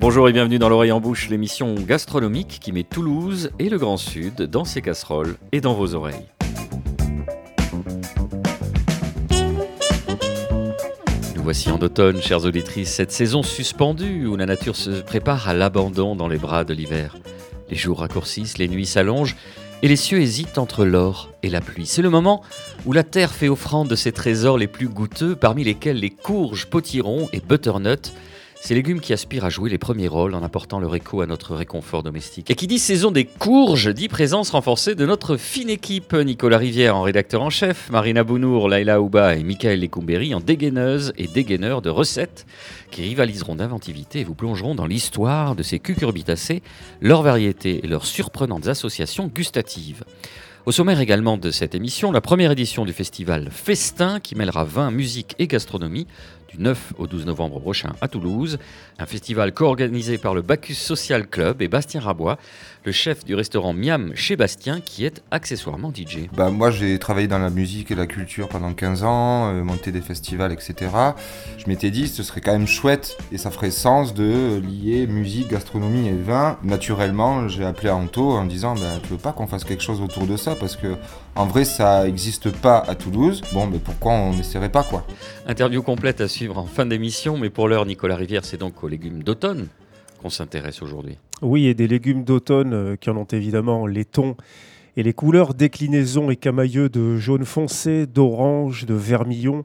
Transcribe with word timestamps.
Bonjour 0.00 0.30
et 0.30 0.32
bienvenue 0.32 0.58
dans 0.58 0.70
l'oreille 0.70 0.92
en 0.92 1.00
bouche, 1.00 1.28
l'émission 1.28 1.74
gastronomique 1.74 2.58
qui 2.58 2.72
met 2.72 2.84
Toulouse 2.84 3.50
et 3.58 3.68
le 3.68 3.76
Grand 3.76 3.98
Sud 3.98 4.40
dans 4.44 4.64
ses 4.64 4.80
casseroles 4.80 5.36
et 5.52 5.60
dans 5.60 5.74
vos 5.74 5.94
oreilles. 5.94 6.24
Nous 11.36 11.42
voici 11.42 11.70
en 11.70 11.78
automne, 11.80 12.22
chères 12.22 12.46
auditrices, 12.46 12.94
cette 12.94 13.12
saison 13.12 13.42
suspendue 13.42 14.24
où 14.24 14.36
la 14.36 14.46
nature 14.46 14.74
se 14.74 15.02
prépare 15.02 15.50
à 15.50 15.52
l'abandon 15.52 16.16
dans 16.16 16.28
les 16.28 16.38
bras 16.38 16.64
de 16.64 16.72
l'hiver. 16.72 17.18
Les 17.68 17.76
jours 17.76 17.98
raccourcissent, 17.98 18.56
les 18.56 18.68
nuits 18.68 18.86
s'allongent 18.86 19.36
et 19.82 19.88
les 19.88 19.96
cieux 19.96 20.22
hésitent 20.22 20.56
entre 20.56 20.86
l'or 20.86 21.30
et 21.42 21.50
la 21.50 21.60
pluie. 21.60 21.84
C'est 21.84 22.00
le 22.00 22.08
moment 22.08 22.42
où 22.86 22.94
la 22.94 23.02
terre 23.02 23.32
fait 23.32 23.50
offrande 23.50 23.88
de 23.88 23.96
ses 23.96 24.12
trésors 24.12 24.56
les 24.56 24.66
plus 24.66 24.88
goûteux, 24.88 25.36
parmi 25.36 25.62
lesquels 25.62 25.98
les 25.98 26.08
courges, 26.08 26.64
potirons 26.64 27.28
et 27.34 27.40
butternuts, 27.40 28.14
ces 28.60 28.74
légumes 28.74 29.00
qui 29.00 29.14
aspirent 29.14 29.46
à 29.46 29.48
jouer 29.48 29.70
les 29.70 29.78
premiers 29.78 30.06
rôles 30.06 30.34
en 30.34 30.42
apportant 30.42 30.80
leur 30.80 30.94
écho 30.94 31.22
à 31.22 31.26
notre 31.26 31.54
réconfort 31.54 32.02
domestique. 32.02 32.50
Et 32.50 32.54
qui 32.54 32.66
dit 32.66 32.78
saison 32.78 33.10
des 33.10 33.24
courges 33.24 33.92
dit 33.92 34.08
présence 34.08 34.50
renforcée 34.50 34.94
de 34.94 35.06
notre 35.06 35.38
fine 35.38 35.70
équipe. 35.70 36.12
Nicolas 36.12 36.58
Rivière 36.58 36.94
en 36.94 37.02
rédacteur 37.02 37.40
en 37.40 37.50
chef, 37.50 37.88
Marina 37.90 38.22
Bounour, 38.22 38.68
Laila 38.68 39.00
Ouba 39.00 39.36
et 39.36 39.42
Michael 39.42 39.80
Lecumberi 39.80 40.34
en 40.34 40.40
dégaineuse 40.40 41.14
et 41.16 41.26
dégaineurs 41.26 41.80
de 41.80 41.88
recettes 41.88 42.46
qui 42.90 43.02
rivaliseront 43.02 43.54
d'inventivité 43.54 44.20
et 44.20 44.24
vous 44.24 44.34
plongeront 44.34 44.74
dans 44.74 44.86
l'histoire 44.86 45.56
de 45.56 45.62
ces 45.62 45.78
cucurbitacées, 45.78 46.62
leurs 47.00 47.22
variétés 47.22 47.80
et 47.82 47.88
leurs 47.88 48.04
surprenantes 48.04 48.68
associations 48.68 49.26
gustatives. 49.26 50.04
Au 50.66 50.72
sommaire 50.72 51.00
également 51.00 51.38
de 51.38 51.50
cette 51.50 51.74
émission, 51.74 52.12
la 52.12 52.20
première 52.20 52.50
édition 52.50 52.84
du 52.84 52.92
festival 52.92 53.48
Festin 53.50 54.20
qui 54.20 54.34
mêlera 54.34 54.64
vin, 54.64 54.90
musique 54.90 55.34
et 55.38 55.46
gastronomie 55.46 56.06
du 56.50 56.62
9 56.62 56.94
au 56.98 57.06
12 57.06 57.26
novembre 57.26 57.60
prochain 57.60 57.92
à 58.00 58.08
Toulouse. 58.08 58.58
Un 58.98 59.06
festival 59.06 59.52
co-organisé 59.52 60.18
par 60.18 60.34
le 60.34 60.42
Bacchus 60.42 60.74
Social 60.74 61.26
Club 61.26 61.62
et 61.62 61.68
Bastien 61.68 62.00
Rabois, 62.00 62.38
le 62.84 62.92
chef 62.92 63.24
du 63.24 63.34
restaurant 63.34 63.72
Miam 63.72 64.12
chez 64.14 64.36
Bastien, 64.36 64.80
qui 64.80 65.04
est 65.04 65.22
accessoirement 65.30 65.92
DJ. 65.94 66.28
Bah, 66.32 66.50
moi, 66.50 66.70
j'ai 66.70 66.98
travaillé 66.98 67.28
dans 67.28 67.38
la 67.38 67.50
musique 67.50 67.90
et 67.90 67.94
la 67.94 68.06
culture 68.06 68.48
pendant 68.48 68.72
15 68.72 69.04
ans, 69.04 69.52
euh, 69.52 69.62
monté 69.62 69.92
des 69.92 70.00
festivals, 70.00 70.52
etc. 70.52 70.90
Je 71.58 71.68
m'étais 71.68 71.90
dit, 71.90 72.08
ce 72.08 72.22
serait 72.22 72.40
quand 72.40 72.52
même 72.52 72.66
chouette 72.66 73.16
et 73.32 73.38
ça 73.38 73.50
ferait 73.50 73.70
sens 73.70 74.14
de 74.14 74.60
lier 74.60 75.06
musique, 75.06 75.48
gastronomie 75.48 76.08
et 76.08 76.16
vin. 76.16 76.58
Naturellement, 76.62 77.48
j'ai 77.48 77.64
appelé 77.64 77.90
Anto 77.90 78.32
en 78.32 78.44
disant, 78.44 78.74
bah, 78.74 78.98
tu 79.02 79.10
veux 79.10 79.18
pas 79.18 79.32
qu'on 79.32 79.46
fasse 79.46 79.64
quelque 79.64 79.82
chose 79.82 80.00
autour 80.00 80.26
de 80.26 80.36
ça? 80.36 80.54
Parce 80.54 80.76
que 80.76 80.96
en 81.36 81.46
vrai, 81.46 81.64
ça 81.64 82.04
n'existe 82.04 82.50
pas 82.50 82.78
à 82.78 82.94
Toulouse. 82.94 83.42
Bon, 83.52 83.66
mais 83.66 83.78
pourquoi 83.78 84.12
on 84.12 84.34
n'essaierait 84.34 84.70
pas, 84.70 84.82
quoi? 84.82 85.06
Interview 85.46 85.82
complète 85.82 86.20
à 86.20 86.28
suivre 86.28 86.58
en 86.58 86.66
fin 86.66 86.86
d'émission, 86.86 87.38
mais 87.38 87.50
pour 87.50 87.68
l'heure, 87.68 87.86
Nicolas 87.86 88.16
Rivière, 88.16 88.44
c'est 88.44 88.56
donc 88.56 88.82
aux 88.82 88.88
légumes 88.88 89.22
d'automne 89.22 89.68
qu'on 90.20 90.30
s'intéresse 90.30 90.82
aujourd'hui. 90.82 91.18
Oui, 91.42 91.66
et 91.66 91.74
des 91.74 91.88
légumes 91.88 92.24
d'automne 92.24 92.74
euh, 92.74 92.96
qui 92.96 93.10
en 93.10 93.16
ont 93.16 93.24
évidemment 93.24 93.86
les 93.86 94.04
tons 94.04 94.36
et 94.96 95.02
les 95.02 95.12
couleurs, 95.12 95.54
déclinaisons 95.54 96.30
et 96.30 96.36
camailleux 96.36 96.88
de 96.88 97.16
jaune 97.16 97.44
foncé, 97.44 98.06
d'orange, 98.06 98.84
de 98.84 98.94
vermillon, 98.94 99.62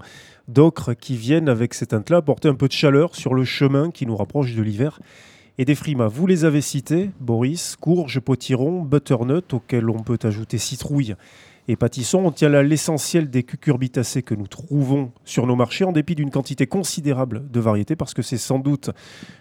d'ocre 0.47 0.93
qui 0.93 1.17
viennent 1.17 1.49
avec 1.49 1.73
ces 1.73 1.87
teintes-là 1.87 2.17
apporter 2.17 2.47
un 2.47 2.53
peu 2.53 2.67
de 2.67 2.73
chaleur 2.73 3.15
sur 3.15 3.33
le 3.33 3.43
chemin 3.43 3.91
qui 3.91 4.05
nous 4.05 4.15
rapproche 4.15 4.53
de 4.53 4.61
l'hiver. 4.61 4.99
Et 5.57 5.65
des 5.65 5.75
frimas, 5.75 6.07
vous 6.07 6.27
les 6.27 6.45
avez 6.45 6.61
cités, 6.61 7.09
Boris, 7.19 7.75
courge, 7.79 8.19
potiron, 8.19 8.81
butternut, 8.81 9.53
auxquels 9.53 9.89
on 9.89 10.03
peut 10.03 10.19
ajouter 10.23 10.57
citrouille 10.57 11.15
et 11.67 11.75
pâtisson. 11.75 12.19
On 12.25 12.31
tient 12.31 12.49
là 12.49 12.63
l'essentiel 12.63 13.29
des 13.29 13.43
cucurbitacées 13.43 14.23
que 14.23 14.35
nous 14.35 14.47
trouvons 14.47 15.11
sur 15.23 15.47
nos 15.47 15.55
marchés, 15.55 15.85
en 15.85 15.91
dépit 15.91 16.15
d'une 16.15 16.31
quantité 16.31 16.67
considérable 16.67 17.49
de 17.49 17.59
variétés, 17.59 17.95
parce 17.95 18.13
que 18.13 18.21
c'est 18.21 18.37
sans 18.37 18.59
doute 18.59 18.91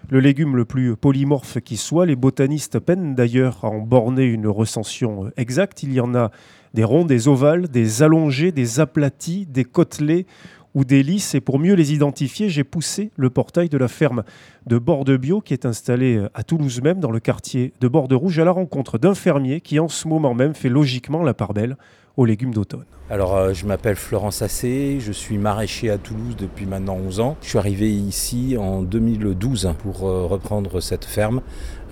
le 0.08 0.20
légume 0.20 0.56
le 0.56 0.64
plus 0.64 0.96
polymorphe 0.96 1.60
qui 1.60 1.76
soit. 1.76 2.06
Les 2.06 2.16
botanistes 2.16 2.78
peinent 2.78 3.14
d'ailleurs 3.14 3.64
à 3.64 3.68
en 3.68 3.80
borner 3.80 4.24
une 4.24 4.46
recension 4.46 5.30
exacte. 5.36 5.82
Il 5.82 5.92
y 5.92 6.00
en 6.00 6.14
a 6.14 6.30
des 6.72 6.84
ronds, 6.84 7.04
des 7.04 7.28
ovales, 7.28 7.68
des 7.68 8.02
allongés, 8.02 8.52
des 8.52 8.80
aplatis, 8.80 9.46
des 9.46 9.64
côtelets 9.64 10.26
ou 10.74 10.84
des 10.84 11.02
lisses. 11.02 11.34
Et 11.34 11.40
pour 11.40 11.58
mieux 11.58 11.74
les 11.74 11.92
identifier, 11.92 12.48
j'ai 12.48 12.64
poussé 12.64 13.10
le 13.16 13.30
portail 13.30 13.68
de 13.68 13.78
la 13.78 13.88
ferme 13.88 14.24
de 14.66 14.78
Borde-Bio 14.78 15.40
qui 15.40 15.52
est 15.52 15.66
installée 15.66 16.26
à 16.34 16.42
Toulouse 16.42 16.82
même, 16.82 16.98
dans 16.98 17.12
le 17.12 17.20
quartier 17.20 17.72
de 17.80 17.86
Borde-Rouge, 17.86 18.38
à 18.40 18.44
la 18.44 18.50
rencontre 18.50 18.98
d'un 18.98 19.14
fermier 19.14 19.60
qui 19.60 19.78
en 19.78 19.88
ce 19.88 20.08
moment 20.08 20.34
même 20.34 20.54
fait 20.54 20.68
logiquement 20.68 21.22
la 21.22 21.34
part 21.34 21.54
belle 21.54 21.76
aux 22.16 22.24
légumes 22.24 22.54
d'automne. 22.54 22.84
Alors 23.10 23.36
euh, 23.36 23.52
je 23.52 23.66
m'appelle 23.66 23.96
Florence 23.96 24.40
Assé, 24.40 24.98
je 25.00 25.12
suis 25.12 25.36
maraîcher 25.36 25.90
à 25.90 25.98
Toulouse 25.98 26.36
depuis 26.38 26.64
maintenant 26.64 26.96
11 26.96 27.20
ans. 27.20 27.36
Je 27.42 27.48
suis 27.50 27.58
arrivé 27.58 27.90
ici 27.90 28.56
en 28.58 28.82
2012 28.82 29.74
pour 29.80 30.08
euh, 30.08 30.24
reprendre 30.24 30.80
cette 30.80 31.04
ferme 31.04 31.42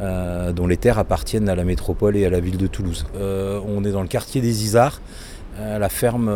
euh, 0.00 0.53
dont 0.53 0.66
les 0.66 0.77
terres 0.77 0.99
appartiennent 0.99 1.49
à 1.49 1.55
la 1.55 1.65
métropole 1.65 2.16
et 2.16 2.25
à 2.25 2.31
la 2.31 2.41
ville 2.41 2.56
de 2.56 2.66
Toulouse. 2.66 3.06
on 3.15 3.84
est 3.84 3.93
dans 3.93 4.03
le 4.03 4.09
quartier 4.09 4.41
des 4.41 4.65
Isards. 4.65 5.00
La 5.59 5.91
ferme 5.91 6.33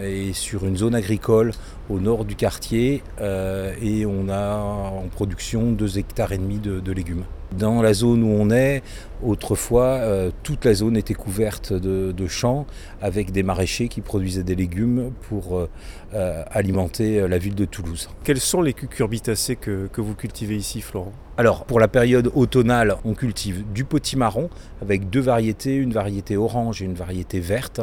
est 0.00 0.32
sur 0.32 0.66
une 0.66 0.76
zone 0.76 0.94
agricole 0.94 1.50
au 1.90 1.98
nord 1.98 2.24
du 2.24 2.36
quartier 2.36 3.02
et 3.20 4.06
on 4.06 4.28
a 4.28 4.56
en 4.58 5.08
production 5.08 5.72
2 5.72 5.98
hectares 5.98 6.30
et 6.30 6.38
demi 6.38 6.58
de 6.58 6.92
légumes. 6.92 7.24
Dans 7.52 7.80
la 7.80 7.94
zone 7.94 8.22
où 8.22 8.28
on 8.28 8.50
est, 8.50 8.82
autrefois, 9.22 9.84
euh, 9.84 10.30
toute 10.42 10.64
la 10.64 10.74
zone 10.74 10.96
était 10.96 11.14
couverte 11.14 11.72
de, 11.72 12.26
champs 12.26 12.66
avec 13.00 13.30
des 13.30 13.44
maraîchers 13.44 13.88
qui 13.88 14.00
produisaient 14.00 14.42
des 14.42 14.56
légumes 14.56 15.12
pour 15.28 15.56
euh, 15.56 15.68
euh, 16.14 16.42
alimenter 16.50 17.26
la 17.28 17.38
ville 17.38 17.54
de 17.54 17.64
Toulouse. 17.64 18.10
Quels 18.24 18.40
sont 18.40 18.62
les 18.62 18.72
cucurbitacées 18.72 19.54
que, 19.54 19.86
que 19.92 20.00
vous 20.00 20.14
cultivez 20.14 20.56
ici, 20.56 20.80
Florent? 20.80 21.12
Alors, 21.36 21.64
pour 21.66 21.78
la 21.78 21.86
période 21.86 22.32
automnale, 22.34 22.96
on 23.04 23.14
cultive 23.14 23.64
du 23.72 23.84
potimarron 23.84 24.50
avec 24.82 25.08
deux 25.08 25.20
variétés, 25.20 25.76
une 25.76 25.92
variété 25.92 26.36
orange 26.36 26.82
et 26.82 26.84
une 26.84 26.94
variété 26.94 27.38
verte. 27.38 27.80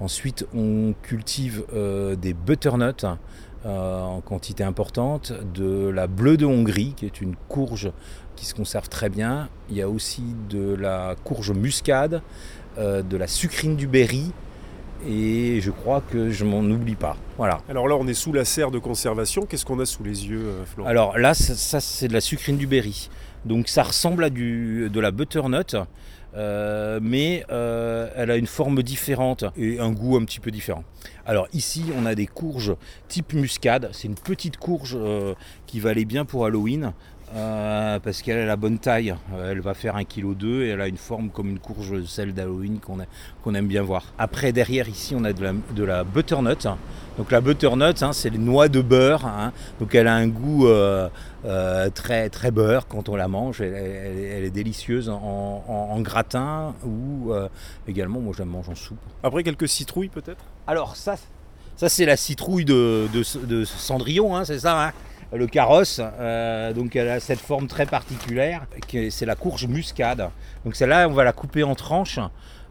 Ensuite, 0.00 0.46
on 0.54 0.94
cultive 1.02 1.64
des 1.72 2.34
butternuts 2.34 3.06
en 3.64 4.20
quantité 4.20 4.62
importante, 4.62 5.32
de 5.54 5.88
la 5.88 6.06
bleue 6.06 6.36
de 6.36 6.46
Hongrie, 6.46 6.94
qui 6.96 7.06
est 7.06 7.20
une 7.20 7.34
courge 7.48 7.90
qui 8.36 8.46
se 8.46 8.54
conserve 8.54 8.88
très 8.88 9.08
bien. 9.08 9.48
Il 9.70 9.76
y 9.76 9.82
a 9.82 9.88
aussi 9.88 10.22
de 10.48 10.74
la 10.74 11.16
courge 11.24 11.50
muscade, 11.50 12.22
euh, 12.78 13.02
de 13.02 13.16
la 13.16 13.26
sucrine 13.26 13.74
du 13.76 13.86
Berry, 13.86 14.30
et 15.08 15.60
je 15.60 15.70
crois 15.70 16.02
que 16.10 16.30
je 16.30 16.44
m'en 16.44 16.60
oublie 16.60 16.94
pas. 16.94 17.16
Voilà. 17.36 17.60
Alors 17.68 17.88
là, 17.88 17.96
on 17.96 18.06
est 18.06 18.14
sous 18.14 18.32
la 18.32 18.44
serre 18.44 18.70
de 18.70 18.78
conservation. 18.78 19.46
Qu'est-ce 19.46 19.64
qu'on 19.64 19.80
a 19.80 19.86
sous 19.86 20.04
les 20.04 20.26
yeux, 20.26 20.44
euh, 20.44 20.64
Florent? 20.64 20.88
Alors 20.88 21.18
là, 21.18 21.34
ça, 21.34 21.80
c'est 21.80 22.08
de 22.08 22.12
la 22.12 22.20
sucrine 22.20 22.56
du 22.56 22.66
Berry. 22.66 23.10
Donc 23.44 23.68
ça 23.68 23.82
ressemble 23.82 24.24
à 24.24 24.30
du, 24.30 24.90
de 24.90 25.00
la 25.00 25.10
butternut. 25.10 25.76
Euh, 26.36 27.00
mais 27.02 27.44
elle 27.48 28.30
a 28.30 28.36
une 28.36 28.46
forme 28.46 28.82
différente 28.82 29.44
et 29.56 29.78
un 29.78 29.92
goût 29.92 30.16
un 30.16 30.24
petit 30.24 30.40
peu 30.40 30.50
différent. 30.50 30.84
Alors 31.24 31.48
ici, 31.52 31.84
on 31.96 32.06
a 32.06 32.14
des 32.14 32.26
courges 32.26 32.74
type 33.08 33.32
muscade. 33.32 33.88
C'est 33.92 34.08
une 34.08 34.14
petite 34.14 34.58
courge 34.58 34.98
qui 35.66 35.80
va 35.80 35.90
aller 35.90 36.04
bien 36.04 36.24
pour 36.24 36.44
Halloween. 36.44 36.92
Euh, 37.34 37.98
parce 37.98 38.22
qu'elle 38.22 38.38
a 38.38 38.46
la 38.46 38.56
bonne 38.56 38.78
taille. 38.78 39.14
Euh, 39.34 39.50
elle 39.50 39.60
va 39.60 39.74
faire 39.74 39.96
1,2 39.96 40.06
kg 40.06 40.44
et 40.62 40.68
elle 40.68 40.80
a 40.80 40.86
une 40.86 40.96
forme 40.96 41.30
comme 41.30 41.48
une 41.48 41.58
courge 41.58 42.04
celle 42.06 42.32
d'Halloween 42.32 42.78
qu'on 42.78 43.54
aime 43.54 43.66
bien 43.66 43.82
voir. 43.82 44.04
Après, 44.18 44.52
derrière, 44.52 44.88
ici, 44.88 45.14
on 45.16 45.24
a 45.24 45.32
de 45.32 45.84
la, 45.84 46.04
butternut. 46.04 46.68
Donc 47.18 47.32
la 47.32 47.40
butternut, 47.40 48.02
hein, 48.02 48.12
c'est 48.12 48.30
les 48.30 48.38
noix 48.38 48.68
de 48.68 48.80
beurre. 48.80 49.26
Hein. 49.26 49.52
Donc 49.80 49.94
elle 49.94 50.06
a 50.06 50.14
un 50.14 50.28
goût 50.28 50.68
euh, 50.68 51.08
très, 51.94 52.28
très 52.28 52.50
beurre 52.52 52.86
quand 52.86 53.08
on 53.08 53.16
la 53.16 53.26
mange. 53.26 53.60
Elle, 53.60 54.44
est 54.44 54.50
délicieuse 54.50 55.08
en, 55.08 56.00
gratin 56.00 56.74
ou 56.84 57.32
également, 57.88 58.20
moi 58.20 58.32
je 58.34 58.40
la 58.40 58.44
mange 58.44 58.68
en 58.68 58.74
soupe. 58.74 58.98
Après, 59.22 59.42
quelques 59.42 59.68
citrouilles 59.68 60.08
peut-être? 60.08 60.44
Alors 60.66 60.94
ça, 60.94 61.16
ça 61.76 61.88
c'est 61.88 62.06
la 62.06 62.16
citrouille 62.16 62.64
de, 62.64 63.08
de, 63.12 63.64
Cendrillon, 63.64 64.36
hein, 64.36 64.44
c'est 64.44 64.60
ça 64.60 64.92
le 65.32 65.46
carrosse. 65.46 66.00
Euh, 66.00 66.72
donc 66.72 66.96
elle 66.96 67.08
a 67.08 67.20
cette 67.20 67.40
forme 67.40 67.66
très 67.66 67.86
particulière, 67.86 68.66
c'est 69.10 69.26
la 69.26 69.34
courge 69.34 69.66
muscade. 69.66 70.28
Donc 70.64 70.76
celle-là, 70.76 71.08
on 71.08 71.12
va 71.12 71.24
la 71.24 71.32
couper 71.32 71.62
en 71.62 71.74
tranches 71.74 72.20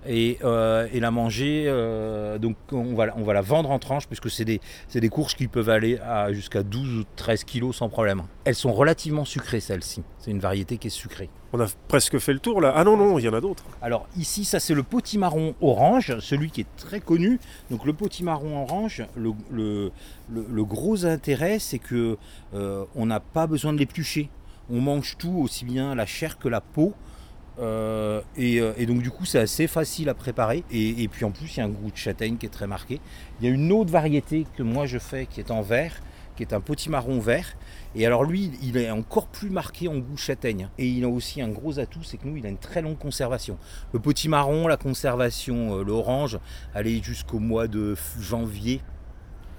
et, 0.08 0.38
euh, 0.44 0.88
la 0.94 1.12
manger. 1.12 1.66
Euh, 1.68 2.38
donc 2.38 2.56
on 2.72 2.96
va, 2.96 3.08
on 3.16 3.24
va 3.24 3.34
la 3.34 3.42
vendre 3.42 3.72
en 3.72 3.80
tranches 3.80 4.08
puisque 4.08 4.30
c'est 4.30 4.46
des, 4.46 4.62
des 4.94 5.10
courges 5.10 5.36
qui 5.36 5.48
peuvent 5.48 5.70
aller 5.70 6.00
à 6.00 6.32
jusqu'à 6.34 6.64
12 6.64 7.00
ou 7.00 7.04
13 7.16 7.44
kilos 7.44 7.76
sans 7.76 7.90
problème. 7.90 8.24
Elles 8.46 8.56
sont 8.56 8.74
relativement 8.74 9.26
sucrées 9.26 9.60
celles-ci. 9.60 10.04
C'est 10.20 10.32
une 10.32 10.40
variété 10.40 10.78
qui 10.78 10.88
est 10.88 10.92
sucrée. 10.92 11.30
On 11.54 11.60
a 11.60 11.68
presque 11.88 12.18
fait 12.20 12.34
le 12.34 12.40
tour 12.40 12.62
là. 12.62 12.74
Ah 12.76 12.84
non, 12.84 12.98
non, 12.98 13.18
il 13.20 13.26
y 13.26 13.30
en 13.30 13.34
a 13.34 13.42
d'autres. 13.42 13.64
Alors 13.82 14.08
ici, 14.18 14.46
ça 14.46 14.60
c'est 14.60 14.74
le 14.74 14.84
potimarron 14.84 15.56
orange, 15.62 16.20
celui 16.20 16.50
qui 16.52 16.62
est 16.62 16.76
très 16.78 17.00
connu. 17.00 17.40
Donc 17.70 17.86
le 17.86 17.94
potimarron 17.94 18.64
orange, 18.64 19.04
le, 19.16 19.92
le, 20.30 20.64
gros 20.64 21.06
intérêt, 21.06 21.60
c'est 21.60 21.80
que 21.80 22.18
euh, 22.54 22.86
on 22.96 23.06
n'a 23.06 23.20
pas 23.20 23.48
besoin 23.48 23.74
de 23.74 23.78
l'éplucher. 23.78 24.30
On 24.70 24.82
mange 24.82 25.16
tout, 25.18 25.38
aussi 25.44 25.64
bien 25.64 25.94
la 25.96 26.06
chair 26.06 26.38
que 26.40 26.48
la 26.48 26.62
peau. 26.62 26.94
Euh, 27.60 28.22
euh, 28.38 28.74
et, 28.78 28.86
donc 28.86 29.02
du 29.02 29.12
coup 29.12 29.24
c'est 29.24 29.40
assez 29.40 29.68
facile 29.68 30.10
à 30.10 30.14
préparer 30.14 30.66
et, 30.72 31.08
puis 31.08 31.24
en 31.24 31.32
plus 31.32 31.56
il 31.56 31.60
y 31.60 31.62
a 31.62 31.66
un 31.66 31.70
goût 31.70 31.90
de 31.90 31.96
châtaigne 31.96 32.38
qui 32.38 32.46
est 32.46 32.50
très 32.50 32.68
marqué. 32.68 33.00
Il 33.40 33.48
y 33.48 33.50
a 33.50 33.54
une 33.54 33.72
autre 33.72 33.92
variété 33.92 34.46
que 34.58 34.64
moi 34.64 34.86
je 34.86 34.98
fais 34.98 35.26
qui 35.26 35.40
est 35.40 35.52
en 35.52 35.62
verre 35.62 36.02
qui 36.36 36.44
est 36.44 36.54
un 36.54 36.60
potimarron 36.60 37.20
vert. 37.20 37.56
Et 37.96 38.06
alors 38.06 38.26
lui, 38.26 38.52
il 38.62 38.76
est 38.76 38.92
encore 38.92 39.28
plus 39.28 39.50
marqué 39.50 39.88
en 39.88 39.98
goût 39.98 40.18
châtaigne. 40.18 40.68
Et 40.78 40.86
il 40.86 41.06
a 41.06 41.08
aussi 41.08 41.42
un 41.42 41.48
gros 41.48 41.80
atout, 41.80 42.04
c'est 42.04 42.18
que 42.18 42.28
nous, 42.28 42.36
il 42.36 42.46
a 42.46 42.50
une 42.50 42.58
très 42.58 42.82
longue 42.82 42.98
conservation. 42.98 43.58
Le 43.94 44.00
potimarron, 44.00 44.68
la 44.68 44.76
conservation, 44.76 45.82
l'orange, 45.82 46.38
elle 46.74 46.88
est 46.88 47.02
jusqu'au 47.02 47.40
mois 47.40 47.70
de 47.70 47.96
janvier. 48.20 48.82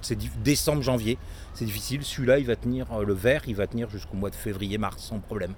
C'est 0.03 0.19
décembre, 0.43 0.83
janvier. 0.83 1.17
C'est 1.55 1.65
difficile. 1.65 2.05
Celui-là, 2.05 2.39
il 2.39 2.45
va 2.45 2.57
tenir, 2.57 2.87
le 2.99 3.15
vert, 3.15 3.45
il 3.47 3.57
va 3.57 3.67
tenir 3.67 3.89
jusqu'au 3.89 4.19
mois 4.19 4.29
de 4.29 4.35
février, 4.35 4.77
mars, 4.77 5.03
sans 5.03 5.19
problème. 5.19 5.55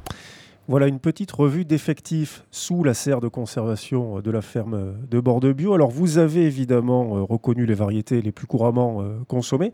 Voilà 0.69 0.87
une 0.87 0.99
petite 0.99 1.33
revue 1.33 1.65
d'effectifs 1.65 2.45
sous 2.51 2.85
la 2.85 2.93
serre 2.93 3.23
de 3.23 3.29
conservation 3.29 4.21
de 4.21 4.31
la 4.31 4.43
ferme 4.43 4.99
de 5.11 5.19
Bordeaux-Bio. 5.19 5.73
Alors 5.73 5.89
vous 5.89 6.19
avez 6.19 6.45
évidemment 6.45 7.17
euh, 7.17 7.23
reconnu 7.23 7.65
les 7.65 7.73
variétés 7.73 8.21
les 8.21 8.33
plus 8.33 8.47
couramment 8.47 9.01
euh, 9.01 9.17
consommées. 9.29 9.73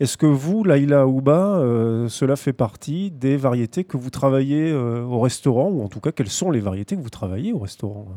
Est-ce 0.00 0.16
que 0.16 0.26
vous, 0.26 0.64
Laïla 0.64 1.06
Ouba, 1.06 1.58
euh, 1.58 2.08
cela 2.08 2.34
fait 2.34 2.52
partie 2.52 3.12
des 3.12 3.36
variétés 3.36 3.84
que 3.84 3.96
vous 3.96 4.10
travaillez 4.10 4.74
au 4.74 5.20
restaurant 5.20 5.68
ou 5.68 5.80
en 5.84 5.88
tout 5.88 6.00
cas 6.00 6.10
quelles 6.10 6.28
sont 6.28 6.50
les 6.50 6.58
variétés 6.58 6.96
que 6.96 7.02
vous 7.02 7.08
travaillez 7.08 7.52
au 7.52 7.60
restaurant 7.60 8.08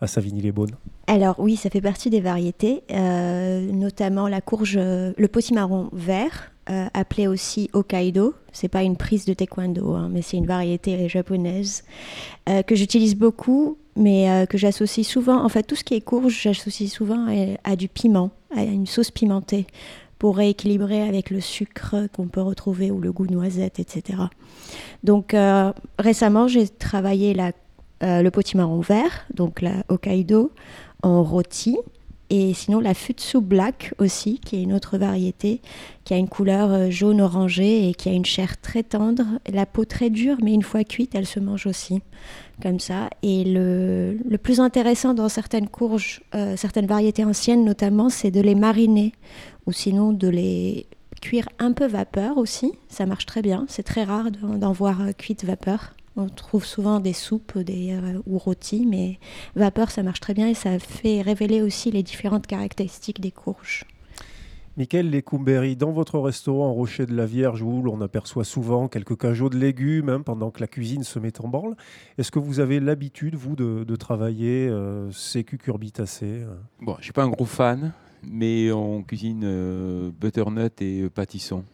à 0.00 0.06
Savigny-les-Beaunes 0.06 0.76
Alors 1.08 1.38
oui, 1.38 1.56
ça 1.56 1.68
fait 1.68 1.82
partie 1.82 2.08
des 2.08 2.22
variétés, 2.22 2.84
notamment 2.90 4.28
la 4.28 4.40
courge, 4.40 4.78
le 4.78 5.26
potimarron 5.26 5.90
vert, 5.92 6.52
euh, 6.68 6.86
appelé 6.94 7.28
aussi 7.28 7.70
Hokkaido. 7.72 8.34
C'est 8.52 8.68
pas 8.68 8.82
une 8.82 8.96
prise 8.96 9.24
de 9.24 9.34
taekwondo, 9.34 9.94
hein, 9.94 10.08
mais 10.10 10.20
c'est 10.20 10.36
une 10.36 10.46
variété 10.46 11.08
japonaise 11.08 11.84
euh, 12.48 12.62
que 12.62 12.74
j'utilise 12.74 13.14
beaucoup, 13.14 13.78
mais 13.94 14.28
euh, 14.28 14.46
que 14.46 14.58
j'associe 14.58 15.06
souvent. 15.06 15.44
En 15.44 15.48
fait, 15.48 15.62
tout 15.62 15.76
ce 15.76 15.84
qui 15.84 15.94
est 15.94 16.00
courge, 16.00 16.40
j'associe 16.42 16.90
souvent 16.90 17.28
à, 17.62 17.76
du 17.76 17.86
piment, 17.86 18.30
à 18.52 18.64
une 18.64 18.86
sauce 18.86 19.12
pimentée 19.12 19.68
pour 20.18 20.36
rééquilibrer 20.38 21.02
avec 21.02 21.30
le 21.30 21.40
sucre 21.40 22.08
qu'on 22.12 22.26
peut 22.26 22.42
retrouver 22.42 22.90
ou 22.90 23.00
le 23.00 23.12
goût 23.12 23.26
noisette, 23.26 23.78
etc. 23.78 24.18
Donc 25.04 25.36
récemment, 25.98 26.48
j'ai 26.48 26.68
travaillé 26.68 27.34
la, 27.34 27.52
le 28.00 28.28
potimarron 28.30 28.80
vert, 28.80 29.26
donc 29.34 29.60
la 29.60 29.84
Hokkaido, 29.88 30.50
en 31.02 31.22
rôti. 31.22 31.76
Et 32.28 32.54
sinon, 32.54 32.80
la 32.80 32.94
Futsu 32.94 33.40
Black 33.40 33.94
aussi, 33.98 34.40
qui 34.40 34.56
est 34.56 34.62
une 34.62 34.72
autre 34.72 34.98
variété, 34.98 35.60
qui 36.04 36.12
a 36.12 36.16
une 36.16 36.28
couleur 36.28 36.72
euh, 36.72 36.90
jaune 36.90 37.20
orangé 37.20 37.88
et 37.88 37.94
qui 37.94 38.08
a 38.08 38.12
une 38.12 38.24
chair 38.24 38.60
très 38.60 38.82
tendre, 38.82 39.24
la 39.48 39.64
peau 39.64 39.84
très 39.84 40.10
dure, 40.10 40.36
mais 40.42 40.52
une 40.52 40.62
fois 40.62 40.82
cuite, 40.82 41.14
elle 41.14 41.26
se 41.26 41.38
mange 41.38 41.66
aussi, 41.66 42.02
comme 42.60 42.80
ça. 42.80 43.10
Et 43.22 43.44
le, 43.44 44.18
plus 44.42 44.60
intéressant 44.60 45.14
dans 45.14 45.28
certaines 45.28 45.68
courges, 45.68 46.20
euh, 46.34 46.56
certaines 46.56 46.86
variétés 46.86 47.24
anciennes 47.24 47.64
notamment, 47.64 48.08
c'est 48.08 48.30
de 48.32 48.40
les 48.40 48.56
mariner, 48.56 49.12
ou 49.66 49.72
sinon 49.72 50.12
de 50.12 50.28
les 50.28 50.86
cuire 51.22 51.48
un 51.58 51.72
peu 51.72 51.86
vapeur 51.86 52.38
aussi. 52.38 52.72
Ça 52.88 53.06
marche 53.06 53.26
très 53.26 53.42
bien. 53.42 53.66
C'est 53.68 53.82
très 53.82 54.04
rare 54.04 54.30
d'en 54.30 54.72
voir 54.72 55.00
euh, 55.00 55.12
cuite 55.12 55.44
vapeur. 55.44 55.95
On 56.18 56.28
trouve 56.30 56.64
souvent 56.64 56.98
des 56.98 57.12
soupes 57.12 57.58
des, 57.58 57.92
euh, 57.92 58.22
ou 58.26 58.38
rôtis, 58.38 58.86
mais 58.86 59.18
vapeur, 59.54 59.90
ça 59.90 60.02
marche 60.02 60.20
très 60.20 60.32
bien 60.32 60.48
et 60.48 60.54
ça 60.54 60.78
fait 60.78 61.20
révéler 61.20 61.60
aussi 61.60 61.90
les 61.90 62.02
différentes 62.02 62.46
caractéristiques 62.46 63.20
des 63.20 63.30
courges. 63.30 63.84
Michael 64.78 65.10
Lecumberi, 65.10 65.76
dans 65.76 65.92
votre 65.92 66.18
restaurant 66.18 66.72
Rocher 66.72 67.04
de 67.04 67.14
la 67.14 67.26
Vierge, 67.26 67.62
où 67.62 67.82
l'on 67.82 68.00
aperçoit 68.00 68.44
souvent 68.44 68.88
quelques 68.88 69.18
cajots 69.18 69.50
de 69.50 69.58
légumes 69.58 70.08
hein, 70.08 70.20
pendant 70.22 70.50
que 70.50 70.60
la 70.60 70.66
cuisine 70.66 71.02
se 71.02 71.18
met 71.18 71.38
en 71.40 71.48
branle, 71.48 71.76
est-ce 72.16 72.30
que 72.30 72.38
vous 72.38 72.60
avez 72.60 72.80
l'habitude, 72.80 73.34
vous, 73.34 73.56
de, 73.56 73.96
travailler 73.96 74.68
euh, 74.68 75.10
ces 75.12 75.44
cucurbitacées 75.44 76.42
euh? 76.42 76.56
Bon, 76.80 76.92
je 76.94 76.98
ne 76.98 77.04
suis 77.04 77.12
pas 77.12 77.24
un 77.24 77.28
gros 77.28 77.46
fan, 77.46 77.92
mais 78.22 78.72
on 78.72 79.02
cuisine 79.02 80.12
butternut 80.18 80.80
et 80.80 81.10
pâtisson. 81.10 81.64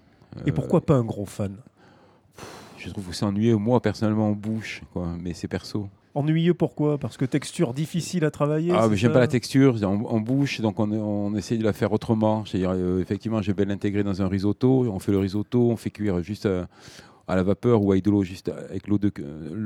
Et 0.46 0.52
pourquoi 0.52 0.80
pas 0.80 0.94
un 0.94 1.04
gros 1.04 1.26
fan? 1.26 1.56
Je 2.84 2.90
trouve 2.90 3.08
que 3.08 3.14
c'est 3.14 3.24
ennuyeux, 3.24 3.56
moi 3.56 3.80
personnellement 3.80 4.28
en 4.28 4.32
bouche, 4.32 4.82
quoi, 4.92 5.14
mais 5.20 5.34
c'est 5.34 5.48
perso. 5.48 5.88
Ennuyeux 6.14 6.54
pourquoi? 6.54 6.98
Parce 6.98 7.16
que 7.16 7.24
texture 7.24 7.72
difficile 7.72 8.24
à 8.24 8.30
travailler 8.30 8.72
Ah, 8.74 8.86
mais 8.88 8.96
j'aime 8.96 9.12
pas 9.12 9.20
la 9.20 9.28
texture 9.28 9.82
en, 9.82 10.20
bouche, 10.20 10.60
donc 10.60 10.78
on, 10.78 10.92
on, 10.92 11.34
essaie 11.36 11.56
de 11.56 11.64
la 11.64 11.72
faire 11.72 11.92
autrement. 11.92 12.44
C'est-à-dire, 12.44 12.72
euh, 12.74 13.00
effectivement, 13.00 13.40
je 13.40 13.50
vais 13.52 13.64
l'intégrer 13.64 14.02
dans 14.02 14.20
un 14.20 14.28
risotto. 14.28 14.86
On 14.92 14.98
fait 14.98 15.12
le 15.12 15.18
risotto, 15.18 15.70
on 15.70 15.76
fait 15.76 15.90
cuire 15.90 16.22
juste 16.22 16.44
euh, 16.44 16.66
à, 17.28 17.34
la 17.34 17.42
vapeur 17.42 17.82
ou 17.82 17.92
avec 17.92 18.04
de 18.04 18.10
l'eau, 18.10 18.24
juste 18.24 18.50
avec 18.50 18.88
l'eau 18.88 18.98
de 18.98 19.10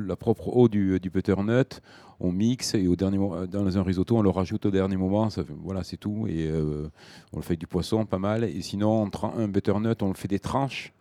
la 0.06 0.14
propre 0.14 0.56
eau 0.56 0.68
du, 0.68 1.00
du, 1.00 1.10
butternut. 1.10 1.80
On 2.20 2.30
mixe 2.30 2.74
et 2.74 2.86
au 2.86 2.94
dernier 2.94 3.18
dans 3.50 3.78
un 3.78 3.82
risotto, 3.82 4.16
on 4.16 4.22
le 4.22 4.30
rajoute 4.30 4.66
au 4.66 4.70
dernier 4.70 4.96
moment. 4.96 5.30
Ça, 5.30 5.42
voilà, 5.64 5.82
c'est 5.82 5.96
tout. 5.96 6.26
Et 6.28 6.46
euh, 6.48 6.88
on 7.32 7.38
le 7.38 7.42
fait 7.42 7.50
avec 7.50 7.60
du 7.60 7.66
poisson, 7.66 8.06
pas 8.06 8.18
mal. 8.20 8.44
Et 8.44 8.62
sinon, 8.62 9.10
on 9.12 9.28
un 9.36 9.48
butternut, 9.48 10.00
on 10.00 10.08
le 10.08 10.14
fait 10.14 10.28
des 10.28 10.38
tranches. 10.38 10.92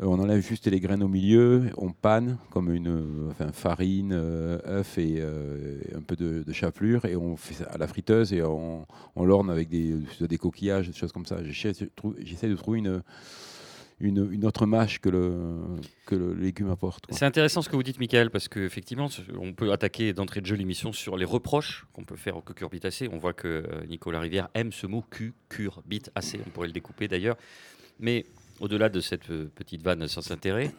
Euh, 0.00 0.06
on 0.06 0.18
enlève 0.18 0.46
juste 0.46 0.66
les 0.66 0.80
graines 0.80 1.02
au 1.02 1.08
milieu, 1.08 1.70
on 1.76 1.92
panne 1.92 2.38
comme 2.50 2.72
une 2.72 2.88
euh, 2.88 3.52
farine, 3.52 4.12
euh, 4.12 4.58
œuf 4.66 4.98
et 4.98 5.22
un 5.22 6.02
peu 6.02 6.16
de, 6.16 6.44
chapelure 6.52 7.04
et 7.04 7.16
on 7.16 7.36
fait 7.36 7.54
ça 7.54 7.64
à 7.64 7.78
la 7.78 7.86
friteuse 7.86 8.32
et 8.32 8.42
on, 8.42 8.86
l'orne 9.16 9.50
avec 9.50 9.68
des, 9.68 10.38
coquillages, 10.38 10.88
des 10.88 10.92
choses 10.92 11.12
comme 11.12 11.26
ça. 11.26 11.38
J'essaie 11.44 12.48
de 12.48 12.54
trouver 12.54 12.78
une, 14.00 14.44
autre 14.44 14.66
mâche 14.66 15.00
que 15.00 15.08
le, 15.08 16.34
légume 16.34 16.70
apporte. 16.70 17.04
C'est 17.10 17.24
intéressant 17.24 17.62
ce 17.62 17.68
que 17.68 17.76
vous 17.76 17.82
dites, 17.82 17.98
Michael, 17.98 18.30
parce 18.30 18.48
qu'effectivement, 18.48 19.08
on 19.38 19.52
peut 19.52 19.72
attaquer 19.72 20.12
d'entrée 20.12 20.40
de 20.40 20.46
jeu 20.46 20.56
l'émission 20.56 20.92
sur 20.92 21.16
les 21.16 21.26
reproches 21.26 21.86
qu'on 21.92 22.04
peut 22.04 22.16
faire 22.16 22.36
au 22.36 22.42
cucurbitacé. 22.42 23.08
On 23.12 23.18
voit 23.18 23.34
que 23.34 23.64
Nicolas 23.88 24.20
Rivière 24.20 24.48
aime 24.54 24.72
ce 24.72 24.86
mot 24.86 25.04
cucurbitacé. 25.10 26.40
On 26.46 26.50
pourrait 26.50 26.68
le 26.68 26.74
découper 26.74 27.08
d'ailleurs. 27.08 27.36
Mais 27.98 28.24
au-delà 28.60 28.88
de 28.88 29.00
cette 29.00 29.30
euh, 29.30 29.50
petite 29.54 29.82
vanne 29.82 30.06
sans 30.08 30.30
intérêt, 30.30 30.72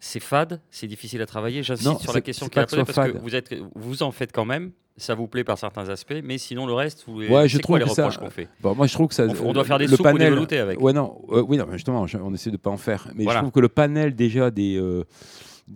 c'est 0.00 0.20
fade, 0.20 0.60
c'est 0.70 0.86
difficile 0.86 1.20
à 1.22 1.26
travailler. 1.26 1.62
J'insiste 1.62 2.00
sur 2.00 2.12
la 2.12 2.20
question 2.20 2.48
qu'il 2.48 2.60
a 2.60 2.66
posée 2.66 2.84
parce 2.84 3.10
que 3.10 3.18
vous, 3.18 3.34
êtes, 3.34 3.54
vous 3.74 4.02
en 4.02 4.12
faites 4.12 4.32
quand 4.32 4.44
même. 4.44 4.72
Ça 4.96 5.14
vous 5.14 5.28
plaît 5.28 5.44
par 5.44 5.56
certains 5.56 5.88
aspects, 5.90 6.20
mais 6.24 6.38
sinon 6.38 6.66
le 6.66 6.72
reste, 6.72 7.04
vous, 7.06 7.22
ouais, 7.22 7.48
je 7.48 7.58
trouve 7.58 7.76
quoi 7.76 7.78
les 7.78 7.84
reproches 7.84 8.18
qu'on 8.18 8.30
fait? 8.30 8.48
Bon, 8.60 8.74
Moi, 8.74 8.88
je 8.88 8.94
trouve 8.94 9.06
que 9.06 9.14
ça. 9.14 9.28
On, 9.44 9.52
doit 9.52 9.62
faire 9.62 9.78
des 9.78 9.86
le 9.86 9.94
soupes 9.94 10.02
panel, 10.02 10.36
ou 10.36 10.44
des 10.44 10.58
avec. 10.58 10.80
Ouais, 10.80 10.92
non, 10.92 11.22
euh, 11.30 11.44
oui, 11.46 11.56
non, 11.56 11.66
justement, 11.70 12.04
on 12.20 12.34
essaie 12.34 12.50
de 12.50 12.56
pas 12.56 12.70
en 12.70 12.76
faire. 12.76 13.06
Mais 13.14 13.24
je 13.24 13.38
trouve 13.38 13.52
que 13.52 13.60
le 13.60 13.68
panel 13.68 14.16
déjà 14.16 14.50
des 14.50 14.76
euh, 14.76 15.04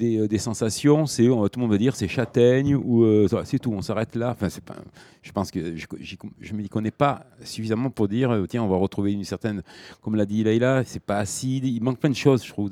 euh, 0.00 0.26
des, 0.26 0.38
sensations, 0.38 1.06
c'est 1.06 1.24
tout 1.24 1.50
le 1.56 1.60
monde 1.60 1.70
va 1.70 1.78
dire 1.78 1.94
c'est 1.94 2.08
châtaigne 2.08 2.74
ou 2.74 3.04
euh, 3.04 3.28
c'est 3.44 3.58
tout, 3.58 3.72
on 3.72 3.82
s'arrête 3.82 4.16
là. 4.16 4.30
Enfin, 4.30 4.48
c'est 4.48 4.64
pas, 4.64 4.76
je 5.22 5.32
pense 5.32 5.50
que 5.50 5.76
je 5.76 6.52
ne 6.52 6.56
m'y 6.56 6.68
connais 6.68 6.90
pas 6.90 7.26
suffisamment 7.42 7.90
pour 7.90 8.08
dire 8.08 8.30
euh, 8.30 8.46
tiens, 8.46 8.62
on 8.62 8.68
va 8.68 8.76
retrouver 8.76 9.12
une 9.12 9.24
certaine, 9.24 9.62
comme 10.00 10.16
l'a 10.16 10.24
dit 10.24 10.44
Laïla, 10.44 10.84
c'est 10.86 11.02
pas 11.02 11.18
acide, 11.18 11.64
il 11.64 11.82
manque 11.82 11.98
plein 11.98 12.10
de 12.10 12.16
choses, 12.16 12.44
je 12.44 12.48
trouve. 12.48 12.70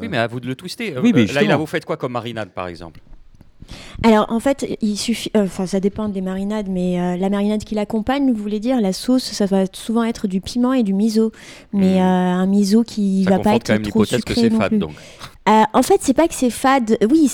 Oui, 0.00 0.08
mais 0.08 0.18
à 0.18 0.26
vous 0.26 0.40
de 0.40 0.46
le 0.46 0.54
twister. 0.54 0.96
Oui, 0.98 1.12
mais 1.14 1.26
Laïla, 1.26 1.56
vous 1.56 1.66
faites 1.66 1.84
quoi 1.84 1.96
comme 1.96 2.12
marinade 2.12 2.50
par 2.50 2.68
exemple? 2.68 3.00
Alors 4.02 4.26
en 4.30 4.40
fait, 4.40 4.66
il 4.80 4.96
suffit, 4.96 5.30
enfin 5.36 5.66
ça 5.66 5.80
dépend 5.80 6.08
des 6.08 6.20
marinades, 6.20 6.68
mais 6.68 7.18
la 7.18 7.28
marinade 7.28 7.64
qui 7.64 7.74
l'accompagne, 7.74 8.32
vous 8.32 8.42
voulez 8.42 8.60
dire 8.60 8.80
la 8.80 8.92
sauce, 8.92 9.24
ça 9.24 9.46
va 9.46 9.64
souvent 9.72 10.04
être 10.04 10.26
du 10.26 10.40
piment 10.40 10.72
et 10.72 10.82
du 10.82 10.94
miso, 10.94 11.32
mais 11.72 11.96
hmm. 11.96 12.02
un 12.02 12.46
miso 12.46 12.82
qui 12.82 13.24
ne 13.24 13.30
va 13.30 13.38
pas 13.40 13.56
être 13.56 13.76
trop 13.88 14.04
sucré 14.04 14.48
non 14.48 14.58
plus. 14.58 14.78
Donc. 14.78 14.92
Euh, 15.48 15.62
en 15.72 15.82
fait, 15.82 16.00
c'est 16.02 16.14
pas 16.14 16.28
que 16.28 16.34
c'est 16.34 16.50
fade. 16.50 16.98
Oui, 17.10 17.30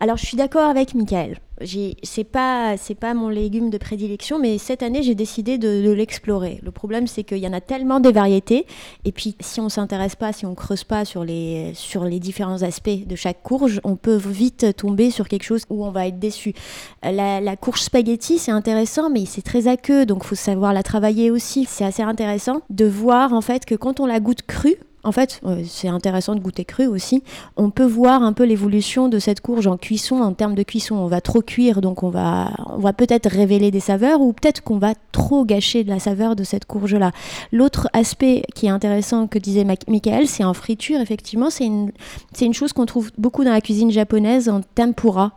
alors 0.00 0.16
je 0.16 0.24
suis 0.24 0.36
d'accord 0.36 0.68
avec 0.68 0.94
Michael. 0.94 1.38
C'est 1.62 2.24
pas 2.24 2.76
c'est 2.76 2.94
pas 2.94 3.12
mon 3.14 3.28
légume 3.28 3.70
de 3.70 3.78
prédilection, 3.78 4.38
mais 4.38 4.58
cette 4.58 4.82
année 4.82 5.02
j'ai 5.02 5.14
décidé 5.14 5.58
de, 5.58 5.90
l'explorer. 5.90 6.60
Le 6.62 6.70
problème 6.70 7.06
c'est 7.06 7.22
qu'il 7.22 7.38
y 7.38 7.46
en 7.46 7.52
a 7.52 7.60
tellement 7.60 8.00
des 8.00 8.12
variétés, 8.12 8.66
et 9.04 9.12
puis 9.12 9.36
si 9.40 9.60
on 9.60 9.68
s'intéresse 9.68 10.16
pas, 10.16 10.32
si 10.32 10.46
on 10.46 10.54
creuse 10.54 10.84
pas 10.84 11.04
sur 11.04 11.24
les 11.24 11.72
sur 11.74 12.04
les 12.04 12.18
différents 12.18 12.62
aspects 12.62 13.06
de 13.06 13.16
chaque 13.16 13.42
courge, 13.42 13.80
on 13.84 13.96
peut 13.96 14.16
vite 14.16 14.74
tomber 14.76 15.10
sur 15.10 15.28
quelque 15.28 15.42
chose 15.42 15.64
où 15.68 15.84
on 15.84 15.90
va 15.90 16.06
être 16.06 16.18
déçu. 16.18 16.54
La, 17.02 17.40
la 17.40 17.56
courge 17.56 17.82
spaghetti 17.82 18.38
c'est 18.38 18.52
intéressant, 18.52 19.10
mais 19.10 19.26
c'est 19.26 19.42
très 19.42 19.68
aqueux, 19.68 20.06
donc 20.06 20.24
faut 20.24 20.34
savoir 20.34 20.72
la 20.72 20.82
travailler 20.82 21.30
aussi. 21.30 21.66
C'est 21.68 21.84
assez 21.84 22.02
intéressant 22.02 22.62
de 22.70 22.86
voir 22.86 23.32
en 23.32 23.40
fait 23.40 23.64
que 23.64 23.74
quand 23.74 24.00
on 24.00 24.06
la 24.06 24.20
goûte 24.20 24.42
crue, 24.42 24.76
en 25.02 25.12
fait, 25.12 25.40
c'est 25.66 25.88
intéressant 25.88 26.34
de 26.34 26.40
goûter 26.40 26.66
cru 26.66 26.86
aussi. 26.86 27.22
On 27.56 27.70
peut 27.70 27.86
voir 27.86 28.22
un 28.22 28.34
peu 28.34 28.44
l'évolution 28.44 29.08
de 29.08 29.18
cette 29.18 29.40
courge 29.40 29.66
en 29.66 29.78
cuisson, 29.78 30.16
en 30.16 30.34
termes 30.34 30.54
de 30.54 30.62
cuisson. 30.62 30.96
On 30.96 31.06
va 31.06 31.22
trop 31.22 31.40
cuire, 31.40 31.80
donc 31.80 32.02
on 32.02 32.10
va, 32.10 32.50
peut-être 32.96 33.30
révéler 33.30 33.70
des 33.70 33.80
saveurs, 33.80 34.20
ou 34.20 34.34
peut-être 34.34 34.62
qu'on 34.62 34.78
va 34.78 34.92
trop 35.12 35.46
gâcher 35.46 35.84
de 35.84 35.88
la 35.88 36.00
saveur 36.00 36.36
de 36.36 36.44
cette 36.44 36.66
courge-là. 36.66 37.12
L'autre 37.50 37.88
aspect 37.94 38.42
qui 38.54 38.66
est 38.66 38.70
intéressant 38.70 39.26
que 39.26 39.38
disait 39.38 39.64
Michael, 39.64 40.28
c'est 40.28 40.44
en 40.44 40.52
friture, 40.52 41.00
effectivement, 41.00 41.48
c'est 41.48 41.64
une, 41.64 41.92
une 42.40 42.54
chose 42.54 42.74
qu'on 42.74 42.86
trouve 42.86 43.10
beaucoup 43.16 43.42
dans 43.42 43.52
la 43.52 43.62
cuisine 43.62 43.90
japonaise 43.90 44.48
en 44.50 44.60
tempura. 44.60 45.32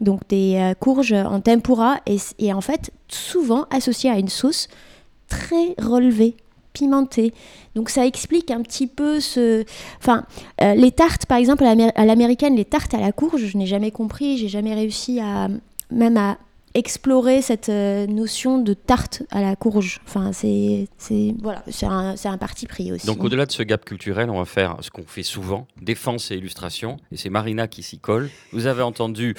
Donc 0.00 0.20
des 0.28 0.56
euh, 0.56 0.74
courges 0.74 1.12
en 1.12 1.40
tempura, 1.40 1.96
et, 2.06 2.18
et 2.38 2.52
en 2.52 2.60
fait, 2.60 2.92
souvent 3.08 3.64
associées 3.70 4.10
à 4.10 4.18
une 4.18 4.28
sauce 4.28 4.68
très 5.28 5.74
relevée 5.78 6.36
Donc 7.74 7.90
ça 7.90 8.06
explique 8.06 8.50
un 8.50 8.62
petit 8.62 8.86
peu 8.86 9.20
ce... 9.20 9.64
Enfin, 9.98 10.24
euh, 10.62 10.74
les 10.74 10.92
tartes, 10.92 11.26
par 11.26 11.38
exemple, 11.38 11.64
à 11.64 12.04
l'américaine, 12.04 12.56
les 12.56 12.64
tartes 12.64 12.94
à 12.94 13.00
la 13.00 13.12
courge, 13.12 13.44
je 13.44 13.56
n'ai 13.56 13.66
jamais 13.66 13.90
compris, 13.90 14.38
j'ai 14.38 14.48
jamais 14.48 14.74
réussi 14.74 15.20
à 15.20 15.48
même 15.90 16.16
à 16.16 16.38
explorer 16.74 17.40
cette 17.42 17.68
notion 17.68 18.58
de 18.58 18.74
tarte 18.74 19.22
à 19.30 19.40
la 19.40 19.56
courge. 19.56 20.00
Enfin, 20.06 20.32
c'est 20.32 20.86
voilà, 21.40 21.64
un, 21.82 22.14
un, 22.22 22.38
parti 22.38 22.66
pris 22.66 22.92
aussi. 22.92 23.06
Donc 23.06 23.24
au-delà 23.24 23.46
de 23.46 23.52
ce 23.52 23.62
gap 23.62 23.84
culturel, 23.84 24.30
on 24.30 24.38
va 24.38 24.44
faire 24.44 24.76
ce 24.80 24.90
qu'on 24.90 25.04
fait 25.04 25.22
souvent, 25.22 25.66
défense 25.80 26.30
et 26.30 26.36
illustration. 26.36 26.98
Et 27.10 27.16
c'est 27.16 27.30
Marina 27.30 27.68
qui 27.68 27.82
s'y 27.82 27.98
colle. 27.98 28.30
Vous 28.52 28.66
avez 28.66 28.82
entendu 28.82 29.34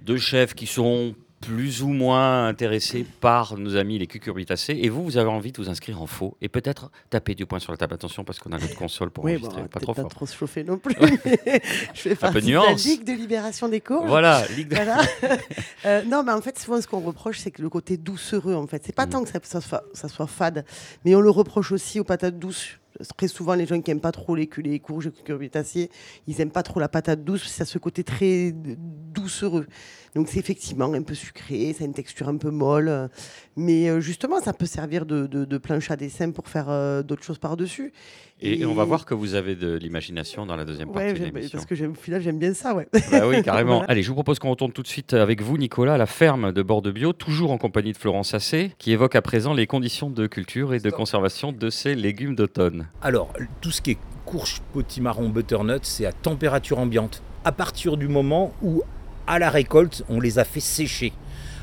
deux 0.00 0.18
chefs 0.18 0.54
qui 0.54 0.66
sont 0.66 1.14
plus 1.40 1.82
ou 1.82 1.88
moins 1.88 2.48
intéressés 2.48 3.06
par 3.20 3.56
nos 3.56 3.76
amis 3.76 3.98
les 3.98 4.06
cucurbitacées. 4.06 4.78
Et 4.82 4.88
vous, 4.88 5.04
vous 5.04 5.16
avez 5.16 5.28
envie 5.28 5.52
de 5.52 5.62
vous 5.62 5.68
inscrire 5.68 6.02
en 6.02 6.06
faux 6.06 6.36
et 6.40 6.48
peut-être 6.48 6.90
taper 7.10 7.34
du 7.34 7.46
poing 7.46 7.58
sur 7.58 7.72
la 7.72 7.78
table. 7.78 7.94
Attention 7.94 8.24
parce 8.24 8.38
qu'on 8.38 8.52
a 8.52 8.58
notre 8.58 8.74
console 8.74 9.10
pour 9.10 9.24
enregistrer. 9.24 9.62
pas 9.68 9.80
trop 9.80 9.94
pas 9.94 10.04
trop 10.04 10.26
se 10.26 10.36
chauffer 10.36 10.64
non 10.64 10.78
plus. 10.78 10.94
je 11.94 12.00
fais 12.00 12.24
Un 12.24 12.32
peu 12.32 12.40
de 12.40 12.52
la 12.52 12.72
Ligue 12.72 13.04
de 13.04 13.12
libération 13.12 13.68
des 13.68 13.80
cours. 13.80 14.06
Voilà, 14.06 14.44
Ligue 14.56 14.68
de... 14.68 14.76
euh, 15.86 16.02
non, 16.04 16.22
mais 16.22 16.32
en 16.32 16.40
fait, 16.40 16.58
souvent, 16.58 16.80
ce 16.80 16.86
qu'on 16.86 17.00
reproche, 17.00 17.38
c'est 17.38 17.50
que 17.50 17.62
le 17.62 17.68
côté 17.68 17.96
doucereux, 17.96 18.54
en 18.54 18.66
fait. 18.66 18.82
C'est 18.84 18.94
pas 18.94 19.06
mm. 19.06 19.10
tant 19.10 19.24
que 19.24 19.30
ça, 19.30 19.38
ça, 19.42 19.60
soit, 19.60 19.84
ça 19.92 20.08
soit 20.08 20.26
fade, 20.26 20.64
mais 21.04 21.14
on 21.14 21.20
le 21.20 21.30
reproche 21.30 21.72
aussi 21.72 22.00
aux 22.00 22.04
patates 22.04 22.38
douces 22.38 22.78
très 23.16 23.28
souvent, 23.28 23.54
les 23.54 23.66
gens 23.66 23.80
qui 23.80 23.90
n'aiment 23.90 24.00
pas 24.00 24.12
trop 24.12 24.34
les, 24.34 24.48
les 24.58 24.80
courges, 24.80 25.06
les 25.06 25.12
cucurbitacées, 25.12 25.90
ils 26.26 26.36
n'aiment 26.36 26.50
pas 26.50 26.62
trop 26.62 26.80
la 26.80 26.88
patate 26.88 27.24
douce, 27.24 27.46
ça 27.48 27.62
a 27.62 27.66
ce 27.66 27.78
côté 27.78 28.04
très 28.04 28.52
doucereux. 28.52 29.66
Donc 30.14 30.28
c'est 30.28 30.38
effectivement 30.38 30.92
un 30.92 31.02
peu 31.02 31.14
sucré, 31.14 31.72
ça 31.72 31.84
a 31.84 31.86
une 31.86 31.94
texture 31.94 32.28
un 32.28 32.36
peu 32.36 32.50
molle, 32.50 33.10
mais 33.56 33.88
euh, 33.88 34.00
justement 34.00 34.40
ça 34.40 34.52
peut 34.52 34.66
servir 34.66 35.06
de, 35.06 35.26
de, 35.26 35.58
planche 35.58 35.90
à 35.90 35.96
dessin 35.96 36.30
pour 36.30 36.48
faire 36.48 36.70
euh, 36.70 37.02
d'autres 37.02 37.24
choses 37.24 37.38
par-dessus. 37.38 37.92
Et, 38.40 38.64
on 38.64 38.74
va 38.74 38.84
voir 38.84 39.04
que 39.04 39.14
vous 39.14 39.34
avez 39.34 39.56
de 39.56 39.74
l'imagination 39.74 40.46
dans 40.46 40.56
la 40.56 40.64
deuxième 40.64 40.92
partie 40.92 41.14
de 41.14 41.24
l'émission. 41.24 41.58
Parce 41.58 41.66
que 41.66 41.86
au 41.86 41.94
final 41.94 42.22
j'aime 42.22 42.38
bien 42.38 42.54
ça, 42.54 42.74
ouais. 42.74 42.86
Bah 43.10 43.26
oui, 43.26 43.42
carrément. 43.44 43.82
Allez, 43.88 44.02
je 44.02 44.08
vous 44.08 44.14
propose 44.14 44.38
qu'on 44.38 44.50
retourne 44.50 44.72
tout 44.72 44.82
de 44.82 44.88
suite 44.88 45.14
avec 45.14 45.42
vous, 45.42 45.58
Nicolas, 45.58 45.94
à 45.94 45.98
la 45.98 46.06
ferme 46.06 46.52
de 46.52 46.62
bord 46.62 46.82
de 46.82 46.90
bio, 46.90 47.12
toujours 47.12 47.50
en 47.50 47.58
compagnie 47.58 47.92
de 47.92 47.98
Florence 47.98 48.34
Assé, 48.34 48.72
qui 48.78 48.92
évoque 48.92 49.16
à 49.16 49.22
présent 49.22 49.54
les 49.54 49.66
conditions 49.66 50.10
de 50.10 50.26
culture 50.26 50.74
et 50.74 50.78
de 50.78 50.90
conservation 50.90 51.52
de 51.52 51.70
ces 51.70 51.94
légumes 51.94 52.34
d'automne. 52.34 52.88
Alors, 53.02 53.32
tout 53.60 53.70
ce 53.70 53.82
qui 53.82 53.92
est 53.92 53.98
courge, 54.24 54.60
potimarron, 54.72 55.30
butternut, 55.30 55.84
c'est 55.84 56.06
à 56.06 56.12
température 56.12 56.78
ambiante. 56.78 57.22
À 57.44 57.52
partir 57.52 57.96
du 57.96 58.08
moment 58.08 58.52
où 58.62 58.82
à 59.26 59.38
la 59.38 59.50
récolte, 59.50 60.04
on 60.08 60.20
les 60.20 60.38
a 60.38 60.44
fait 60.44 60.60
sécher. 60.60 61.12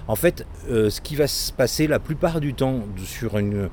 En 0.08 0.16
fait, 0.16 0.46
euh, 0.70 0.90
ce 0.90 1.02
qui 1.02 1.16
va 1.16 1.28
se 1.28 1.52
passer 1.52 1.88
la 1.88 2.00
plupart 2.00 2.40
du 2.40 2.54
temps 2.54 2.82
sur 3.04 3.38
une, 3.38 3.70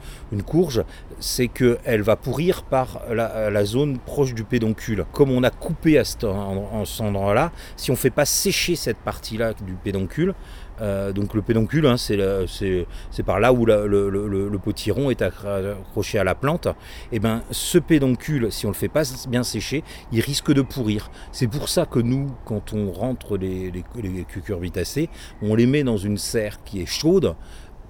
courge, 0.46 0.82
c'est 1.20 1.48
qu'elle 1.48 2.02
va 2.02 2.16
pourrir 2.16 2.62
par 2.62 3.02
la, 3.10 3.64
zone 3.64 3.98
proche 3.98 4.34
du 4.34 4.44
pédoncule. 4.44 5.04
Comme 5.12 5.30
on 5.30 5.42
a 5.42 5.50
coupé 5.50 5.98
à 5.98 6.04
cet, 6.04 6.24
endroit-là, 6.24 7.52
si 7.76 7.90
on 7.90 7.94
ne 7.94 7.98
fait 7.98 8.10
pas 8.10 8.24
sécher 8.24 8.76
cette 8.76 8.98
partie-là 8.98 9.52
du 9.54 9.74
pédoncule, 9.74 10.34
euh, 10.80 11.12
donc 11.12 11.34
le 11.34 11.42
pédoncule, 11.42 11.86
hein, 11.86 11.96
c'est 11.96 13.22
par 13.24 13.40
là 13.40 13.52
où 13.52 13.66
le, 13.66 14.58
potiron 14.62 15.10
est 15.10 15.22
accroché 15.22 16.18
à 16.18 16.24
la 16.24 16.34
plante. 16.34 16.66
Et 16.66 17.16
eh 17.16 17.18
ben 17.18 17.42
ce 17.50 17.78
pédoncule, 17.78 18.50
si 18.50 18.66
on 18.66 18.70
le 18.70 18.74
fait 18.74 18.88
pas 18.88 19.02
bien 19.28 19.42
sécher, 19.42 19.82
il 20.12 20.20
risque 20.20 20.52
de 20.52 20.62
pourrir. 20.62 21.10
C'est 21.32 21.48
pour 21.48 21.68
ça 21.68 21.86
que 21.86 21.98
nous, 21.98 22.30
quand 22.44 22.72
on 22.72 22.92
rentre 22.92 23.36
les, 23.36 23.70
les 23.70 24.24
cucurbitacées, 24.24 25.08
on 25.42 25.54
les 25.54 25.66
met 25.66 25.82
dans 25.82 25.96
une 25.96 26.18
serre 26.18 26.62
qui 26.64 26.80
est 26.80 26.86
chaude 26.86 27.34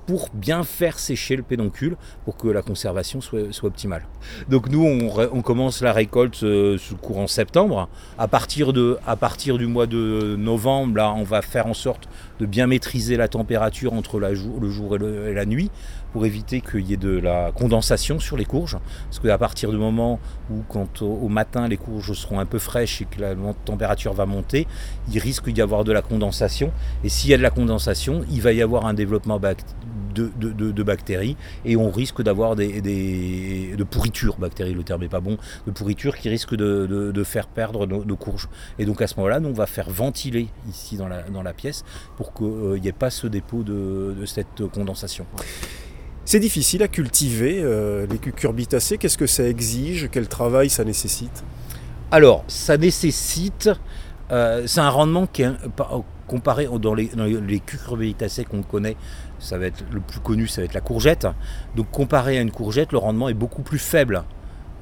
pour 0.07 0.29
bien 0.35 0.65
faire 0.65 0.99
sécher 0.99 1.37
le 1.37 1.43
pédoncule 1.43 1.97
pour 2.25 2.37
que 2.37 2.49
la 2.49 2.63
conservation 2.63 3.21
soit, 3.21 3.43
optimale. 3.63 4.05
Donc 4.49 4.69
nous, 4.69 4.85
on, 4.85 5.43
commence 5.43 5.83
la 5.83 5.93
récolte 5.93 6.43
euh, 6.43 6.79
courant 7.01 7.27
septembre. 7.27 7.89
À 8.19 8.29
partir, 8.29 8.73
de, 8.73 8.99
à 9.07 9.17
partir 9.17 9.59
du 9.59 9.67
mois 9.67 9.87
de 9.87 10.37
novembre, 10.37 10.97
là, 10.97 11.13
on 11.17 11.23
va 11.23 11.43
faire 11.43 11.67
en 11.67 11.75
sorte 11.75 12.09
de 12.41 12.47
bien 12.47 12.67
maîtriser 12.67 13.17
la 13.17 13.29
température 13.29 13.93
entre 13.93 14.19
le 14.19 14.71
jour 14.71 14.97
et, 14.97 15.33
la 15.33 15.47
nuit 15.47 15.71
pour 16.13 16.27
éviter 16.27 16.61
qu'il 16.61 16.81
y 16.81 16.93
ait 16.93 16.99
de 16.99 17.19
la 17.19 17.53
condensation 17.53 18.19
sur 18.19 18.37
les 18.37 18.45
courges. 18.45 18.79
Parce 19.07 19.21
qu'à 19.21 19.39
partir 19.39 19.71
du 19.71 19.79
moment 19.79 20.21
où, 20.51 20.63
quand 20.69 21.03
au, 21.03 21.29
matin, 21.29 21.69
les 21.69 21.77
courges 21.77 22.13
seront 22.13 22.39
un 22.39 22.47
peu 22.47 22.59
fraîches 22.59 23.03
et 23.03 23.05
que 23.07 23.21
la 23.21 23.35
température 23.65 24.13
va 24.13 24.27
monter, 24.27 24.67
il 25.11 25.19
risque 25.19 25.51
d'y 25.51 25.63
avoir 25.63 25.85
de 25.85 25.93
la 25.93 26.03
condensation. 26.03 26.71
Et 27.05 27.09
s'il 27.09 27.31
y 27.31 27.35
a 27.35 27.39
de 27.39 27.43
la 27.43 27.51
condensation, 27.51 28.25
il 28.31 28.43
va 28.43 28.53
y 28.53 28.61
avoir 28.61 28.87
un 28.87 28.95
développement 28.95 29.39
de, 30.15 30.31
de, 30.37 30.83
bactéries 30.83 31.37
et 31.65 31.77
on 31.77 31.91
risque 31.91 32.23
d'avoir 32.23 32.57
des, 32.57 32.81
des, 32.81 33.75
de 33.77 33.85
pourriture, 33.85 34.37
bactéries, 34.39 34.75
le 34.75 34.83
terme 34.83 35.03
n'est 35.03 35.09
pas 35.09 35.21
bon, 35.21 35.39
de 35.67 35.73
pourriture 35.73 36.17
qui 36.17 36.29
risque 36.29 36.55
de, 36.55 37.23
faire 37.25 37.47
perdre 37.47 37.87
nos, 37.87 38.17
courges. 38.17 38.49
Et 38.79 38.85
donc 38.85 39.01
à 39.01 39.07
ce 39.07 39.17
moment-là, 39.17 39.41
on 39.45 39.53
va 39.53 39.67
faire 39.67 39.91
ventiler 39.91 40.49
ici 40.69 40.97
dans 40.97 41.09
la, 41.09 41.23
dans 41.23 41.43
la 41.43 41.53
pièce 41.53 41.85
pour 42.17 42.35
qu'il 42.35 42.81
n'y 42.81 42.89
ait 42.89 42.93
pas 42.93 43.11
ce 43.11 43.27
dépôt 43.27 43.63
de, 43.63 44.25
cette 44.27 44.67
condensation. 44.73 45.27
C'est 46.25 46.41
difficile 46.41 46.83
à 46.83 46.89
cultiver 46.89 47.61
euh, 47.61 48.07
les 48.07 48.19
cucurbitacées. 48.19 48.97
Qu'est-ce 48.97 49.19
que 49.19 49.27
ça 49.27 49.47
exige? 49.49 50.09
Quel 50.11 50.29
travail 50.29 50.71
ça 50.71 50.85
nécessite? 50.85 51.43
Alors, 52.13 52.45
ça 52.47 52.77
nécessite. 52.77 53.71
Euh, 54.31 54.63
c'est 54.67 54.81
un 54.81 54.89
rendement 54.89 55.27
qui 55.27 55.43
est 55.43 55.51
comparé 56.27 56.69
dans 56.81 56.95
les, 56.95 57.09
dans 57.09 57.25
les 57.25 57.61
cucurbitacées 57.61 58.45
qu'on 58.45 58.63
connaît 58.63 58.97
ça 59.43 59.59
va 59.59 59.67
être 59.67 59.85
le 59.93 60.01
plus 60.01 60.21
connu, 60.21 60.47
ça 60.47 60.63
va 60.63 60.67
être 60.67 60.75
la 60.75 60.81
courgette. 60.81 61.27
Donc 61.75 61.91
comparé 61.91 62.39
à 62.39 62.41
une 62.41 62.51
courgette, 62.51 62.93
le 62.93 62.99
rendement 62.99 63.29
est 63.29 63.35
beaucoup 63.35 63.63
plus 63.63 63.79
faible 63.79 64.25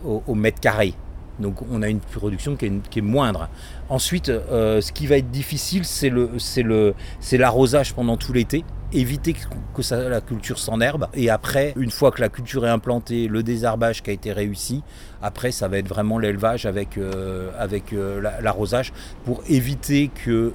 au, 0.05 0.35
mètre 0.35 0.61
carré. 0.61 0.95
Donc 1.41 1.63
on 1.71 1.83
a 1.83 1.89
une 1.89 2.01
production 2.01 2.57
qui 2.57 2.67
est, 2.67 3.01
moindre. 3.01 3.49
Ensuite, 3.89 4.29
euh, 4.29 4.81
ce 4.81 4.93
qui 4.93 5.07
va 5.07 5.17
être 5.17 5.31
difficile, 5.31 5.85
c'est 5.85 7.39
l'arrosage 7.39 7.95
pendant 7.95 8.17
tout 8.17 8.33
l'été. 8.33 8.65
Éviter 8.93 9.35
que, 9.35 9.95
la 9.95 10.21
culture 10.21 10.59
s'enherbe. 10.59 11.07
Et 11.15 11.31
après, 11.31 11.73
une 11.77 11.91
fois 11.91 12.11
que 12.11 12.21
la 12.21 12.29
culture 12.29 12.67
est 12.67 12.71
implantée, 12.71 13.29
le 13.29 13.43
désherbage 13.43 14.03
qui 14.03 14.11
a 14.11 14.13
été 14.13 14.33
réussi, 14.33 14.83
après 15.23 15.53
ça 15.53 15.69
va 15.69 15.79
être 15.79 15.89
vraiment 15.89 16.19
l'élevage 16.19 16.67
avec, 16.67 16.99
euh, 16.99 17.51
euh, 17.93 18.31
l'arrosage 18.41 18.93
pour 19.25 19.43
éviter 19.49 20.09
que 20.09 20.53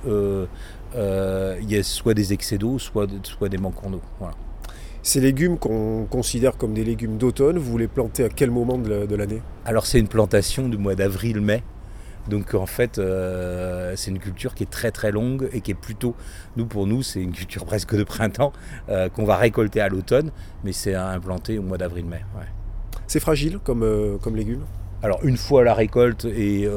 euh, 0.95 1.57
il 1.61 1.71
y 1.71 1.77
a 1.77 1.83
soit 1.83 2.13
des 2.13 2.33
excès 2.33 2.57
d'eau, 2.57 2.79
soit, 2.79 3.07
soit 3.23 3.49
des 3.49 3.57
manquants 3.57 3.89
d'eau. 3.89 4.01
Ces 5.05 5.21
légumes 5.21 5.59
qu'on 5.59 6.07
considère 6.09 6.57
comme 6.57 6.73
des 6.73 6.83
légumes 6.83 7.17
d'automne, 7.17 7.59
vous 7.59 7.77
les 7.77 7.87
plantez 7.87 8.23
à 8.23 8.29
quel 8.29 8.49
moment 8.49 8.79
de 8.79 9.15
l'année? 9.15 9.43
Alors 9.63 9.85
c'est 9.85 9.99
une 9.99 10.07
plantation 10.07 10.67
du 10.67 10.79
mois 10.79 10.95
d'avril-mai. 10.95 11.61
Donc 12.27 12.55
en 12.55 12.65
fait, 12.65 12.97
euh, 12.97 13.93
c'est 13.95 14.09
une 14.09 14.17
culture 14.17 14.55
qui 14.55 14.63
est 14.63 14.69
très 14.69 14.89
très 14.89 15.11
longue 15.11 15.47
et 15.53 15.61
qui 15.61 15.69
est 15.69 15.75
plutôt, 15.75 16.15
nous 16.57 16.65
pour 16.65 16.87
nous, 16.87 17.03
c'est 17.03 17.21
une 17.21 17.33
culture 17.33 17.65
presque 17.65 17.95
de 17.95 18.03
printemps 18.03 18.51
euh, 18.89 19.07
qu'on 19.07 19.25
va 19.25 19.37
récolter 19.37 19.79
à 19.79 19.89
l'automne, 19.89 20.31
mais 20.63 20.71
c'est 20.71 20.95
implanté 20.95 21.59
au 21.59 21.61
mois 21.61 21.77
d'avril-mai. 21.77 22.21
C'est 23.05 23.19
fragile 23.19 23.59
comme, 23.63 24.17
comme 24.23 24.35
légume? 24.35 24.63
Alors 25.03 25.19
une 25.23 25.37
fois 25.37 25.63
la 25.63 25.75
récolte 25.75 26.25
et, 26.25 26.67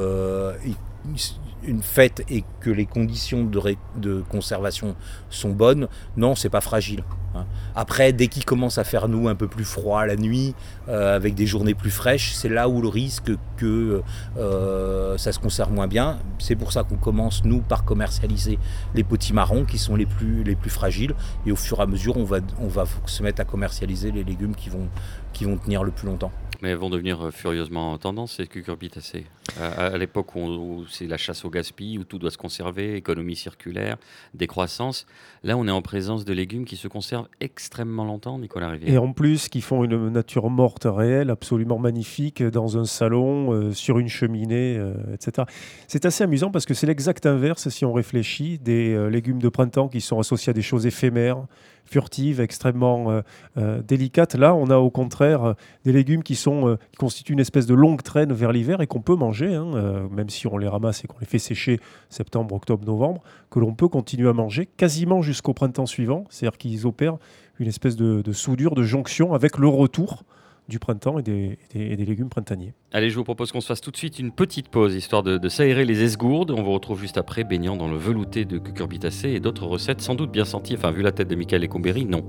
une 1.63 1.81
fête 1.81 2.23
et 2.29 2.43
que 2.59 2.69
les 2.69 2.85
conditions 2.85 3.43
de, 3.43 4.21
conservation 4.29 4.95
sont 5.29 5.51
bonnes, 5.51 5.87
non, 6.17 6.35
c'est 6.35 6.49
pas 6.49 6.61
fragile. 6.61 7.03
Hein. 7.35 7.45
Après, 7.75 8.11
dès 8.11 8.27
qu'il 8.27 8.45
commence 8.45 8.77
à 8.77 8.83
faire 8.83 9.07
nous 9.07 9.27
un 9.27 9.35
peu 9.35 9.47
plus 9.47 9.63
froid 9.63 10.05
la 10.05 10.15
nuit, 10.15 10.55
euh, 10.87 11.15
avec 11.15 11.35
des 11.35 11.45
journées 11.45 11.75
plus 11.75 11.91
fraîches, 11.91 12.33
c'est 12.33 12.49
là 12.49 12.69
où 12.69 12.81
le 12.81 12.87
risque 12.87 13.31
que 13.57 14.01
euh, 14.37 15.17
ça 15.17 15.31
se 15.31 15.39
conserve 15.39 15.71
moins 15.71 15.87
bien. 15.87 16.17
C'est 16.39 16.55
pour 16.55 16.71
ça 16.71 16.83
qu'on 16.83 16.97
commence 16.97 17.43
nous 17.43 17.61
par 17.61 17.85
commercialiser 17.85 18.57
les 18.95 19.03
petits 19.03 19.33
marrons 19.33 19.65
qui 19.65 19.77
sont 19.77 19.95
les 19.95 20.05
plus, 20.05 20.43
les 20.43 20.55
plus 20.55 20.69
fragiles, 20.69 21.13
et 21.45 21.51
au 21.51 21.55
fur 21.55 21.79
et 21.79 21.83
à 21.83 21.85
mesure, 21.85 22.17
on 22.17 22.23
va 22.23 22.85
se 23.05 23.23
mettre 23.23 23.41
à 23.41 23.45
commercialiser 23.45 24.11
les 24.11 24.23
légumes 24.23 24.55
qui 24.55 24.69
vont, 24.69 24.87
qui 25.33 25.45
vont 25.45 25.57
tenir 25.57 25.83
le 25.83 25.91
plus 25.91 26.07
longtemps. 26.07 26.31
Mais 26.61 26.69
elles 26.69 26.77
vont 26.77 26.89
devenir 26.89 27.25
euh, 27.25 27.31
furieusement 27.31 27.97
tendance, 27.97 28.35
ces 28.35 28.47
cucurbitacées. 28.47 29.25
À, 29.59 29.85
à 29.85 29.97
l'époque 29.97 30.35
où, 30.35 30.83
c'est 30.89 31.07
la 31.07 31.17
chasse 31.17 31.45
au 31.45 31.49
gaspillage, 31.49 32.01
où 32.01 32.03
tout 32.03 32.19
doit 32.19 32.31
se 32.31 32.37
conserver, 32.37 32.95
économie 32.95 33.35
circulaire, 33.35 33.97
décroissance. 34.33 35.07
Là, 35.43 35.57
on 35.57 35.67
est 35.67 35.71
en 35.71 35.81
présence 35.81 36.25
de 36.25 36.33
légumes 36.33 36.65
qui 36.65 36.75
se 36.75 36.87
conservent 36.87 37.29
extrêmement 37.39 38.03
longtemps, 38.03 38.37
Nicolas 38.37 38.69
Rivière. 38.69 38.93
Et 38.93 38.97
en 38.97 39.13
plus, 39.13 39.47
qui 39.47 39.61
font 39.61 39.85
une 39.85 40.09
nature 40.09 40.49
morte 40.49 40.85
réelle, 40.85 41.29
absolument 41.29 41.79
magnifique, 41.79 42.43
dans 42.43 42.77
un 42.77 42.85
salon, 42.85 43.53
euh, 43.53 43.71
sur 43.71 43.97
une 43.97 44.09
cheminée, 44.09 44.75
euh, 44.77 44.93
etc. 45.13 45.47
C'est 45.87 46.05
assez 46.05 46.25
amusant 46.25 46.51
parce 46.51 46.65
que 46.65 46.73
c'est 46.73 46.87
l'exact 46.87 47.25
inverse, 47.25 47.69
si 47.69 47.85
on 47.85 47.93
réfléchit, 47.93 48.59
des 48.59 49.09
légumes 49.09 49.39
de 49.39 49.49
printemps 49.49 49.87
qui 49.87 50.01
sont 50.01 50.19
associés 50.19 50.51
à 50.51 50.53
des 50.53 50.61
choses 50.61 50.85
éphémères, 50.85 51.45
furtives, 51.89 52.39
extrêmement 52.39 53.21
délicates. 53.55 54.35
Là, 54.35 54.55
on 54.55 54.69
a 54.69 54.77
au 54.77 54.89
contraire 54.89 55.55
des 55.85 55.91
légumes 55.91 56.23
qui 56.23 56.39
euh, 56.47 56.77
constituent 56.97 57.33
une 57.33 57.39
espèce 57.39 57.65
de 57.65 57.73
longue 57.73 58.01
traîne 58.01 58.33
vers 58.33 58.51
l'hiver 58.51 58.81
et 58.81 58.87
qu'on 58.87 59.01
peut 59.01 59.15
manger, 59.15 59.55
hein, 59.55 59.71
euh, 59.75 60.07
même 60.09 60.29
si 60.29 60.47
on 60.47 60.57
les 60.57 60.67
ramasse 60.67 61.03
et 61.03 61.07
qu'on 61.07 61.19
les 61.19 61.25
fait 61.25 61.39
sécher 61.39 61.79
septembre, 62.09 62.55
octobre, 62.55 62.85
novembre, 62.85 63.21
que 63.49 63.59
l'on 63.59 63.73
peut 63.73 63.87
continuer 63.87 64.29
à 64.29 64.33
manger 64.33 64.65
quasiment 64.65 65.21
jusqu'au 65.21 65.53
printemps 65.53 65.85
suivant. 65.85 66.25
C'est-à-dire 66.29 66.57
qu'ils 66.57 66.87
opèrent 66.87 67.17
une 67.59 67.67
espèce 67.67 67.95
de, 67.95 68.31
soudure, 68.31 68.75
de 68.75 68.83
jonction 68.83 69.33
avec 69.33 69.57
le 69.57 69.67
retour 69.67 70.23
du 70.69 70.79
printemps 70.79 71.19
et 71.19 71.23
des, 71.23 71.57
légumes 71.73 72.29
printaniers. 72.29 72.73
Allez, 72.93 73.09
je 73.09 73.15
vous 73.15 73.23
propose 73.23 73.51
qu'on 73.51 73.61
se 73.61 73.67
fasse 73.67 73.81
tout 73.81 73.91
de 73.91 73.97
suite 73.97 74.19
une 74.19 74.31
petite 74.31 74.69
pause, 74.69 74.95
histoire 74.95 75.23
de, 75.23 75.37
de 75.37 75.49
s'aérer 75.49 75.83
les 75.83 76.03
esgourdes. 76.03 76.51
On 76.51 76.63
vous 76.63 76.71
retrouve 76.71 76.99
juste 76.99 77.17
après, 77.17 77.43
baignant 77.43 77.75
dans 77.75 77.89
le 77.89 77.97
velouté 77.97 78.45
de 78.45 78.57
cucurbitacées 78.57 79.31
et 79.31 79.39
d'autres 79.39 79.65
recettes 79.65 80.01
sans 80.01 80.15
doute 80.15 80.31
bien 80.31 80.45
senties. 80.45 80.75
Enfin, 80.77 80.91
vu 80.91 81.01
la 81.01 81.11
tête 81.11 81.27
de 81.27 81.35
Michael 81.35 81.65
Ecomberi, 81.65 82.05
non. 82.05 82.23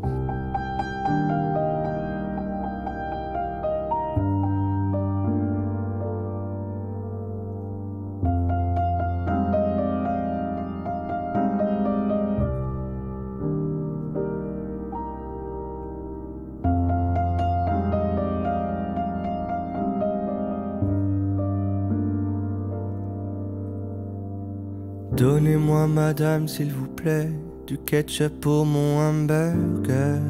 Madame, 26.11 26.49
s'il 26.49 26.73
vous 26.73 26.89
plaît, 26.89 27.31
du 27.69 27.79
ketchup 27.79 28.41
pour 28.41 28.67
mon 28.67 28.99
hamburger. 28.99 30.21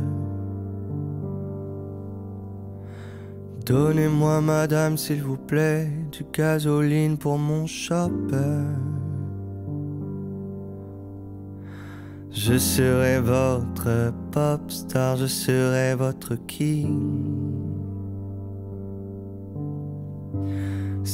Donnez-moi, 3.65 4.43
madame, 4.43 4.99
s'il 4.99 5.23
vous 5.23 5.39
plaît, 5.39 5.91
du 6.13 6.23
gasoline 6.35 7.17
pour 7.17 7.39
mon 7.39 7.67
chopper. 7.67 8.67
Je 12.31 12.59
serai 12.59 13.19
votre 13.19 14.13
pop 14.33 14.61
star, 14.71 15.17
je 15.17 15.27
serai 15.27 15.95
votre 15.95 16.35
king. 16.47 17.50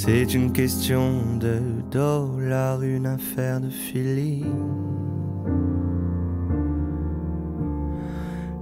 C'est 0.07 0.35
une 0.35 0.53
question 0.53 1.35
de 1.37 1.59
dollars, 1.91 2.81
une 2.83 3.07
affaire 3.07 3.61
de 3.61 3.69
feeling. 3.69 4.55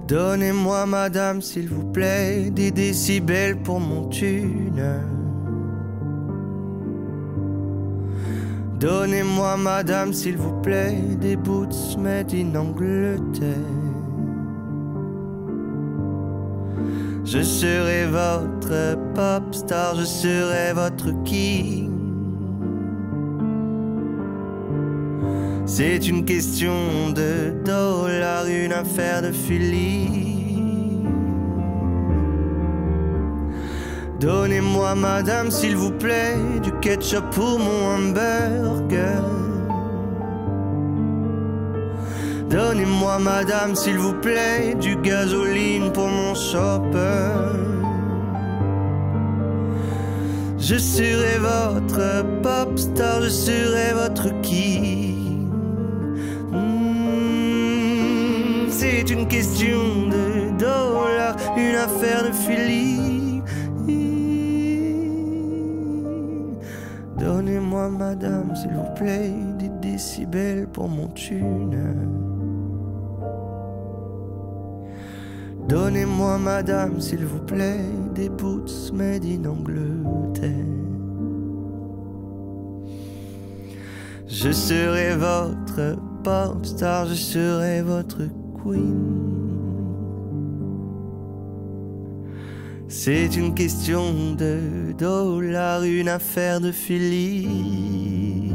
Donnez-moi, 0.07 0.87
madame, 0.87 1.43
s'il 1.43 1.69
vous 1.69 1.85
plaît, 1.91 2.49
des 2.49 2.71
décibels 2.71 3.61
pour 3.61 3.79
mon 3.79 4.07
thune. 4.07 4.83
Donnez-moi, 8.79 9.55
madame, 9.57 10.13
s'il 10.13 10.37
vous 10.37 10.59
plaît, 10.63 10.97
des 11.21 11.35
boots 11.35 11.95
made 11.99 12.33
in 12.33 12.55
Angleterre. 12.55 13.84
Je 17.25 17.41
serai 17.41 18.05
votre 18.05 18.95
pop 19.15 19.55
star, 19.55 19.95
je 19.95 20.05
serai 20.05 20.73
votre 20.73 21.11
king. 21.23 21.89
C'est 25.65 26.07
une 26.07 26.23
question 26.23 27.09
de 27.09 27.55
dollars, 27.65 28.45
une 28.45 28.73
affaire 28.73 29.23
de 29.23 29.31
feeling. 29.31 31.09
Donnez-moi, 34.19 34.93
madame, 34.93 35.49
s'il 35.49 35.75
vous 35.75 35.91
plaît, 35.91 36.37
du 36.61 36.71
ketchup 36.79 37.27
pour 37.31 37.57
mon 37.57 37.95
hamburger. 37.95 39.44
Donnez-moi, 42.55 43.19
madame, 43.19 43.75
s'il 43.75 43.97
vous 43.97 44.13
plaît, 44.13 44.75
du 44.79 44.95
gasoline 44.95 45.91
pour 45.91 46.07
mon 46.07 46.33
chopper. 46.33 47.33
Je 50.57 50.77
serai 50.77 51.37
votre 51.37 52.23
pop 52.41 52.79
star, 52.79 53.23
je 53.23 53.27
serai 53.27 53.91
votre 53.93 54.29
king. 54.39 55.49
Hmm, 56.53 57.09
c'est 58.69 59.09
une 59.09 59.27
question 59.27 60.07
de 60.07 60.57
dollars, 60.57 61.35
une 61.57 61.75
affaire 61.75 62.23
de 62.23 62.31
feeling. 62.31 63.43
Donnez-moi, 67.19 67.89
madame, 67.89 68.55
s'il 68.55 68.71
vous 68.71 68.93
plaît, 68.95 69.33
des 69.59 69.67
décibels 69.81 70.69
pour 70.69 70.87
mon 70.87 71.09
tune. 71.09 72.34
Donnez-moi, 75.67 76.37
madame, 76.37 77.01
s'il 77.01 77.25
vous 77.25 77.39
plaît, 77.39 77.81
des 78.13 78.29
boots 78.29 78.91
made 78.93 79.25
in 79.25 79.45
Angleterre. 79.45 80.51
Je 84.27 84.51
serai 84.51 85.15
votre 85.15 85.97
pop 86.23 86.65
star, 86.65 87.07
je 87.07 87.15
serai 87.15 87.81
votre 87.81 88.21
queen. 88.61 89.25
C'est 92.87 93.35
une 93.35 93.53
question 93.53 94.35
de 94.35 94.93
dollars, 94.97 95.83
une 95.83 96.09
affaire 96.09 96.61
de 96.61 96.71
filie. 96.71 98.54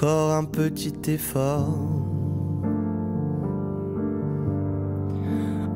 Encore 0.00 0.32
un 0.32 0.44
petit 0.46 0.94
effort. 1.08 1.76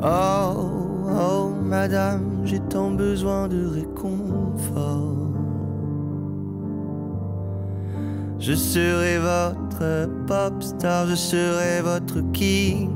Oh, 0.02 0.70
oh, 1.10 1.50
madame, 1.62 2.40
j'ai 2.46 2.60
tant 2.60 2.90
besoin 2.90 3.48
de 3.48 3.66
réconfort. 3.66 5.28
Je 8.38 8.54
serai 8.54 9.18
votre 9.18 10.08
pop 10.26 10.62
star, 10.62 11.06
je 11.06 11.16
serai 11.16 11.82
votre 11.82 12.20
king. 12.32 12.88